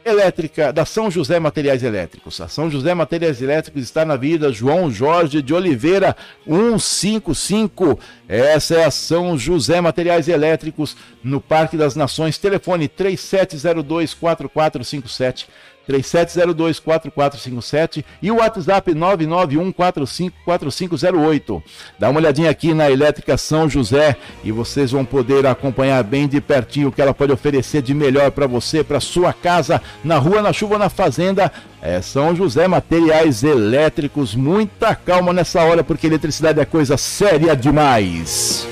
elétrica 0.08 0.72
da 0.72 0.84
São 0.84 1.10
José 1.10 1.38
Materiais 1.38 1.82
Elétricos. 1.82 2.40
A 2.40 2.48
São 2.48 2.70
José 2.70 2.94
Materiais 2.94 3.40
Elétricos 3.40 3.82
está 3.82 4.04
na 4.04 4.16
vida 4.16 4.52
João 4.52 4.90
Jorge 4.90 5.42
de 5.42 5.54
Oliveira 5.54 6.16
155. 6.46 7.98
Essa 8.28 8.74
é 8.74 8.84
a 8.84 8.90
São 8.90 9.38
José 9.38 9.80
Materiais 9.80 10.28
Elétricos 10.28 10.96
no 11.22 11.40
Parque 11.40 11.76
das 11.76 11.94
Nações. 11.94 12.38
Telefone 12.38 12.88
3702 12.88 14.14
4457. 14.14 15.48
37024457 15.88 18.04
e 18.20 18.30
o 18.30 18.36
WhatsApp 18.36 18.94
991454508. 18.94 21.62
Dá 21.98 22.10
uma 22.10 22.20
olhadinha 22.20 22.50
aqui 22.50 22.74
na 22.74 22.90
Elétrica 22.90 23.38
São 23.38 23.68
José 23.68 24.16
e 24.44 24.52
vocês 24.52 24.92
vão 24.92 25.04
poder 25.04 25.44
acompanhar 25.46 26.04
bem 26.04 26.28
de 26.28 26.40
pertinho 26.40 26.88
o 26.88 26.92
que 26.92 27.00
ela 27.00 27.14
pode 27.14 27.32
oferecer 27.32 27.82
de 27.82 27.94
melhor 27.94 28.30
para 28.30 28.46
você, 28.46 28.84
para 28.84 29.00
sua 29.00 29.32
casa, 29.32 29.82
na 30.04 30.18
rua, 30.18 30.42
na 30.42 30.52
chuva, 30.52 30.78
na 30.78 30.88
fazenda. 30.88 31.50
É 31.80 32.02
São 32.02 32.36
José 32.36 32.68
Materiais 32.68 33.42
Elétricos. 33.42 34.34
Muita 34.34 34.94
calma 34.94 35.32
nessa 35.32 35.62
hora 35.62 35.82
porque 35.82 36.06
eletricidade 36.06 36.60
é 36.60 36.64
coisa 36.64 36.96
séria 36.96 37.56
demais. 37.56 38.68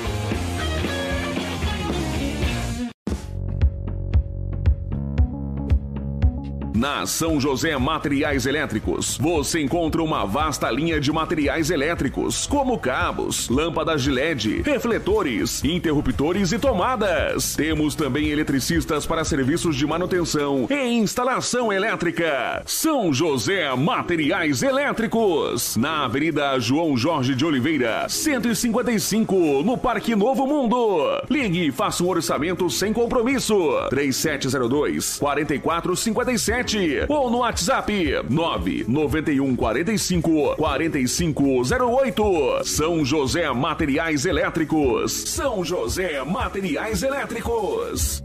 Na 6.77 7.07
São 7.07 7.41
José 7.41 7.75
Materiais 7.75 8.45
Elétricos, 8.45 9.17
você 9.17 9.59
encontra 9.59 10.03
uma 10.03 10.25
vasta 10.25 10.69
linha 10.69 10.99
de 10.99 11.11
materiais 11.11 11.71
elétricos, 11.71 12.45
como 12.45 12.77
cabos, 12.77 13.49
lâmpadas 13.49 14.03
de 14.03 14.11
LED, 14.11 14.61
refletores, 14.61 15.63
interruptores 15.63 16.51
e 16.51 16.59
tomadas. 16.59 17.55
Temos 17.55 17.95
também 17.95 18.27
eletricistas 18.27 19.07
para 19.07 19.25
serviços 19.25 19.75
de 19.75 19.87
manutenção 19.87 20.67
e 20.69 20.87
instalação 20.93 21.73
elétrica. 21.73 22.61
São 22.67 23.11
José 23.11 23.75
Materiais 23.75 24.61
Elétricos, 24.61 25.77
na 25.77 26.05
Avenida 26.05 26.59
João 26.59 26.95
Jorge 26.95 27.33
de 27.33 27.43
Oliveira, 27.43 28.07
155, 28.07 29.63
no 29.63 29.79
Parque 29.79 30.15
Novo 30.15 30.45
Mundo. 30.45 31.23
Ligue 31.27 31.69
e 31.69 31.71
faça 31.71 32.03
um 32.03 32.09
orçamento 32.09 32.69
sem 32.69 32.93
compromisso. 32.93 33.57
3702 33.89 35.17
4457 35.17 36.66
ou 37.07 37.29
no 37.29 37.39
WhatsApp 37.39 37.91
991 38.29 39.55
45 39.55 40.55
4508. 40.57 42.63
São 42.63 43.05
José 43.05 43.51
Materiais 43.53 44.25
Elétricos. 44.25 45.11
São 45.11 45.63
José 45.63 46.23
Materiais 46.23 47.03
Elétricos. 47.03 48.23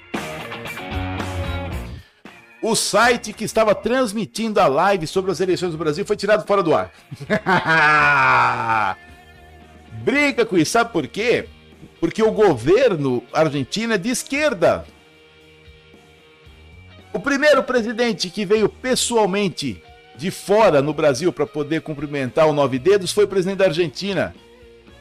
o 2.61 2.75
site 2.75 3.33
que 3.33 3.43
estava 3.43 3.73
transmitindo 3.73 4.59
a 4.59 4.67
live 4.67 5.07
sobre 5.07 5.31
as 5.31 5.39
eleições 5.39 5.71
do 5.71 5.77
Brasil 5.77 6.05
foi 6.05 6.15
tirado 6.15 6.45
fora 6.45 6.61
do 6.61 6.75
ar. 6.75 6.91
Briga 10.03 10.45
com 10.45 10.57
isso, 10.57 10.71
sabe 10.71 10.91
por 10.91 11.07
quê? 11.07 11.47
Porque 11.99 12.21
o 12.21 12.31
governo 12.31 13.23
argentino 13.33 13.93
é 13.93 13.97
de 13.97 14.09
esquerda. 14.09 14.85
O 17.13 17.19
primeiro 17.19 17.63
presidente 17.63 18.29
que 18.29 18.45
veio 18.45 18.69
pessoalmente 18.69 19.81
de 20.15 20.29
fora 20.29 20.81
no 20.81 20.93
Brasil 20.93 21.31
para 21.31 21.47
poder 21.47 21.81
cumprimentar 21.81 22.47
o 22.47 22.53
Nove 22.53 22.77
Dedos 22.77 23.11
foi 23.11 23.23
o 23.23 23.27
presidente 23.27 23.59
da 23.59 23.65
Argentina. 23.65 24.35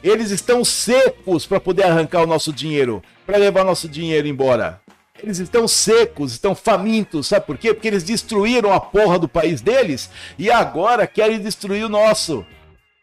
Eles 0.01 0.31
estão 0.31 0.63
secos 0.63 1.45
para 1.45 1.59
poder 1.59 1.83
arrancar 1.83 2.23
o 2.23 2.27
nosso 2.27 2.53
dinheiro, 2.53 3.03
para 3.25 3.37
levar 3.37 3.65
nosso 3.65 3.87
dinheiro 3.87 4.27
embora. 4.27 4.81
Eles 5.21 5.39
estão 5.39 5.67
secos, 5.67 6.31
estão 6.31 6.55
famintos, 6.55 7.27
sabe 7.27 7.45
por 7.45 7.57
quê? 7.57 7.73
Porque 7.73 7.87
eles 7.87 8.03
destruíram 8.03 8.71
a 8.71 8.79
porra 8.79 9.19
do 9.19 9.27
país 9.27 9.61
deles 9.61 10.09
e 10.37 10.49
agora 10.49 11.05
querem 11.05 11.39
destruir 11.39 11.85
o 11.85 11.89
nosso. 11.89 12.45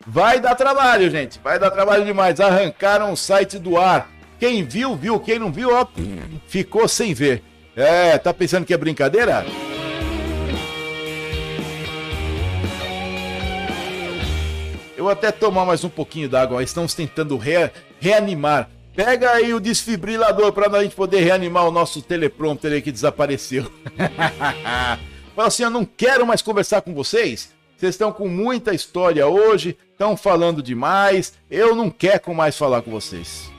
Vai 0.07 0.41
dar 0.41 0.55
trabalho, 0.55 1.11
gente. 1.11 1.41
Vai 1.43 1.59
dar 1.59 1.71
trabalho 1.71 2.05
demais. 2.05 2.41
Arrancaram 2.41 3.13
o 3.13 3.17
site 3.17 3.59
do 3.59 3.77
ar. 3.77 4.09
Quem 4.39 4.63
viu, 4.65 4.95
viu. 4.95 5.19
Quem 5.19 5.39
não 5.39 5.53
viu, 5.53 5.75
ó, 5.75 5.87
ficou 6.47 6.87
sem 6.87 7.13
ver. 7.13 7.43
É, 7.75 8.17
tá 8.17 8.33
pensando 8.33 8.65
que 8.65 8.73
é 8.73 8.77
brincadeira? 8.77 9.45
Eu 14.97 15.05
vou 15.05 15.13
até 15.13 15.31
tomar 15.31 15.67
mais 15.67 15.85
um 15.85 15.91
pouquinho 15.91 16.29
d'água. 16.29 16.63
Estamos 16.63 16.95
tentando 16.95 17.37
re 17.37 17.71
reanimar. 18.01 18.71
Pega 18.97 19.33
aí 19.33 19.53
o 19.53 19.61
desfibrilador 19.61 20.53
para 20.55 20.75
a 20.75 20.83
gente 20.83 20.97
poder 20.97 21.21
reanimar 21.21 21.69
o 21.69 21.71
nosso 21.71 22.01
teleprompter 22.01 22.73
aí 22.73 22.81
que 22.81 22.91
desapareceu. 22.91 23.71
Fala 25.37 25.49
assim, 25.49 25.65
eu 25.65 25.71
não 25.71 25.85
quero 25.85 26.27
mais 26.27 26.41
conversar 26.41 26.81
com 26.81 26.95
vocês. 26.95 27.55
Vocês 27.77 27.95
estão 27.95 28.11
com 28.11 28.27
muita 28.27 28.75
história 28.75 29.27
hoje, 29.27 29.77
estão 29.93 30.17
falando 30.17 30.63
demais. 30.63 31.35
Eu 31.51 31.75
não 31.75 31.91
quero 31.91 32.35
mais 32.35 32.57
falar 32.57 32.81
com 32.81 32.91
vocês. 32.91 33.51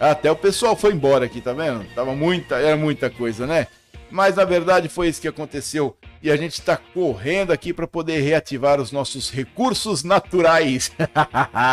Até 0.00 0.28
o 0.28 0.36
pessoal 0.36 0.74
foi 0.74 0.92
embora 0.92 1.26
aqui, 1.26 1.40
tá 1.40 1.52
vendo? 1.52 1.84
Tava 1.94 2.12
muita, 2.16 2.56
era 2.56 2.76
muita 2.76 3.08
coisa, 3.08 3.46
né? 3.46 3.68
Mas 4.10 4.34
na 4.34 4.44
verdade 4.44 4.88
foi 4.88 5.06
isso 5.06 5.20
que 5.20 5.28
aconteceu 5.28 5.96
e 6.22 6.30
a 6.30 6.36
gente 6.36 6.52
está 6.52 6.76
correndo 6.76 7.50
aqui 7.50 7.72
para 7.72 7.86
poder 7.86 8.20
reativar 8.20 8.80
os 8.80 8.92
nossos 8.92 9.30
recursos 9.30 10.04
naturais. 10.04 10.92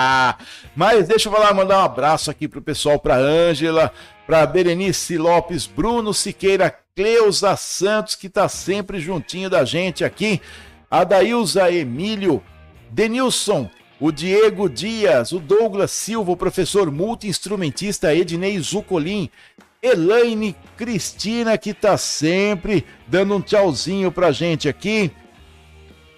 Mas 0.76 1.08
deixa 1.08 1.28
eu 1.28 1.34
falar, 1.34 1.54
mandar 1.54 1.80
um 1.80 1.86
abraço 1.86 2.32
aqui 2.32 2.48
pro 2.48 2.62
pessoal, 2.62 2.98
para 2.98 3.18
Ângela, 3.18 3.92
para 4.26 4.46
Berenice 4.46 5.18
Lopes, 5.18 5.66
Bruno 5.66 6.14
Siqueira, 6.14 6.74
Cleusa 6.96 7.56
Santos 7.56 8.16
que 8.16 8.30
tá 8.30 8.48
sempre 8.48 9.00
juntinho 9.00 9.50
da 9.50 9.66
gente 9.66 10.04
aqui, 10.04 10.42
Adailza 10.90 11.72
Emílio, 11.72 12.42
Denilson, 12.90 13.70
o 14.00 14.12
Diego 14.12 14.70
Dias, 14.70 15.32
o 15.32 15.40
Douglas 15.40 15.92
Silva, 15.92 16.32
o 16.32 16.38
professor 16.38 16.92
multi-instrumentista 16.92 18.14
Ednei 18.16 18.60
Zucolin, 18.60 19.30
Elaine 19.82 20.56
Cristina, 20.76 21.58
que 21.58 21.74
tá 21.74 21.98
sempre 21.98 22.86
dando 23.08 23.36
um 23.36 23.42
tchauzinho 23.42 24.12
pra 24.12 24.32
gente 24.32 24.68
aqui. 24.68 25.12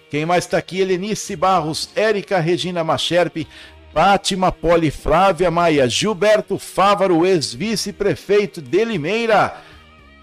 Quem 0.09 0.25
mais 0.25 0.45
tá 0.45 0.57
aqui? 0.57 0.79
Helenice 0.79 1.35
Barros, 1.35 1.89
Érica 1.95 2.39
Regina 2.39 2.83
Macherpe, 2.83 3.47
Fátima 3.93 4.51
Poli, 4.51 4.89
Flávia 4.89 5.51
Maia, 5.51 5.87
Gilberto 5.89 6.57
Fávaro, 6.57 7.25
ex-vice-prefeito 7.25 8.61
de 8.61 8.85
Limeira. 8.85 9.61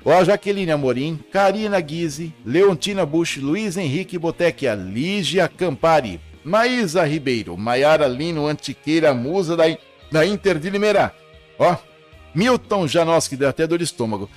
Ó, 0.04 0.24
Jaqueline 0.24 0.72
Amorim, 0.72 1.18
Karina 1.32 1.80
Guise, 1.80 2.32
Leontina 2.44 3.04
Bush, 3.04 3.36
Luiz 3.36 3.76
Henrique 3.76 4.18
Botecchia, 4.18 4.74
Lígia 4.74 5.48
Campari, 5.48 6.20
Maísa 6.44 7.04
Ribeiro, 7.04 7.56
Maiara 7.56 8.06
Lino 8.06 8.46
Antiqueira, 8.46 9.12
musa 9.12 9.56
da, 9.56 9.64
da 10.10 10.24
Inter 10.24 10.58
de 10.58 10.70
Limeira. 10.70 11.12
Ó, 11.58 11.76
Milton 12.36 12.86
Janoski, 12.86 13.34
deu 13.34 13.48
até 13.48 13.66
dor 13.66 13.78
de 13.78 13.84
estômago. 13.84 14.28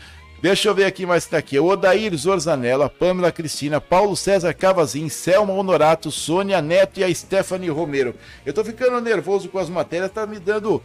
Deixa 0.41 0.69
eu 0.69 0.73
ver 0.73 0.85
aqui 0.85 1.05
mais 1.05 1.25
que 1.25 1.31
tá 1.31 1.37
aqui. 1.37 1.59
Odair 1.59 2.15
Zorzanella, 2.15 2.89
Pamela 2.89 3.29
Cristina, 3.29 3.81
Paulo 3.81 4.15
César 4.15 4.53
Cavazin, 4.53 5.09
Selma 5.09 5.51
Honorato, 5.51 6.09
Sônia 6.09 6.61
Neto 6.61 7.01
e 7.01 7.03
a 7.03 7.13
Stephanie 7.13 7.69
Romero. 7.69 8.15
Eu 8.45 8.53
tô 8.53 8.63
ficando 8.63 9.01
nervoso 9.01 9.49
com 9.49 9.59
as 9.59 9.69
matérias, 9.69 10.11
tá 10.11 10.25
me 10.25 10.39
dando. 10.39 10.81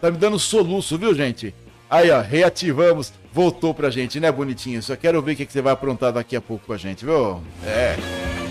Tá 0.00 0.10
me 0.10 0.16
dando 0.16 0.38
soluço, 0.38 0.96
viu, 0.96 1.14
gente? 1.14 1.54
Aí, 1.90 2.10
ó, 2.10 2.22
reativamos. 2.22 3.12
Voltou 3.30 3.74
pra 3.74 3.90
gente, 3.90 4.18
né, 4.18 4.32
bonitinho? 4.32 4.82
Só 4.82 4.96
quero 4.96 5.20
ver 5.20 5.32
o 5.32 5.36
que, 5.36 5.44
que 5.44 5.52
você 5.52 5.60
vai 5.60 5.74
aprontar 5.74 6.12
daqui 6.12 6.34
a 6.34 6.40
pouco 6.40 6.66
com 6.66 6.72
a 6.72 6.78
gente, 6.78 7.04
viu? 7.04 7.42
É. 7.66 8.43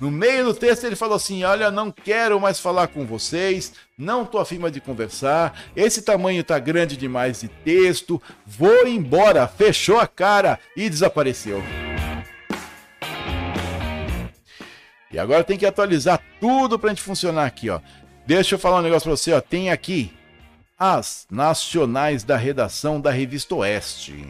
No 0.00 0.10
meio 0.10 0.46
do 0.46 0.54
texto 0.54 0.84
ele 0.84 0.96
falou 0.96 1.16
assim: 1.16 1.44
Olha, 1.44 1.70
não 1.70 1.90
quero 1.92 2.40
mais 2.40 2.58
falar 2.58 2.88
com 2.88 3.04
vocês, 3.04 3.74
não 3.98 4.24
tô 4.24 4.38
afim 4.38 4.58
de 4.70 4.80
conversar, 4.80 5.62
esse 5.76 6.02
tamanho 6.02 6.42
tá 6.42 6.58
grande 6.58 6.96
demais 6.96 7.40
de 7.42 7.48
texto, 7.48 8.20
vou 8.46 8.86
embora. 8.86 9.46
Fechou 9.46 9.98
a 9.98 10.06
cara 10.06 10.58
e 10.74 10.88
desapareceu. 10.88 11.62
E 15.12 15.18
agora 15.18 15.44
tem 15.44 15.58
que 15.58 15.66
atualizar 15.66 16.22
tudo 16.40 16.78
pra 16.78 16.90
gente 16.90 17.02
funcionar 17.02 17.44
aqui, 17.44 17.68
ó. 17.68 17.80
Deixa 18.26 18.54
eu 18.54 18.58
falar 18.58 18.78
um 18.78 18.82
negócio 18.82 19.08
pra 19.10 19.16
você, 19.16 19.32
ó. 19.32 19.40
Tem 19.40 19.70
aqui 19.70 20.12
as 20.78 21.26
nacionais 21.30 22.24
da 22.24 22.36
redação 22.36 23.00
da 23.00 23.10
Revista 23.10 23.54
Oeste. 23.56 24.24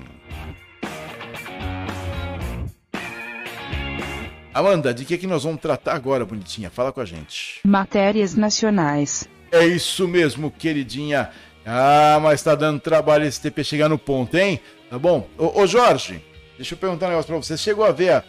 Amanda, 4.61 4.93
de 4.93 5.05
que, 5.05 5.19
que 5.19 5.27
nós 5.27 5.45
vamos 5.45 5.61
tratar 5.61 5.95
agora, 5.95 6.25
bonitinha? 6.25 6.71
Fala 6.71 6.93
com 6.93 7.01
a 7.01 7.05
gente. 7.05 7.61
Matérias 7.65 8.35
nacionais. 8.35 9.29
É 9.51 9.67
isso 9.67 10.07
mesmo, 10.07 10.51
queridinha. 10.51 11.31
Ah, 11.65 12.19
mas 12.23 12.43
tá 12.43 12.55
dando 12.55 12.79
trabalho 12.81 13.25
esse 13.25 13.41
TP 13.41 13.65
chegar 13.65 13.89
no 13.89 13.99
ponto, 13.99 14.37
hein? 14.37 14.61
Tá 14.89 14.99
bom? 14.99 15.29
Ô, 15.39 15.63
ô 15.63 15.67
Jorge, 15.67 16.23
deixa 16.57 16.75
eu 16.75 16.79
perguntar 16.79 17.07
um 17.07 17.11
negócio 17.11 17.29
pra 17.29 17.37
você. 17.37 17.57
Você 17.57 17.63
chegou 17.65 17.85
a 17.85 17.93
ver 17.93 18.13
a... 18.13 18.25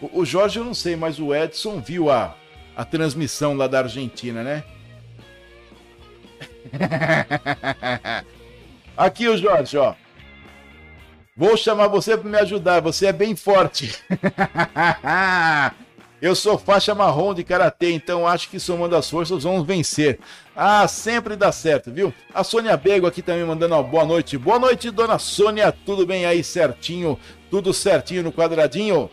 o, 0.00 0.20
o 0.20 0.24
Jorge 0.24 0.58
eu 0.58 0.64
não 0.64 0.74
sei, 0.74 0.96
mas 0.96 1.18
o 1.18 1.34
Edson 1.34 1.80
viu 1.80 2.10
a, 2.10 2.36
a 2.76 2.84
transmissão 2.84 3.54
lá 3.54 3.66
da 3.66 3.80
Argentina, 3.80 4.42
né? 4.42 4.64
Aqui 8.96 9.28
o 9.28 9.36
Jorge, 9.36 9.76
ó. 9.76 9.94
Vou 11.40 11.56
chamar 11.56 11.88
você 11.88 12.18
para 12.18 12.28
me 12.28 12.36
ajudar, 12.36 12.82
você 12.82 13.06
é 13.06 13.12
bem 13.14 13.34
forte. 13.34 13.96
Eu 16.20 16.34
sou 16.34 16.58
faixa 16.58 16.94
marrom 16.94 17.32
de 17.32 17.42
karatê, 17.42 17.92
então 17.92 18.26
acho 18.26 18.50
que 18.50 18.60
somando 18.60 18.94
as 18.94 19.08
forças 19.08 19.44
vamos 19.44 19.66
vencer. 19.66 20.18
Ah, 20.54 20.86
sempre 20.86 21.36
dá 21.36 21.50
certo, 21.50 21.90
viu? 21.90 22.12
A 22.34 22.44
Sônia 22.44 22.76
Bego 22.76 23.06
aqui 23.06 23.22
também 23.22 23.42
mandando 23.42 23.74
uma 23.74 23.82
boa 23.82 24.04
noite. 24.04 24.36
Boa 24.36 24.58
noite, 24.58 24.90
dona 24.90 25.18
Sônia. 25.18 25.72
Tudo 25.72 26.04
bem 26.04 26.26
aí 26.26 26.44
certinho? 26.44 27.18
Tudo 27.50 27.72
certinho 27.72 28.22
no 28.22 28.32
quadradinho? 28.32 29.08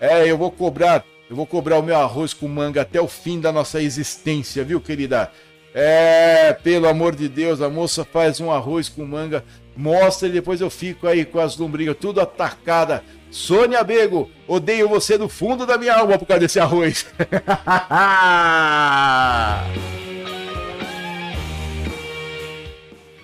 É, 0.00 0.26
eu 0.26 0.38
vou 0.38 0.50
cobrar, 0.50 1.04
eu 1.28 1.36
vou 1.36 1.46
cobrar 1.46 1.78
o 1.78 1.82
meu 1.82 1.98
arroz 1.98 2.32
com 2.32 2.48
manga 2.48 2.80
até 2.80 3.02
o 3.02 3.06
fim 3.06 3.38
da 3.38 3.52
nossa 3.52 3.82
existência, 3.82 4.64
viu, 4.64 4.80
querida? 4.80 5.30
É, 5.74 6.54
pelo 6.54 6.88
amor 6.88 7.14
de 7.14 7.28
Deus, 7.28 7.60
a 7.60 7.68
moça 7.68 8.02
faz 8.02 8.40
um 8.40 8.50
arroz 8.50 8.88
com 8.88 9.04
manga 9.04 9.44
mostra 9.76 10.28
e 10.28 10.32
depois 10.32 10.60
eu 10.60 10.70
fico 10.70 11.06
aí 11.06 11.24
com 11.24 11.38
as 11.38 11.56
lombrigas 11.56 11.96
tudo 12.00 12.20
atacada. 12.20 13.04
Sônia 13.30 13.84
Bego, 13.84 14.28
odeio 14.48 14.88
você 14.88 15.16
do 15.18 15.28
fundo 15.28 15.66
da 15.66 15.76
minha 15.76 15.94
alma 15.94 16.18
por 16.18 16.26
causa 16.26 16.40
desse 16.40 16.58
arroz. 16.58 17.06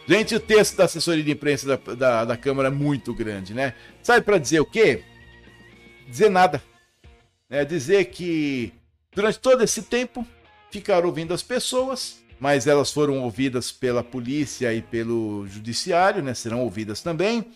Gente, 0.06 0.34
o 0.34 0.40
texto 0.40 0.76
da 0.76 0.84
assessoria 0.84 1.24
de 1.24 1.30
imprensa 1.30 1.66
da, 1.66 1.76
da, 1.94 2.26
da 2.26 2.36
Câmara 2.36 2.68
é 2.68 2.70
muito 2.70 3.14
grande, 3.14 3.54
né? 3.54 3.72
Sabe 4.02 4.20
para 4.22 4.36
dizer 4.36 4.60
o 4.60 4.66
quê? 4.66 5.02
Dizer 6.08 6.28
nada. 6.28 6.62
É 7.48 7.64
dizer 7.64 8.06
que 8.06 8.72
durante 9.14 9.38
todo 9.38 9.62
esse 9.62 9.82
tempo 9.82 10.26
ficaram 10.70 11.06
ouvindo 11.06 11.32
as 11.32 11.42
pessoas, 11.42 12.21
mas 12.42 12.66
elas 12.66 12.90
foram 12.90 13.20
ouvidas 13.20 13.70
pela 13.70 14.02
polícia 14.02 14.74
e 14.74 14.82
pelo 14.82 15.46
judiciário, 15.46 16.20
né? 16.20 16.34
Serão 16.34 16.58
ouvidas 16.62 17.00
também. 17.00 17.46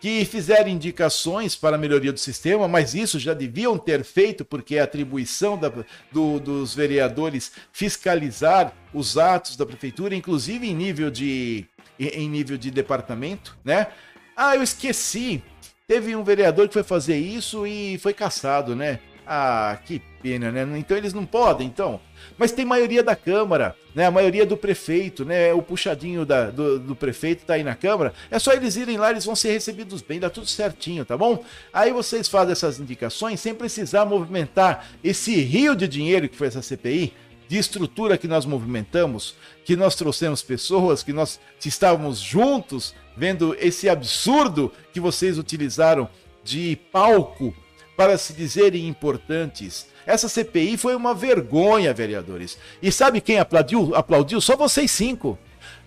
Que 0.00 0.24
fizeram 0.24 0.70
indicações 0.70 1.54
para 1.54 1.76
a 1.76 1.78
melhoria 1.78 2.10
do 2.10 2.18
sistema, 2.18 2.66
mas 2.66 2.94
isso 2.94 3.18
já 3.18 3.34
deviam 3.34 3.76
ter 3.76 4.02
feito, 4.02 4.42
porque 4.42 4.76
é 4.76 4.80
atribuição 4.80 5.58
da, 5.58 5.70
do, 6.10 6.40
dos 6.40 6.74
vereadores 6.74 7.52
fiscalizar 7.74 8.72
os 8.94 9.18
atos 9.18 9.54
da 9.54 9.66
prefeitura, 9.66 10.14
inclusive 10.14 10.66
em 10.66 10.74
nível 10.74 11.10
de, 11.10 11.66
em 11.98 12.26
nível 12.26 12.56
de 12.56 12.70
departamento, 12.70 13.58
né? 13.62 13.88
Ah, 14.34 14.56
eu 14.56 14.62
esqueci. 14.62 15.42
Teve 15.86 16.16
um 16.16 16.24
vereador 16.24 16.68
que 16.68 16.72
foi 16.72 16.84
fazer 16.84 17.18
isso 17.18 17.66
e 17.66 17.98
foi 17.98 18.14
caçado, 18.14 18.74
né? 18.74 18.98
Ah, 19.32 19.78
que 19.86 20.02
pena, 20.20 20.50
né? 20.50 20.66
Então 20.76 20.96
eles 20.96 21.14
não 21.14 21.24
podem, 21.24 21.64
então. 21.64 22.00
Mas 22.36 22.50
tem 22.50 22.64
maioria 22.64 23.00
da 23.00 23.14
Câmara, 23.14 23.76
né? 23.94 24.06
A 24.06 24.10
maioria 24.10 24.44
do 24.44 24.56
prefeito, 24.56 25.24
né? 25.24 25.52
O 25.52 25.62
puxadinho 25.62 26.26
da, 26.26 26.50
do, 26.50 26.80
do 26.80 26.96
prefeito 26.96 27.44
tá 27.44 27.54
aí 27.54 27.62
na 27.62 27.76
Câmara. 27.76 28.12
É 28.28 28.40
só 28.40 28.52
eles 28.52 28.74
irem 28.74 28.98
lá, 28.98 29.12
eles 29.12 29.24
vão 29.24 29.36
ser 29.36 29.52
recebidos 29.52 30.02
bem, 30.02 30.18
dá 30.18 30.28
tudo 30.28 30.48
certinho, 30.48 31.04
tá 31.04 31.16
bom? 31.16 31.44
Aí 31.72 31.92
vocês 31.92 32.26
fazem 32.26 32.50
essas 32.50 32.80
indicações 32.80 33.38
sem 33.38 33.54
precisar 33.54 34.04
movimentar 34.04 34.88
esse 35.04 35.32
rio 35.42 35.76
de 35.76 35.86
dinheiro 35.86 36.28
que 36.28 36.36
foi 36.36 36.48
essa 36.48 36.60
CPI, 36.60 37.14
de 37.46 37.56
estrutura 37.56 38.18
que 38.18 38.26
nós 38.26 38.44
movimentamos, 38.44 39.36
que 39.64 39.76
nós 39.76 39.94
trouxemos 39.94 40.42
pessoas, 40.42 41.04
que 41.04 41.12
nós 41.12 41.38
estávamos 41.64 42.18
juntos 42.18 42.96
vendo 43.16 43.56
esse 43.60 43.88
absurdo 43.88 44.72
que 44.92 44.98
vocês 44.98 45.38
utilizaram 45.38 46.08
de 46.42 46.76
palco 46.90 47.54
para 48.00 48.16
se 48.16 48.32
dizerem 48.32 48.88
importantes. 48.88 49.86
Essa 50.06 50.26
CPI 50.26 50.78
foi 50.78 50.94
uma 50.94 51.14
vergonha, 51.14 51.92
vereadores. 51.92 52.56
E 52.80 52.90
sabe 52.90 53.20
quem 53.20 53.38
aplaudiu? 53.38 53.94
Aplaudiu 53.94 54.40
só 54.40 54.56
vocês 54.56 54.90
cinco. 54.90 55.38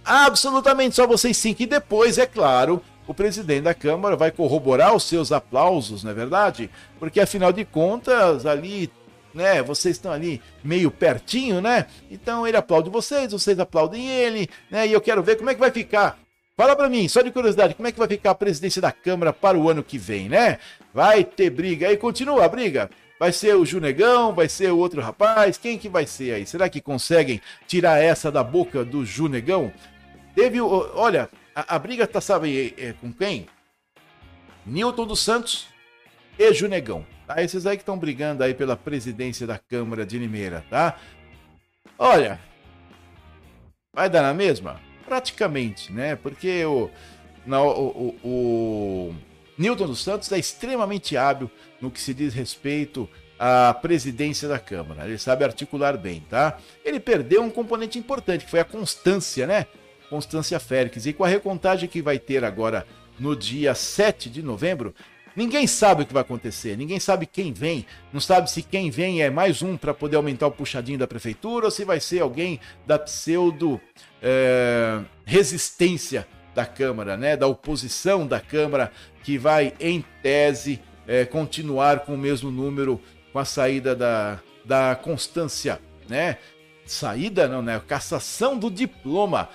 Absolutamente 0.05 0.95
só 0.95 1.07
vocês 1.07 1.35
cinco. 1.35 1.63
E 1.63 1.65
depois, 1.65 2.19
é 2.19 2.27
claro, 2.27 2.83
o 3.07 3.15
presidente 3.15 3.63
da 3.63 3.73
Câmara 3.73 4.15
vai 4.15 4.29
corroborar 4.29 4.95
os 4.95 5.05
seus 5.05 5.31
aplausos, 5.31 6.03
não 6.03 6.11
é 6.11 6.13
verdade? 6.13 6.69
Porque 6.99 7.19
afinal 7.19 7.51
de 7.51 7.65
contas, 7.65 8.45
ali, 8.45 8.91
né, 9.33 9.63
vocês 9.63 9.95
estão 9.95 10.11
ali 10.11 10.39
meio 10.63 10.91
pertinho, 10.91 11.61
né? 11.61 11.87
Então 12.11 12.45
ele 12.45 12.57
aplaude 12.57 12.91
vocês, 12.91 13.31
vocês 13.31 13.59
aplaudem 13.59 14.07
ele, 14.07 14.47
né? 14.69 14.85
E 14.85 14.93
eu 14.93 15.01
quero 15.01 15.23
ver 15.23 15.35
como 15.35 15.49
é 15.49 15.55
que 15.55 15.59
vai 15.59 15.71
ficar 15.71 16.19
Fala 16.55 16.75
para 16.75 16.87
mim, 16.87 17.07
só 17.07 17.21
de 17.23 17.31
curiosidade, 17.31 17.73
como 17.73 17.87
é 17.87 17.91
que 17.91 17.97
vai 17.97 18.07
ficar 18.07 18.31
a 18.31 18.35
presidência 18.35 18.79
da 18.79 18.91
Câmara 18.91 19.33
para 19.33 19.57
o 19.57 19.69
ano 19.69 19.83
que 19.83 19.97
vem, 19.97 20.29
né? 20.29 20.59
Vai 20.93 21.23
ter 21.23 21.49
briga 21.49 21.87
aí, 21.87 21.97
continua 21.97 22.45
a 22.45 22.47
briga. 22.47 22.91
Vai 23.19 23.31
ser 23.31 23.55
o 23.55 23.65
Junegão? 23.65 24.33
Vai 24.33 24.47
ser 24.47 24.71
o 24.71 24.77
outro 24.77 25.01
rapaz? 25.01 25.57
Quem 25.57 25.79
que 25.79 25.89
vai 25.89 26.05
ser 26.05 26.33
aí? 26.33 26.45
Será 26.45 26.69
que 26.69 26.79
conseguem 26.79 27.41
tirar 27.67 27.97
essa 27.97 28.31
da 28.31 28.43
boca 28.43 28.85
do 28.85 29.03
Junegão? 29.03 29.73
Teve, 30.35 30.61
olha, 30.61 31.27
a, 31.55 31.75
a 31.75 31.79
briga 31.79 32.05
tá, 32.05 32.21
sabe, 32.21 32.75
é, 32.77 32.89
é, 32.89 32.93
com 32.93 33.11
quem? 33.11 33.47
Newton 34.63 35.07
dos 35.07 35.21
Santos 35.21 35.67
e 36.37 36.53
Junegão. 36.53 37.05
Tá? 37.25 37.41
Esses 37.41 37.65
aí 37.65 37.77
que 37.77 37.81
estão 37.81 37.97
brigando 37.97 38.43
aí 38.43 38.53
pela 38.53 38.77
presidência 38.77 39.47
da 39.47 39.57
Câmara 39.57 40.05
de 40.05 40.19
Limeira, 40.19 40.63
tá? 40.69 40.99
Olha, 41.97 42.39
vai 43.91 44.09
dar 44.09 44.21
na 44.21 44.33
mesma? 44.33 44.79
Praticamente, 45.05 45.91
né? 45.91 46.15
Porque 46.15 46.63
o, 46.65 46.89
na, 47.45 47.61
o, 47.61 48.15
o, 48.23 48.27
o 48.27 49.15
Newton 49.57 49.87
dos 49.87 50.03
Santos 50.03 50.31
é 50.31 50.39
extremamente 50.39 51.15
hábil 51.17 51.49
no 51.81 51.91
que 51.91 51.99
se 51.99 52.13
diz 52.13 52.33
respeito 52.33 53.09
à 53.37 53.73
presidência 53.73 54.47
da 54.47 54.57
Câmara. 54.57 55.05
Ele 55.05 55.17
sabe 55.17 55.43
articular 55.43 55.97
bem, 55.97 56.23
tá? 56.29 56.57
Ele 56.83 56.99
perdeu 56.99 57.43
um 57.43 57.49
componente 57.49 57.99
importante, 57.99 58.45
que 58.45 58.51
foi 58.51 58.59
a 58.59 58.65
constância, 58.65 59.45
né? 59.45 59.67
Constância 60.09 60.59
Félix. 60.59 61.05
E 61.05 61.13
com 61.13 61.23
a 61.23 61.27
recontagem 61.27 61.89
que 61.89 62.01
vai 62.01 62.17
ter 62.19 62.43
agora 62.43 62.85
no 63.19 63.35
dia 63.35 63.75
7 63.75 64.29
de 64.29 64.41
novembro, 64.41 64.93
ninguém 65.35 65.67
sabe 65.67 66.03
o 66.03 66.05
que 66.05 66.13
vai 66.13 66.21
acontecer, 66.21 66.77
ninguém 66.77 66.99
sabe 66.99 67.25
quem 67.25 67.53
vem, 67.53 67.85
não 68.11 68.19
sabe 68.19 68.49
se 68.49 68.61
quem 68.61 68.89
vem 68.89 69.21
é 69.21 69.29
mais 69.29 69.61
um 69.61 69.77
para 69.77 69.93
poder 69.93 70.17
aumentar 70.17 70.47
o 70.47 70.51
puxadinho 70.51 70.99
da 70.99 71.07
prefeitura 71.07 71.65
ou 71.65 71.71
se 71.71 71.83
vai 71.85 71.99
ser 71.99 72.21
alguém 72.21 72.59
da 72.85 72.99
pseudo 72.99 73.79
é, 74.21 75.01
resistência 75.25 76.27
da 76.53 76.65
Câmara, 76.65 77.17
né, 77.17 77.35
da 77.35 77.47
oposição 77.47 78.27
da 78.27 78.39
Câmara, 78.39 78.91
que 79.23 79.37
vai, 79.37 79.73
em 79.79 80.03
tese, 80.21 80.79
é, 81.07 81.25
continuar 81.25 82.01
com 82.01 82.13
o 82.13 82.17
mesmo 82.17 82.51
número 82.51 83.01
com 83.31 83.39
a 83.39 83.45
saída 83.45 83.95
da, 83.95 84.39
da 84.63 84.95
Constância, 84.95 85.79
né? 86.07 86.37
Saída 86.85 87.47
não, 87.47 87.61
né? 87.61 87.81
Cassação 87.87 88.57
do 88.57 88.69
diploma, 88.69 89.49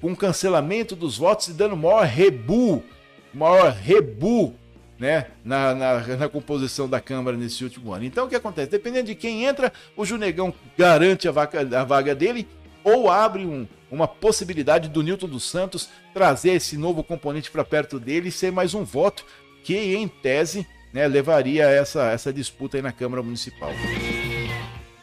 com 0.00 0.14
cancelamento 0.14 0.94
dos 0.94 1.16
votos 1.16 1.48
e 1.48 1.52
dando 1.52 1.76
maior 1.76 2.04
rebu, 2.04 2.84
maior 3.32 3.72
rebu, 3.72 4.54
né? 4.98 5.26
Na, 5.44 5.74
na, 5.74 6.00
na 6.16 6.28
composição 6.28 6.88
da 6.88 7.00
Câmara 7.00 7.36
nesse 7.36 7.62
último 7.62 7.92
ano. 7.92 8.04
Então 8.04 8.26
o 8.26 8.28
que 8.28 8.36
acontece? 8.36 8.70
Dependendo 8.70 9.06
de 9.06 9.14
quem 9.14 9.44
entra, 9.44 9.72
o 9.96 10.04
Junegão 10.04 10.52
garante 10.76 11.28
a 11.28 11.32
vaga, 11.32 11.80
a 11.80 11.84
vaga 11.84 12.14
dele 12.14 12.48
ou 12.82 13.10
abre 13.10 13.44
um, 13.44 13.66
uma 13.90 14.08
possibilidade 14.08 14.88
do 14.88 15.02
Newton 15.02 15.28
dos 15.28 15.44
Santos 15.44 15.88
trazer 16.12 16.52
esse 16.52 16.76
novo 16.76 17.04
componente 17.04 17.50
para 17.50 17.64
perto 17.64 17.98
dele 18.00 18.28
e 18.28 18.32
ser 18.32 18.50
mais 18.50 18.74
um 18.74 18.84
voto 18.84 19.24
que, 19.62 19.76
em 19.76 20.08
tese, 20.08 20.66
né, 20.92 21.06
levaria 21.06 21.64
essa, 21.64 22.10
essa 22.10 22.32
disputa 22.32 22.78
aí 22.78 22.82
na 22.82 22.92
Câmara 22.92 23.22
Municipal. 23.22 23.70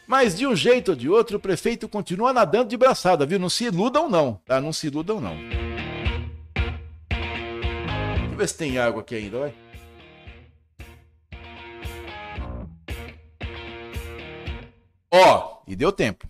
Mas 0.06 0.36
de 0.36 0.46
um 0.46 0.54
jeito 0.54 0.92
ou 0.92 0.96
de 0.96 1.08
outro, 1.08 1.36
o 1.36 1.40
prefeito 1.40 1.88
continua 1.88 2.32
nadando 2.32 2.68
de 2.68 2.76
braçada, 2.76 3.26
viu? 3.26 3.38
Não 3.38 3.48
se 3.48 3.64
iludam 3.64 4.08
não, 4.08 4.40
tá? 4.44 4.60
Não 4.60 4.72
se 4.72 4.86
iludam 4.86 5.20
não. 5.20 5.36
Deixa 7.08 8.32
eu 8.32 8.36
ver 8.36 8.48
se 8.48 8.56
tem 8.56 8.78
água 8.78 9.00
aqui 9.00 9.16
ainda, 9.16 9.38
vai. 9.38 9.54
Ó, 15.18 15.62
e 15.66 15.74
deu 15.74 15.90
tempo. 15.90 16.28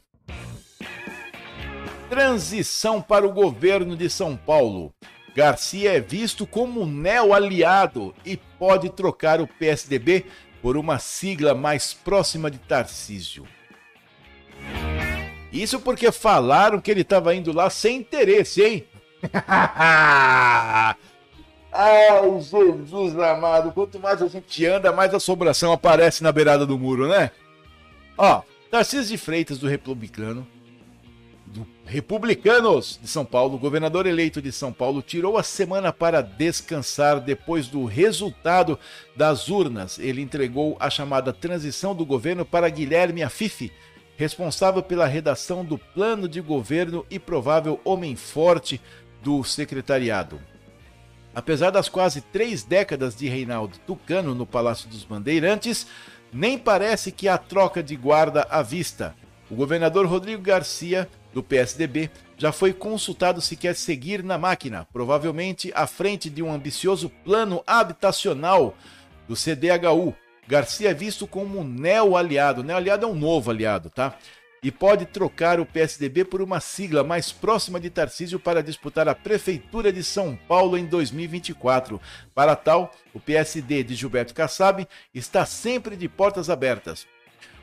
Transição 2.09 3.03
para 3.03 3.27
o 3.27 3.33
governo 3.33 3.97
de 3.97 4.09
São 4.09 4.37
Paulo. 4.37 4.95
Garcia 5.35 5.97
é 5.97 6.01
visto 6.01 6.47
como 6.47 6.87
neo-aliado 6.87 8.15
e 8.25 8.37
pode 8.37 8.89
trocar 8.91 9.41
o 9.41 9.47
PSDB 9.47 10.25
por 10.63 10.77
uma 10.77 11.01
sigla 11.01 11.53
mais 11.53 11.93
próxima 11.93 12.49
de 12.49 12.59
Tarcísio. 12.59 13.45
Isso 15.53 15.81
porque 15.81 16.13
falaram 16.13 16.81
que 16.81 16.91
ele 16.91 17.01
estava 17.01 17.35
indo 17.35 17.53
lá 17.53 17.69
sem 17.69 17.97
interesse, 17.99 18.63
hein? 18.63 18.87
Ai, 21.73 22.41
Jesus 22.41 23.19
amado, 23.19 23.73
quanto 23.73 23.99
mais 23.99 24.23
a 24.23 24.29
gente 24.29 24.65
anda, 24.65 24.93
mais 24.93 25.13
assombração 25.13 25.73
aparece 25.73 26.23
na 26.23 26.31
beirada 26.31 26.65
do 26.65 26.79
muro, 26.79 27.09
né? 27.09 27.33
Ó, 28.17 28.43
Tarcísio 28.77 29.17
de 29.17 29.17
Freitas, 29.17 29.57
do 29.57 29.67
Republicano, 29.67 30.47
do 31.47 31.67
Republicanos 31.87 33.01
de 33.01 33.09
São 33.09 33.25
Paulo, 33.25 33.57
governador 33.57 34.05
eleito 34.05 34.43
de 34.43 34.53
São 34.53 34.71
Paulo, 34.71 35.01
tirou 35.01 35.39
a 35.39 35.43
semana 35.43 35.95
para 35.95 36.21
descansar 36.21 37.19
depois 37.19 37.69
do 37.69 37.87
resultado 37.87 38.79
das 39.17 39.49
urnas. 39.49 39.99
Ele 39.99 40.21
entregou 40.21 40.77
a 40.79 40.91
chamada 40.91 41.33
transição 41.33 41.95
do 41.95 42.05
governo 42.05 42.45
para 42.45 42.69
Guilherme 42.69 43.23
Afife, 43.23 43.73
responsável 44.15 44.83
pela 44.83 45.07
redação 45.07 45.65
do 45.65 45.79
plano 45.79 46.29
de 46.29 46.43
governo 46.43 47.07
e 47.09 47.19
provável 47.19 47.81
homem 47.83 48.15
forte 48.15 48.79
do 49.23 49.43
secretariado. 49.43 50.39
Apesar 51.35 51.71
das 51.71 51.89
quase 51.89 52.21
três 52.21 52.63
décadas 52.63 53.17
de 53.17 53.27
Reinaldo 53.27 53.79
Tucano 53.87 54.35
no 54.35 54.45
Palácio 54.45 54.87
dos 54.87 55.03
Bandeirantes, 55.03 55.87
nem 56.33 56.59
parece 56.59 57.11
que 57.11 57.29
há 57.29 57.39
troca 57.39 57.83
de 57.83 57.97
guarda 57.97 58.47
à 58.51 58.63
vista. 58.63 59.15
O 59.51 59.55
governador 59.55 60.07
Rodrigo 60.07 60.43
Garcia 60.43 61.09
do 61.37 61.43
PSDB, 61.43 62.11
já 62.39 62.51
foi 62.51 62.73
consultado 62.73 63.43
se 63.43 63.57
quer 63.57 63.77
seguir 63.77 64.25
na 64.25 64.39
máquina, 64.39 64.89
provavelmente 64.91 65.71
à 65.75 65.87
frente 65.87 66.31
de 66.31 66.43
um 66.43 66.51
ambicioso 66.51 67.11
plano 67.23 67.63
habitacional 67.67 68.75
do 69.29 69.35
CDHU. 69.35 70.15
Garcia 70.49 70.91
é 70.91 70.95
visto 70.95 71.27
como 71.27 71.61
um 71.61 71.65
neo-aliado. 71.65 72.65
Neo-aliado 72.65 73.05
é 73.05 73.09
um 73.09 73.15
novo 73.15 73.51
aliado, 73.51 73.91
tá? 73.91 74.17
E 74.63 74.71
pode 74.71 75.07
trocar 75.07 75.61
o 75.61 75.67
PSDB 75.67 76.25
por 76.25 76.43
uma 76.43 76.61
sigla 76.61 77.05
mais 77.05 77.31
próxima 77.31 77.79
de 77.79 77.91
Tarcísio 77.91 78.41
para 78.41 78.63
disputar 78.63 79.09
a 79.09 79.15
Prefeitura 79.15 79.93
de 79.93 80.03
São 80.03 80.37
Paulo 80.49 80.77
em 80.77 80.87
2024. 80.87 82.01
Para 82.35 82.57
tal, 82.57 82.93
o 83.15 83.21
PSD 83.21 83.85
de 83.85 83.95
Gilberto 83.95 84.35
Kassab 84.35 84.87
está 85.15 85.47
sempre 85.47 85.97
de 85.97 86.09
portas 86.09 86.51
abertas. 86.51 87.07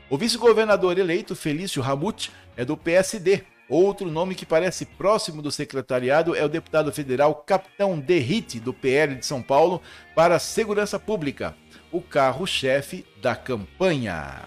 O 0.08 0.16
vice-governador 0.16 0.98
eleito, 0.98 1.34
Felício 1.34 1.82
Ramute, 1.82 2.30
é 2.56 2.64
do 2.64 2.76
PSD 2.76 3.42
Outro 3.68 4.10
nome 4.10 4.34
que 4.34 4.44
parece 4.44 4.84
próximo 4.84 5.40
do 5.40 5.50
secretariado 5.50 6.34
é 6.34 6.44
o 6.44 6.48
deputado 6.48 6.92
federal 6.92 7.34
Capitão 7.34 7.98
Derrite, 7.98 8.60
do 8.60 8.74
PL 8.74 9.14
de 9.14 9.24
São 9.24 9.42
Paulo, 9.42 9.80
para 10.14 10.36
a 10.36 10.38
Segurança 10.38 10.98
Pública, 10.98 11.56
o 11.90 12.00
carro-chefe 12.02 13.06
da 13.22 13.34
campanha. 13.34 14.42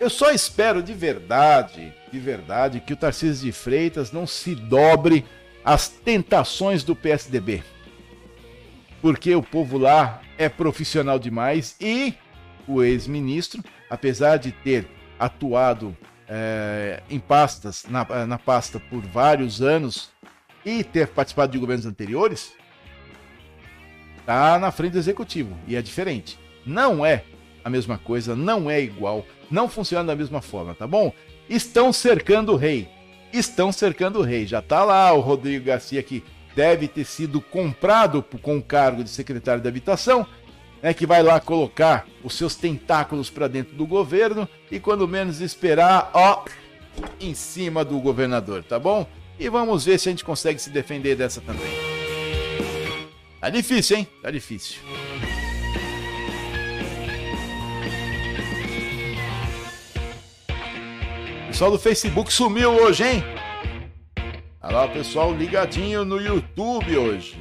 Eu 0.00 0.08
só 0.08 0.30
espero 0.30 0.82
de 0.82 0.94
verdade, 0.94 1.92
de 2.12 2.18
verdade, 2.18 2.80
que 2.80 2.92
o 2.92 2.96
Tarcísio 2.96 3.46
de 3.46 3.52
Freitas 3.52 4.12
não 4.12 4.26
se 4.26 4.54
dobre 4.54 5.24
às 5.64 5.88
tentações 5.88 6.84
do 6.84 6.94
PSDB. 6.94 7.62
Porque 9.02 9.34
o 9.34 9.42
povo 9.42 9.78
lá 9.78 10.20
é 10.36 10.48
profissional 10.48 11.18
demais 11.18 11.76
e 11.80 12.14
o 12.66 12.82
ex-ministro 12.82 13.62
apesar 13.88 14.36
de 14.36 14.52
ter 14.52 14.86
atuado 15.18 15.96
é, 16.28 17.02
em 17.08 17.18
pastas, 17.18 17.84
na, 17.88 18.26
na 18.26 18.38
pasta 18.38 18.78
por 18.78 19.00
vários 19.00 19.62
anos 19.62 20.10
e 20.64 20.84
ter 20.84 21.08
participado 21.08 21.52
de 21.52 21.58
governos 21.58 21.86
anteriores, 21.86 22.52
está 24.18 24.58
na 24.58 24.70
frente 24.70 24.92
do 24.92 24.98
executivo 24.98 25.56
e 25.66 25.74
é 25.74 25.82
diferente. 25.82 26.38
Não 26.66 27.04
é 27.04 27.24
a 27.64 27.70
mesma 27.70 27.98
coisa, 27.98 28.34
não 28.34 28.70
é 28.70 28.80
igual, 28.80 29.24
não 29.50 29.68
funciona 29.68 30.04
da 30.04 30.16
mesma 30.16 30.40
forma, 30.40 30.74
tá 30.74 30.86
bom? 30.86 31.12
Estão 31.48 31.92
cercando 31.92 32.52
o 32.52 32.56
rei. 32.56 32.88
Estão 33.32 33.70
cercando 33.72 34.20
o 34.20 34.22
rei. 34.22 34.46
Já 34.46 34.62
tá 34.62 34.84
lá 34.84 35.12
o 35.12 35.20
Rodrigo 35.20 35.64
Garcia 35.64 36.02
que 36.02 36.22
deve 36.54 36.88
ter 36.88 37.04
sido 37.04 37.40
comprado 37.40 38.24
com 38.42 38.56
o 38.58 38.62
cargo 38.62 39.04
de 39.04 39.10
secretário 39.10 39.62
de 39.62 39.68
habitação 39.68 40.26
né, 40.82 40.94
que 40.94 41.06
vai 41.06 41.22
lá 41.22 41.40
colocar 41.40 42.06
os 42.22 42.34
seus 42.34 42.54
tentáculos 42.54 43.30
para 43.30 43.48
dentro 43.48 43.74
do 43.76 43.86
governo 43.86 44.48
e 44.70 44.78
quando 44.78 45.08
menos 45.08 45.40
esperar, 45.40 46.10
ó, 46.14 46.44
em 47.20 47.34
cima 47.34 47.84
do 47.84 47.98
governador, 48.00 48.62
tá 48.64 48.78
bom? 48.78 49.06
E 49.38 49.48
vamos 49.48 49.84
ver 49.84 49.98
se 49.98 50.08
a 50.08 50.12
gente 50.12 50.24
consegue 50.24 50.58
se 50.58 50.70
defender 50.70 51.16
dessa 51.16 51.40
também. 51.40 51.70
Tá 53.40 53.50
difícil, 53.50 53.98
hein? 53.98 54.08
Tá 54.20 54.30
difícil. 54.30 54.80
Pessoal 61.58 61.72
do 61.72 61.78
Facebook 61.80 62.32
sumiu 62.32 62.70
hoje, 62.70 63.02
hein? 63.02 63.24
Olha 64.62 64.76
lá, 64.76 64.84
o 64.84 64.92
pessoal 64.92 65.34
ligadinho 65.34 66.04
no 66.04 66.20
YouTube 66.20 66.96
hoje. 66.96 67.36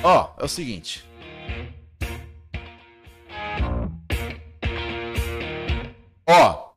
Ó, 0.00 0.30
é 0.38 0.44
o 0.44 0.48
seguinte. 0.48 1.04
Ó. 6.24 6.70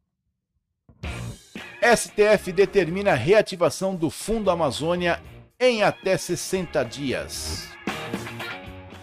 STF 1.95 2.51
determina 2.51 3.11
a 3.11 3.15
reativação 3.15 3.95
do 3.95 4.09
Fundo 4.09 4.49
Amazônia 4.49 5.21
em 5.59 5.83
até 5.83 6.17
60 6.17 6.83
dias. 6.83 7.69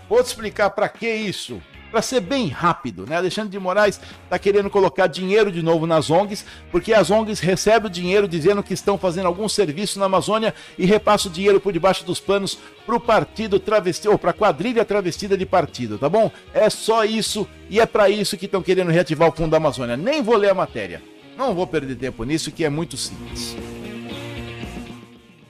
Vou 0.09 0.21
te 0.21 0.27
explicar 0.27 0.71
para 0.71 0.89
que 0.89 1.09
isso. 1.09 1.63
Para 1.91 2.03
ser 2.03 2.21
bem 2.21 2.47
rápido, 2.47 3.05
né? 3.05 3.17
Alexandre 3.17 3.51
de 3.51 3.59
Moraes 3.59 4.01
está 4.25 4.39
querendo 4.39 4.71
colocar 4.71 5.09
dinheiro 5.09 5.51
de 5.51 5.61
novo 5.61 5.87
nas 5.87 6.09
ONGs, 6.09 6.45
porque 6.71 6.95
as 6.95 7.11
ONGs 7.11 7.41
recebem 7.41 7.89
o 7.89 7.93
dinheiro 7.93 8.29
dizendo 8.29 8.63
que 8.63 8.73
estão 8.73 8.97
fazendo 8.97 9.27
algum 9.27 9.49
serviço 9.49 9.99
na 9.99 10.07
Amazônia 10.07 10.55
e 10.79 10.87
repassam 10.87 11.31
o 11.31 11.35
dinheiro 11.35 11.61
por 11.61 11.73
debaixo 11.73 12.05
dos 12.05 12.21
panos 12.21 12.57
para 12.87 12.95
o 12.95 13.01
partido 13.01 13.59
travesti, 13.59 14.09
ou 14.09 14.17
para 14.17 14.31
a 14.31 14.35
quadrilha 14.35 14.85
travestida 14.85 15.37
de 15.37 15.45
partido, 15.45 15.99
tá 15.99 16.09
bom? 16.09 16.31
É 16.55 16.71
só 16.71 17.05
isso 17.05 17.47
e 17.69 17.81
é 17.81 17.87
para 17.87 18.09
isso 18.09 18.37
que 18.37 18.47
estão 18.47 18.63
querendo 18.63 18.91
reativar 18.91 19.29
o 19.29 19.33
Fundo 19.33 19.51
da 19.51 19.57
Amazônia. 19.57 19.97
Nem 19.97 20.23
vou 20.23 20.37
ler 20.37 20.51
a 20.51 20.55
matéria. 20.55 21.03
Não 21.37 21.55
vou 21.55 21.67
perder 21.67 21.97
tempo 21.97 22.23
nisso, 22.23 22.53
que 22.53 22.65
é 22.65 22.69
muito 22.69 22.97
simples. 22.97 23.57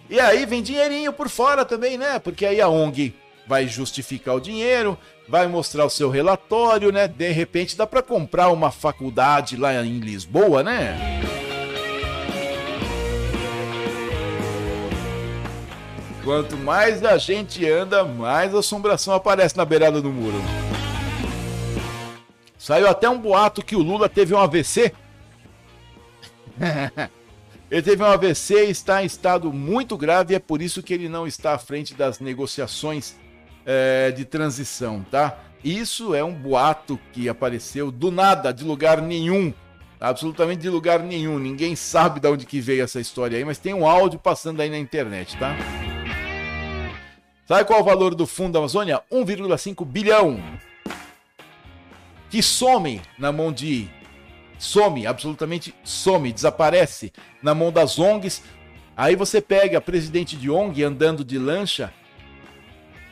E 0.08 0.18
aí 0.18 0.46
vem 0.46 0.62
dinheirinho 0.62 1.12
por 1.12 1.28
fora 1.28 1.64
também, 1.64 1.98
né? 1.98 2.18
Porque 2.18 2.46
aí 2.46 2.60
a 2.60 2.68
ONG 2.68 3.14
vai 3.46 3.66
justificar 3.66 4.36
o 4.36 4.40
dinheiro, 4.40 4.96
vai 5.30 5.46
mostrar 5.46 5.86
o 5.86 5.90
seu 5.90 6.10
relatório, 6.10 6.90
né? 6.90 7.06
De 7.06 7.30
repente 7.30 7.76
dá 7.76 7.86
para 7.86 8.02
comprar 8.02 8.48
uma 8.48 8.72
faculdade 8.72 9.56
lá 9.56 9.72
em 9.86 10.00
Lisboa, 10.00 10.64
né? 10.64 10.98
Quanto 16.24 16.56
mais 16.56 17.04
a 17.04 17.16
gente 17.16 17.64
anda, 17.64 18.04
mais 18.04 18.52
assombração 18.52 19.14
aparece 19.14 19.56
na 19.56 19.64
beirada 19.64 20.02
do 20.02 20.10
muro. 20.10 20.42
Saiu 22.58 22.88
até 22.88 23.08
um 23.08 23.18
boato 23.18 23.64
que 23.64 23.76
o 23.76 23.82
Lula 23.82 24.08
teve 24.08 24.34
um 24.34 24.38
AVC. 24.38 24.92
ele 27.70 27.82
teve 27.82 28.02
um 28.02 28.06
AVC 28.06 28.66
e 28.66 28.70
está 28.70 29.00
em 29.00 29.06
estado 29.06 29.52
muito 29.52 29.96
grave, 29.96 30.34
e 30.34 30.36
é 30.36 30.40
por 30.40 30.60
isso 30.60 30.82
que 30.82 30.92
ele 30.92 31.08
não 31.08 31.24
está 31.24 31.54
à 31.54 31.58
frente 31.58 31.94
das 31.94 32.18
negociações 32.18 33.14
é, 33.72 34.10
de 34.10 34.24
transição, 34.24 35.06
tá? 35.08 35.38
Isso 35.62 36.12
é 36.12 36.24
um 36.24 36.34
boato 36.34 36.98
que 37.12 37.28
apareceu 37.28 37.92
do 37.92 38.10
nada, 38.10 38.52
de 38.52 38.64
lugar 38.64 39.00
nenhum. 39.00 39.54
Absolutamente 40.00 40.60
de 40.60 40.68
lugar 40.68 40.98
nenhum. 41.00 41.38
Ninguém 41.38 41.76
sabe 41.76 42.18
de 42.18 42.26
onde 42.26 42.46
que 42.46 42.60
veio 42.60 42.82
essa 42.82 42.98
história 42.98 43.38
aí, 43.38 43.44
mas 43.44 43.58
tem 43.58 43.72
um 43.72 43.86
áudio 43.86 44.18
passando 44.18 44.60
aí 44.60 44.68
na 44.68 44.78
internet, 44.78 45.36
tá? 45.38 45.54
Sabe 47.46 47.64
qual 47.64 47.78
é 47.78 47.82
o 47.82 47.84
valor 47.84 48.12
do 48.16 48.26
Fundo 48.26 48.54
da 48.54 48.58
Amazônia? 48.58 49.02
1,5 49.12 49.84
bilhão. 49.84 50.42
Que 52.28 52.42
some 52.42 53.00
na 53.16 53.30
mão 53.30 53.52
de. 53.52 53.88
Some, 54.58 55.06
absolutamente 55.06 55.72
some, 55.84 56.32
desaparece 56.32 57.12
na 57.40 57.54
mão 57.54 57.70
das 57.70 58.00
ONGs. 58.00 58.42
Aí 58.96 59.14
você 59.14 59.40
pega 59.40 59.80
presidente 59.80 60.36
de 60.36 60.50
ONG 60.50 60.82
andando 60.82 61.24
de 61.24 61.38
lancha 61.38 61.92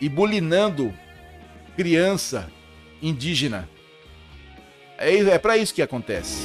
e 0.01 0.09
bulinando 0.09 0.95
criança 1.77 2.51
indígena. 3.01 3.69
É, 4.97 5.15
é 5.15 5.39
para 5.39 5.57
isso 5.57 5.75
que 5.75 5.83
acontece. 5.83 6.43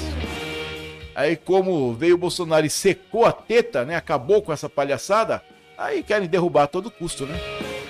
Aí, 1.15 1.35
como 1.35 1.93
veio 1.93 2.15
o 2.15 2.17
Bolsonaro 2.17 2.65
e 2.65 2.69
secou 2.69 3.25
a 3.25 3.31
teta, 3.31 3.85
né? 3.85 3.95
Acabou 3.95 4.41
com 4.41 4.51
essa 4.51 4.67
palhaçada, 4.67 5.43
aí 5.77 6.01
querem 6.01 6.27
derrubar 6.27 6.63
a 6.63 6.67
todo 6.67 6.89
custo, 6.89 7.25
né? 7.25 7.39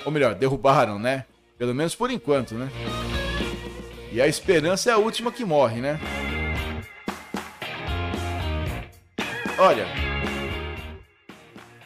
Ou 0.04 0.12
melhor, 0.12 0.34
derrubaram, 0.34 0.98
né? 0.98 1.24
Pelo 1.56 1.74
menos 1.74 1.94
por 1.94 2.10
enquanto, 2.10 2.54
né? 2.54 2.68
E 4.12 4.20
a 4.20 4.28
esperança 4.28 4.90
é 4.90 4.92
a 4.92 4.98
última 4.98 5.32
que 5.32 5.44
morre, 5.44 5.80
né? 5.80 5.98
Olha, 9.56 9.86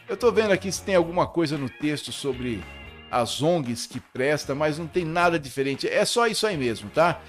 eu 0.08 0.16
tô 0.16 0.32
vendo 0.32 0.52
aqui 0.52 0.72
se 0.72 0.82
tem 0.82 0.94
alguma 0.94 1.26
coisa 1.26 1.58
no 1.58 1.68
texto 1.68 2.10
sobre 2.10 2.62
as 3.10 3.42
ONGs 3.42 3.86
que 3.86 4.00
presta, 4.00 4.54
mas 4.54 4.78
não 4.78 4.86
tem 4.86 5.04
nada 5.04 5.38
diferente. 5.38 5.88
É 5.88 6.04
só 6.04 6.26
isso 6.26 6.46
aí 6.46 6.56
mesmo, 6.56 6.90
tá? 6.90 7.20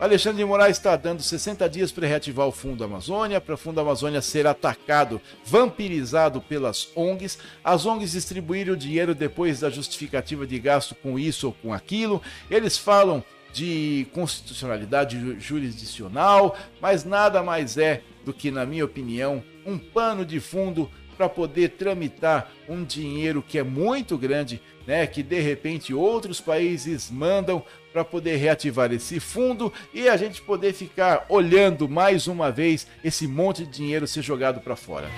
Alexandre 0.00 0.38
de 0.38 0.46
Moraes 0.46 0.78
está 0.78 0.96
dando 0.96 1.22
60 1.22 1.68
dias 1.68 1.92
para 1.92 2.06
reativar 2.06 2.46
o 2.46 2.52
Fundo 2.52 2.82
Amazônia, 2.82 3.38
para 3.38 3.54
o 3.54 3.58
Fundo 3.58 3.80
Amazônia 3.80 4.22
ser 4.22 4.46
atacado, 4.46 5.20
vampirizado 5.44 6.40
pelas 6.40 6.88
ONGs, 6.96 7.38
as 7.62 7.84
ONGs 7.84 8.12
distribuírem 8.12 8.72
o 8.72 8.76
dinheiro 8.76 9.14
depois 9.14 9.60
da 9.60 9.68
justificativa 9.68 10.46
de 10.46 10.58
gasto 10.58 10.94
com 10.94 11.18
isso 11.18 11.48
ou 11.48 11.52
com 11.52 11.74
aquilo. 11.74 12.22
Eles 12.50 12.78
falam 12.78 13.22
de 13.52 14.06
constitucionalidade 14.14 15.38
jurisdicional, 15.38 16.56
mas 16.80 17.04
nada 17.04 17.42
mais 17.42 17.76
é 17.76 18.02
do 18.24 18.32
que, 18.32 18.50
na 18.50 18.64
minha 18.64 18.86
opinião, 18.86 19.42
um 19.66 19.76
pano 19.78 20.24
de 20.24 20.40
fundo 20.40 20.90
para 21.20 21.28
poder 21.28 21.72
tramitar 21.72 22.50
um 22.66 22.82
dinheiro 22.82 23.44
que 23.46 23.58
é 23.58 23.62
muito 23.62 24.16
grande, 24.16 24.58
né, 24.86 25.06
que 25.06 25.22
de 25.22 25.38
repente 25.38 25.92
outros 25.92 26.40
países 26.40 27.10
mandam 27.10 27.62
para 27.92 28.02
poder 28.02 28.36
reativar 28.36 28.90
esse 28.90 29.20
fundo 29.20 29.70
e 29.92 30.08
a 30.08 30.16
gente 30.16 30.40
poder 30.40 30.72
ficar 30.72 31.26
olhando 31.28 31.86
mais 31.86 32.26
uma 32.26 32.50
vez 32.50 32.86
esse 33.04 33.26
monte 33.26 33.66
de 33.66 33.70
dinheiro 33.70 34.06
ser 34.06 34.22
jogado 34.22 34.62
para 34.62 34.74
fora. 34.74 35.10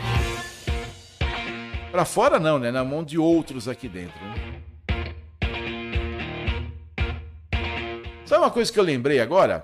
Para 1.93 2.05
fora 2.05 2.41
não, 2.41 2.59
né, 2.59 2.73
na 2.73 2.83
mão 2.83 3.05
de 3.05 3.17
outros 3.17 3.69
aqui 3.69 3.89
dentro. 3.89 4.19
Né? 4.25 4.61
Sabe 8.27 8.43
uma 8.43 8.51
coisa 8.51 8.73
que 8.73 8.81
eu 8.81 8.85
lembrei 8.85 9.21
agora? 9.21 9.63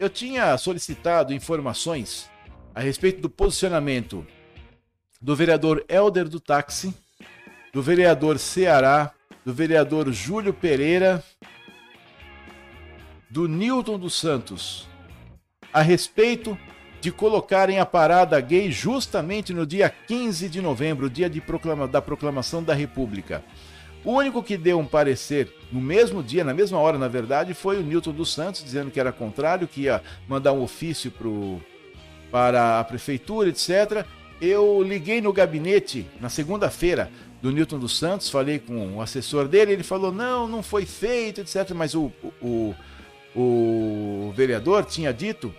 Eu 0.00 0.10
tinha 0.10 0.58
solicitado 0.58 1.32
informações 1.32 2.28
a 2.74 2.80
respeito 2.80 3.20
do 3.20 3.30
posicionamento 3.30 4.26
do 5.20 5.36
vereador 5.36 5.84
Helder 5.86 6.28
do 6.28 6.40
Táxi, 6.40 6.94
do 7.72 7.82
vereador 7.82 8.38
Ceará, 8.38 9.12
do 9.44 9.52
vereador 9.52 10.10
Júlio 10.10 10.54
Pereira, 10.54 11.22
do 13.28 13.46
Newton 13.46 13.98
dos 13.98 14.14
Santos, 14.18 14.88
a 15.72 15.82
respeito 15.82 16.58
de 17.02 17.12
colocarem 17.12 17.78
a 17.78 17.86
parada 17.86 18.40
gay 18.40 18.70
justamente 18.70 19.52
no 19.52 19.66
dia 19.66 19.90
15 19.90 20.48
de 20.48 20.60
novembro, 20.62 21.10
dia 21.10 21.28
de 21.28 21.40
proclama, 21.40 21.86
da 21.86 22.00
proclamação 22.00 22.62
da 22.62 22.72
República. 22.72 23.44
O 24.02 24.12
único 24.12 24.42
que 24.42 24.56
deu 24.56 24.78
um 24.78 24.86
parecer 24.86 25.54
no 25.70 25.80
mesmo 25.80 26.22
dia, 26.22 26.42
na 26.42 26.54
mesma 26.54 26.78
hora, 26.78 26.96
na 26.96 27.08
verdade, 27.08 27.52
foi 27.52 27.78
o 27.78 27.82
Newton 27.82 28.12
dos 28.12 28.32
Santos, 28.32 28.64
dizendo 28.64 28.90
que 28.90 28.98
era 28.98 29.12
contrário, 29.12 29.68
que 29.68 29.82
ia 29.82 30.02
mandar 30.26 30.54
um 30.54 30.62
ofício 30.62 31.10
pro, 31.10 31.60
para 32.30 32.80
a 32.80 32.84
prefeitura, 32.84 33.50
etc. 33.50 34.06
Eu 34.40 34.82
liguei 34.82 35.20
no 35.20 35.32
gabinete 35.32 36.06
na 36.20 36.28
segunda-feira 36.28 37.10
do 37.42 37.50
Newton 37.50 37.78
dos 37.78 37.98
Santos, 37.98 38.30
falei 38.30 38.58
com 38.58 38.96
o 38.96 39.02
assessor 39.02 39.46
dele, 39.48 39.72
ele 39.72 39.82
falou: 39.82 40.12
não, 40.12 40.48
não 40.48 40.62
foi 40.62 40.86
feito, 40.86 41.40
etc. 41.40 41.70
Mas 41.74 41.94
o, 41.94 42.10
o, 42.40 42.74
o 43.34 44.32
vereador 44.34 44.84
tinha 44.84 45.12
dito 45.12 45.54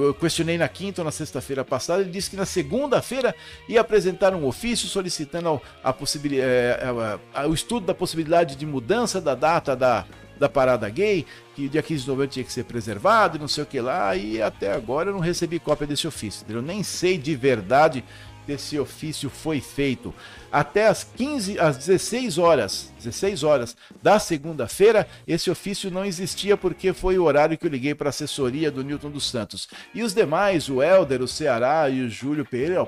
eu 0.00 0.14
questionei 0.14 0.56
na 0.56 0.68
quinta 0.68 1.02
ou 1.02 1.04
na 1.04 1.10
sexta-feira 1.10 1.64
passada, 1.64 2.02
ele 2.02 2.10
disse 2.10 2.30
que 2.30 2.36
na 2.36 2.46
segunda-feira 2.46 3.34
ia 3.68 3.80
apresentar 3.80 4.34
um 4.34 4.46
ofício 4.46 4.88
solicitando 4.88 5.60
possibilidade, 5.92 6.50
é, 6.50 7.18
a, 7.34 7.42
a, 7.42 7.46
o 7.46 7.54
estudo 7.54 7.86
da 7.86 7.94
possibilidade 7.94 8.56
de 8.56 8.64
mudança 8.64 9.20
da 9.20 9.34
data 9.34 9.76
da, 9.76 10.06
da 10.38 10.48
parada 10.48 10.88
gay, 10.88 11.26
que 11.54 11.68
dia 11.68 11.82
15 11.82 12.02
de 12.02 12.08
novembro 12.08 12.30
tinha 12.30 12.44
que 12.44 12.52
ser 12.52 12.64
preservado, 12.64 13.38
não 13.38 13.48
sei 13.48 13.64
o 13.64 13.66
que 13.66 13.80
lá, 13.80 14.16
e 14.16 14.40
até 14.40 14.72
agora 14.72 15.10
eu 15.10 15.14
não 15.14 15.20
recebi 15.20 15.58
cópia 15.58 15.86
desse 15.86 16.06
ofício. 16.06 16.44
Eu 16.48 16.62
nem 16.62 16.82
sei 16.82 17.16
de 17.16 17.34
verdade 17.36 18.04
se 18.44 18.52
esse 18.52 18.78
ofício 18.78 19.30
foi 19.30 19.60
feito. 19.60 20.12
Até 20.50 20.88
as 20.88 21.04
15, 21.04 21.58
às 21.58 21.76
16 21.76 22.38
horas, 22.38 22.92
16 22.98 23.42
horas 23.42 23.76
da 24.02 24.18
segunda-feira, 24.18 25.06
esse 25.26 25.50
ofício 25.50 25.90
não 25.90 26.04
existia 26.04 26.56
porque 26.56 26.92
foi 26.92 27.18
o 27.18 27.24
horário 27.24 27.56
que 27.56 27.66
eu 27.66 27.70
liguei 27.70 27.94
para 27.94 28.08
a 28.08 28.10
assessoria 28.10 28.70
do 28.70 28.82
Newton 28.82 29.10
dos 29.10 29.30
Santos. 29.30 29.68
E 29.94 30.02
os 30.02 30.12
demais, 30.12 30.68
o 30.68 30.82
Helder, 30.82 31.22
o 31.22 31.28
Ceará 31.28 31.88
e 31.88 32.02
o 32.02 32.10
Júlio 32.10 32.44
Pereira, 32.44 32.86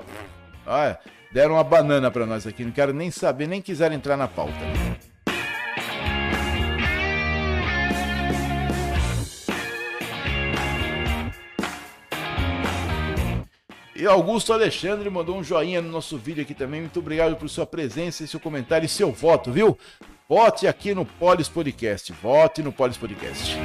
ó, 0.65 0.95
deram 1.31 1.55
uma 1.55 1.63
banana 1.63 2.11
para 2.11 2.25
nós 2.25 2.45
aqui, 2.45 2.63
não 2.63 2.71
quero 2.71 2.93
nem 2.93 3.09
saber, 3.09 3.47
nem 3.47 3.61
quiseram 3.61 3.95
entrar 3.95 4.17
na 4.17 4.27
pauta. 4.27 4.53
E 14.05 14.07
Augusto 14.07 14.53
Alexandre 14.53 15.09
mandou 15.09 15.35
um 15.35 15.43
joinha 15.43 15.81
no 15.81 15.89
nosso 15.89 16.15
vídeo 16.15 16.43
aqui 16.43 16.53
também. 16.53 16.79
Muito 16.79 16.99
obrigado 16.99 17.35
por 17.37 17.49
sua 17.49 17.65
presença, 17.65 18.27
seu 18.27 18.39
comentário 18.39 18.85
e 18.85 18.87
seu 18.87 19.11
voto, 19.11 19.51
viu? 19.51 19.75
Vote 20.29 20.67
aqui 20.67 20.93
no 20.93 21.07
Polis 21.07 21.49
Podcast. 21.49 22.13
Vote 22.21 22.61
no 22.61 22.71
Polis 22.71 22.97
Podcast. 22.97 23.57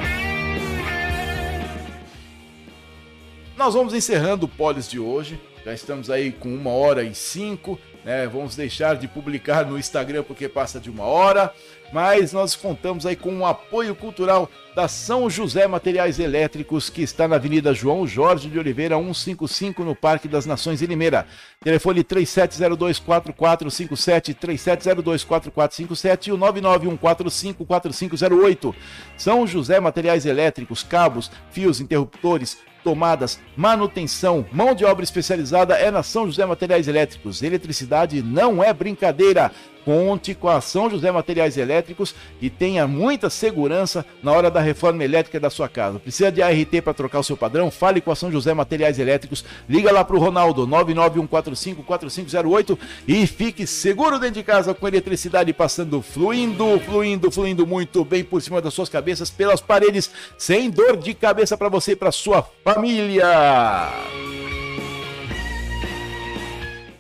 Nós 3.55 3.75
vamos 3.75 3.93
encerrando 3.93 4.47
o 4.47 4.49
Polis 4.49 4.89
de 4.89 4.99
hoje. 4.99 5.39
Já 5.63 5.75
estamos 5.75 6.09
aí 6.09 6.33
com 6.33 6.49
uma 6.49 6.71
hora 6.71 7.03
e 7.03 7.15
cinco. 7.15 7.79
Né? 8.03 8.27
Vamos 8.27 8.57
deixar 8.57 8.97
de 8.97 9.07
publicar 9.07 9.67
no 9.67 9.79
Instagram 9.79 10.23
porque 10.23 10.49
passa 10.49 10.81
de 10.81 10.89
uma 10.89 11.05
hora. 11.05 11.53
Mas 11.93 12.33
nós 12.33 12.57
contamos 12.57 13.05
aí 13.05 13.15
com 13.15 13.41
o 13.41 13.45
apoio 13.45 13.95
cultural 13.95 14.49
da 14.75 14.89
São 14.89 15.29
José 15.29 15.67
Materiais 15.67 16.19
Elétricos, 16.19 16.89
que 16.89 17.03
está 17.03 17.27
na 17.27 17.35
Avenida 17.37 17.75
João 17.75 18.07
Jorge 18.07 18.49
de 18.49 18.59
Oliveira, 18.59 18.97
155, 18.97 19.85
no 19.85 19.95
Parque 19.95 20.27
das 20.29 20.47
Nações, 20.47 20.81
em 20.83 20.87
Limeira. 20.87 21.27
Telefone 21.63 22.03
3702-4457, 22.05 24.35
3702-4457 24.35 26.29
e 26.29 26.33
o 26.33 26.39
991454508. 26.39 28.75
São 29.17 29.47
José 29.47 29.79
Materiais 29.81 30.27
Elétricos, 30.27 30.83
cabos, 30.83 31.31
fios, 31.51 31.81
interruptores, 31.81 32.59
tomadas, 32.83 33.39
manutenção, 33.57 34.45
mão 34.53 34.75
de 34.75 34.85
obra 34.85 35.05
especializada 35.05 35.75
é 35.75 35.91
na 35.91 36.03
São 36.03 36.27
José 36.27 36.45
Materiais 36.45 36.89
Elétricos. 36.89 37.43
Eletricidade 37.43 38.23
não 38.23 38.63
é 38.63 38.73
brincadeira. 38.73 39.51
Conte 39.85 40.35
com 40.35 40.49
a 40.49 40.61
São 40.61 40.91
José 40.91 41.11
Materiais 41.11 41.57
Elétricos 41.57 42.15
e 42.41 42.51
tenha 42.51 42.87
muita 42.87 43.31
segurança 43.31 44.05
na 44.23 44.33
hora 44.33 44.51
da 44.51 44.60
reforma 44.61 45.05
elétrica 45.05 45.41
da 45.41 45.51
sua 45.51 45.69
casa. 45.69 45.99
Precisa 45.99 46.31
de 46.31 46.41
ART 46.43 46.81
para 46.83 46.95
trocar 46.95 47.19
o 47.19 47.25
seu 47.25 47.37
padrão? 47.37 47.71
Fale 47.71 48.01
com 48.01 48.11
a 48.11 48.17
São 48.17 48.31
José 48.31 48.55
Materiais 48.55 48.99
Elétricos. 48.99 49.45
Liga 49.69 49.93
lá 49.93 50.03
para 50.05 50.17
o 50.17 50.19
Ronaldo 50.19 50.67
991454508 50.67 52.79
e 53.07 53.27
fique 53.27 53.67
seguro 53.67 54.19
dentro 54.19 54.37
de 54.37 54.43
casa 54.43 54.73
com 54.75 54.89
eletricidade 54.89 55.53
passando 55.53 56.01
fluindo, 56.03 56.81
fluindo, 56.81 57.31
fluindo 57.31 57.67
muito 57.67 58.05
bem 58.05 58.25
por 58.25 58.43
cima 58.43 58.61
das 58.61 58.75
suas 58.75 58.89
cabeças, 58.89 59.31
pelas 59.31 59.61
paredes, 59.61 60.11
sem 60.39 60.71
dor 60.71 60.97
de 60.97 61.15
cabeça 61.15 61.57
para 61.57 61.69
você 61.69 61.93
e 61.93 61.97
para 61.97 62.13
sua 62.13 62.45
família. 62.65 63.27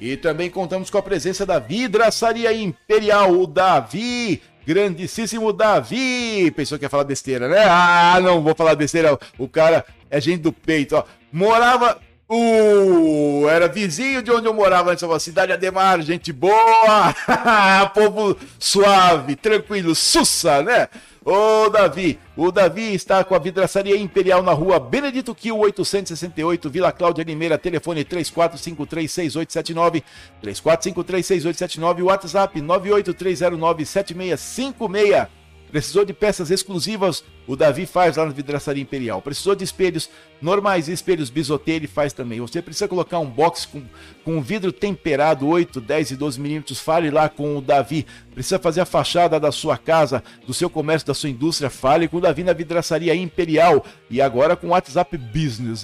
E 0.00 0.16
também 0.16 0.48
contamos 0.48 0.88
com 0.88 0.96
a 0.96 1.02
presença 1.02 1.44
da 1.44 1.58
Vidraçaria 1.58 2.50
Imperial, 2.54 3.32
o 3.32 3.46
Davi, 3.46 4.40
grandíssimo 4.66 5.52
Davi. 5.52 6.50
Pensou 6.50 6.78
que 6.78 6.84
ia 6.84 6.90
falar 6.90 7.04
besteira, 7.04 7.48
né? 7.48 7.64
Ah, 7.68 8.18
não 8.22 8.42
vou 8.42 8.54
falar 8.54 8.74
besteira. 8.74 9.18
O 9.38 9.48
cara 9.48 9.84
é 10.10 10.20
gente 10.20 10.42
do 10.42 10.52
peito, 10.52 10.96
ó. 10.96 11.04
Morava 11.32 11.98
Uh, 12.32 13.48
era 13.48 13.66
vizinho 13.66 14.22
de 14.22 14.30
onde 14.30 14.46
eu 14.46 14.54
morava 14.54 14.92
antes, 14.92 15.02
uma 15.02 15.18
cidade 15.18 15.52
Ademar, 15.52 16.00
gente 16.00 16.32
boa, 16.32 17.12
povo 17.92 18.36
suave, 18.56 19.34
tranquilo, 19.34 19.96
sussa, 19.96 20.62
né? 20.62 20.86
Ô 21.22 21.68
Davi, 21.68 22.18
o 22.34 22.50
Davi 22.50 22.94
está 22.94 23.22
com 23.22 23.34
a 23.34 23.38
vidraçaria 23.38 23.94
Imperial 23.96 24.42
na 24.42 24.52
rua 24.52 24.80
Benedito 24.80 25.34
Quil 25.34 25.58
868, 25.58 26.70
Vila 26.70 26.90
Cláudia 26.92 27.22
Limeira, 27.22 27.58
telefone 27.58 28.06
34536879, 28.06 30.02
34536879, 30.42 32.02
WhatsApp 32.02 32.58
983097656. 32.60 35.39
Precisou 35.70 36.04
de 36.04 36.12
peças 36.12 36.50
exclusivas? 36.50 37.24
O 37.46 37.56
Davi 37.56 37.86
faz 37.86 38.16
lá 38.16 38.26
na 38.26 38.32
Vidraçaria 38.32 38.82
Imperial. 38.82 39.22
Precisou 39.22 39.54
de 39.54 39.64
espelhos 39.64 40.10
normais 40.40 40.88
e 40.88 40.92
espelhos 40.92 41.28
bisotê, 41.30 41.72
ele 41.72 41.86
faz 41.86 42.12
também. 42.12 42.40
Você 42.40 42.62
precisa 42.62 42.88
colocar 42.88 43.18
um 43.18 43.26
box 43.26 43.66
com, 43.66 43.82
com 44.24 44.40
vidro 44.40 44.72
temperado 44.72 45.46
8, 45.46 45.78
10 45.80 46.12
e 46.12 46.16
12 46.16 46.40
milímetros. 46.40 46.80
Fale 46.80 47.10
lá 47.10 47.28
com 47.28 47.56
o 47.56 47.60
Davi. 47.60 48.06
Precisa 48.32 48.58
fazer 48.58 48.80
a 48.80 48.84
fachada 48.84 49.40
da 49.40 49.52
sua 49.52 49.76
casa, 49.76 50.22
do 50.46 50.54
seu 50.54 50.70
comércio, 50.70 51.06
da 51.06 51.14
sua 51.14 51.28
indústria. 51.28 51.70
Fale 51.70 52.08
com 52.08 52.16
o 52.18 52.20
Davi 52.20 52.44
na 52.44 52.52
Vidraçaria 52.52 53.14
Imperial. 53.14 53.84
E 54.08 54.20
agora 54.20 54.56
com 54.56 54.68
o 54.68 54.70
WhatsApp 54.70 55.16
Business. 55.16 55.82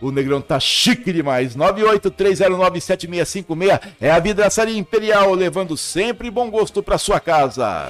O 0.00 0.10
Negrão 0.10 0.40
tá 0.40 0.58
chique 0.60 1.12
demais. 1.12 1.56
983097656 1.56 3.80
é 4.00 4.10
a 4.10 4.18
Vidraçaria 4.18 4.76
Imperial, 4.76 5.32
levando 5.34 5.76
sempre 5.76 6.30
bom 6.30 6.50
gosto 6.50 6.82
para 6.82 6.98
sua 6.98 7.20
casa. 7.20 7.88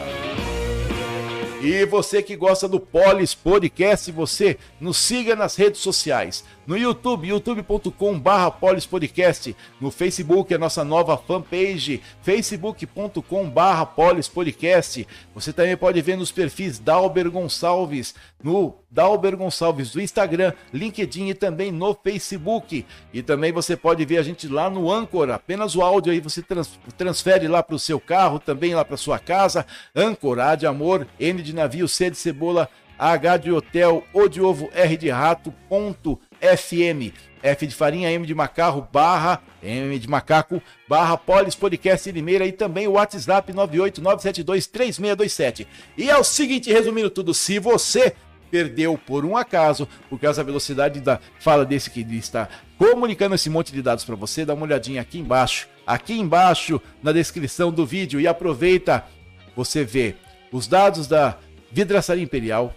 E 1.64 1.86
você 1.86 2.22
que 2.22 2.36
gosta 2.36 2.68
do 2.68 2.78
Polis 2.78 3.34
Podcast, 3.34 4.12
você 4.12 4.58
nos 4.78 4.98
siga 4.98 5.34
nas 5.34 5.56
redes 5.56 5.80
sociais. 5.80 6.44
No 6.66 6.78
YouTube, 6.78 7.28
youtube.com.br 7.28 8.50
polispodcast. 8.58 9.54
No 9.78 9.90
Facebook, 9.90 10.54
a 10.54 10.58
nossa 10.58 10.82
nova 10.82 11.18
fanpage, 11.18 12.00
facebook.com.br 12.22 13.86
polispodcast. 13.94 15.06
Você 15.34 15.52
também 15.52 15.76
pode 15.76 16.00
ver 16.00 16.16
nos 16.16 16.32
perfis 16.32 16.78
Dalber 16.78 17.30
Gonçalves, 17.30 18.14
no 18.42 18.74
Dalber 18.90 19.36
Gonçalves 19.36 19.92
do 19.92 20.00
Instagram, 20.00 20.54
LinkedIn 20.72 21.28
e 21.28 21.34
também 21.34 21.70
no 21.70 21.94
Facebook. 21.94 22.86
E 23.12 23.22
também 23.22 23.52
você 23.52 23.76
pode 23.76 24.02
ver 24.06 24.16
a 24.16 24.22
gente 24.22 24.48
lá 24.48 24.70
no 24.70 24.90
Anchor, 24.90 25.30
apenas 25.30 25.76
o 25.76 25.82
áudio 25.82 26.12
aí 26.12 26.20
você 26.20 26.40
trans, 26.40 26.80
transfere 26.96 27.46
lá 27.46 27.62
para 27.62 27.76
o 27.76 27.78
seu 27.78 28.00
carro, 28.00 28.38
também 28.38 28.74
lá 28.74 28.84
para 28.86 28.96
sua 28.96 29.18
casa. 29.18 29.66
Anchor, 29.94 30.38
A 30.38 30.54
de 30.54 30.66
amor, 30.66 31.06
N 31.20 31.42
de 31.42 31.54
navio, 31.54 31.86
C 31.86 32.08
de 32.08 32.16
cebola, 32.16 32.70
H 32.98 33.36
de 33.38 33.52
hotel, 33.52 34.04
O 34.12 34.28
de 34.28 34.40
ovo, 34.40 34.70
R 34.72 34.96
de 34.96 35.10
rato, 35.10 35.52
ponto, 35.68 36.18
FM. 36.44 37.12
F 37.42 37.66
de 37.66 37.74
farinha, 37.74 38.10
M 38.10 38.26
de 38.26 38.34
macarro, 38.34 38.88
barra, 38.90 39.42
M 39.62 39.98
de 39.98 40.08
macaco, 40.08 40.62
barra 40.88 41.18
Polis 41.18 41.54
Podcast 41.54 42.10
Limeira 42.10 42.46
e 42.46 42.52
também 42.52 42.88
o 42.88 42.92
WhatsApp 42.92 43.52
989723627. 43.52 45.66
E 45.98 46.08
é 46.08 46.16
o 46.16 46.24
seguinte, 46.24 46.72
resumindo 46.72 47.10
tudo, 47.10 47.34
se 47.34 47.58
você 47.58 48.14
perdeu 48.50 48.96
por 48.96 49.26
um 49.26 49.36
acaso, 49.36 49.86
por 50.08 50.18
causa 50.18 50.42
da 50.42 50.46
velocidade 50.46 51.00
da 51.00 51.20
fala 51.38 51.66
desse 51.66 51.90
que 51.90 52.00
está 52.16 52.48
comunicando 52.78 53.34
esse 53.34 53.50
monte 53.50 53.72
de 53.72 53.82
dados 53.82 54.04
para 54.04 54.16
você, 54.16 54.46
dá 54.46 54.54
uma 54.54 54.64
olhadinha 54.64 55.02
aqui 55.02 55.18
embaixo, 55.18 55.68
aqui 55.86 56.14
embaixo 56.14 56.80
na 57.02 57.12
descrição 57.12 57.70
do 57.70 57.84
vídeo 57.84 58.18
e 58.20 58.26
aproveita, 58.26 59.04
você 59.54 59.84
vê 59.84 60.14
os 60.50 60.66
dados 60.66 61.06
da 61.06 61.36
Vidraçaria 61.70 62.22
Imperial, 62.22 62.74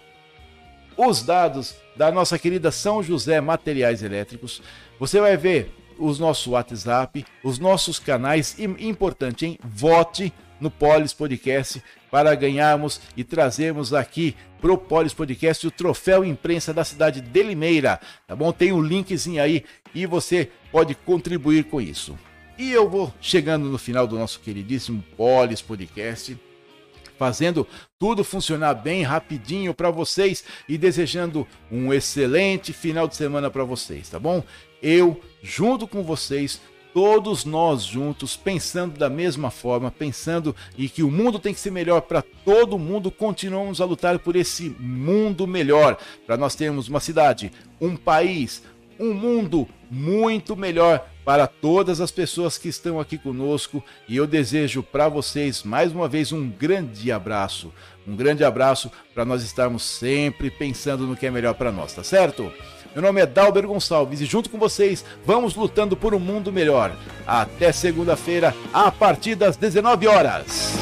os 0.97 1.21
dados 1.21 1.75
da 1.95 2.11
nossa 2.11 2.39
querida 2.39 2.71
São 2.71 3.03
José 3.03 3.39
Materiais 3.39 4.01
Elétricos. 4.01 4.61
Você 4.99 5.21
vai 5.21 5.37
ver 5.37 5.71
os 5.99 6.19
nossos 6.19 6.47
WhatsApp, 6.47 7.25
os 7.43 7.59
nossos 7.59 7.99
canais. 7.99 8.57
E 8.57 8.63
importante, 8.87 9.45
hein? 9.45 9.59
Vote 9.63 10.33
no 10.59 10.71
Polis 10.71 11.13
Podcast 11.13 11.81
para 12.09 12.33
ganharmos 12.33 12.99
e 13.15 13.23
trazermos 13.23 13.93
aqui 13.93 14.35
pro 14.59 14.77
Polis 14.77 15.13
Podcast 15.13 15.67
o 15.67 15.71
troféu 15.71 16.25
imprensa 16.25 16.73
da 16.73 16.83
cidade 16.83 17.21
de 17.21 17.43
Limeira, 17.43 17.99
tá 18.25 18.35
bom? 18.35 18.51
Tem 18.51 18.71
um 18.71 18.81
linkzinho 18.81 19.41
aí 19.41 19.63
e 19.93 20.05
você 20.07 20.49
pode 20.71 20.95
contribuir 20.95 21.65
com 21.65 21.79
isso. 21.79 22.17
E 22.57 22.71
eu 22.71 22.89
vou 22.89 23.13
chegando 23.21 23.69
no 23.69 23.77
final 23.77 24.07
do 24.07 24.17
nosso 24.17 24.39
queridíssimo 24.39 25.03
Polis 25.15 25.61
Podcast 25.61 26.35
fazendo 27.17 27.67
tudo 27.99 28.23
funcionar 28.23 28.73
bem 28.75 29.03
rapidinho 29.03 29.73
para 29.73 29.89
vocês 29.89 30.43
e 30.67 30.77
desejando 30.77 31.47
um 31.71 31.93
excelente 31.93 32.73
final 32.73 33.07
de 33.07 33.15
semana 33.15 33.49
para 33.49 33.63
vocês, 33.63 34.09
tá 34.09 34.19
bom? 34.19 34.43
Eu, 34.81 35.19
junto 35.41 35.87
com 35.87 36.03
vocês, 36.03 36.61
todos 36.93 37.45
nós 37.45 37.83
juntos, 37.83 38.35
pensando 38.35 38.97
da 38.97 39.09
mesma 39.09 39.51
forma, 39.51 39.91
pensando 39.91 40.55
em 40.77 40.87
que 40.87 41.03
o 41.03 41.11
mundo 41.11 41.37
tem 41.37 41.53
que 41.53 41.59
ser 41.59 41.71
melhor 41.71 42.01
para 42.01 42.23
todo 42.43 42.79
mundo, 42.79 43.11
continuamos 43.11 43.79
a 43.79 43.85
lutar 43.85 44.17
por 44.17 44.35
esse 44.35 44.75
mundo 44.79 45.45
melhor, 45.45 45.97
para 46.25 46.37
nós 46.37 46.55
termos 46.55 46.87
uma 46.87 46.99
cidade, 46.99 47.51
um 47.79 47.95
país, 47.95 48.63
um 48.99 49.13
mundo 49.13 49.67
muito 49.89 50.55
melhor 50.55 51.07
para 51.23 51.47
todas 51.47 51.99
as 51.99 52.11
pessoas 52.11 52.57
que 52.57 52.69
estão 52.69 52.99
aqui 52.99 53.17
conosco 53.17 53.83
e 54.07 54.15
eu 54.15 54.25
desejo 54.25 54.81
para 54.81 55.09
vocês 55.09 55.63
mais 55.63 55.91
uma 55.91 56.07
vez 56.07 56.31
um 56.31 56.49
grande 56.49 57.11
abraço. 57.11 57.73
Um 58.07 58.15
grande 58.15 58.43
abraço 58.43 58.91
para 59.13 59.25
nós 59.25 59.43
estarmos 59.43 59.83
sempre 59.83 60.49
pensando 60.49 61.05
no 61.05 61.15
que 61.15 61.25
é 61.25 61.31
melhor 61.31 61.53
para 61.53 61.71
nós, 61.71 61.93
tá 61.93 62.03
certo? 62.03 62.51
Meu 62.93 63.01
nome 63.01 63.21
é 63.21 63.25
Dalber 63.25 63.67
Gonçalves 63.67 64.21
e 64.21 64.25
junto 64.25 64.49
com 64.49 64.57
vocês 64.57 65.03
vamos 65.25 65.55
lutando 65.55 65.95
por 65.95 66.15
um 66.15 66.19
mundo 66.19 66.51
melhor. 66.51 66.95
Até 67.25 67.71
segunda-feira, 67.71 68.55
a 68.73 68.91
partir 68.91 69.35
das 69.35 69.55
19 69.55 70.07
horas. 70.07 70.73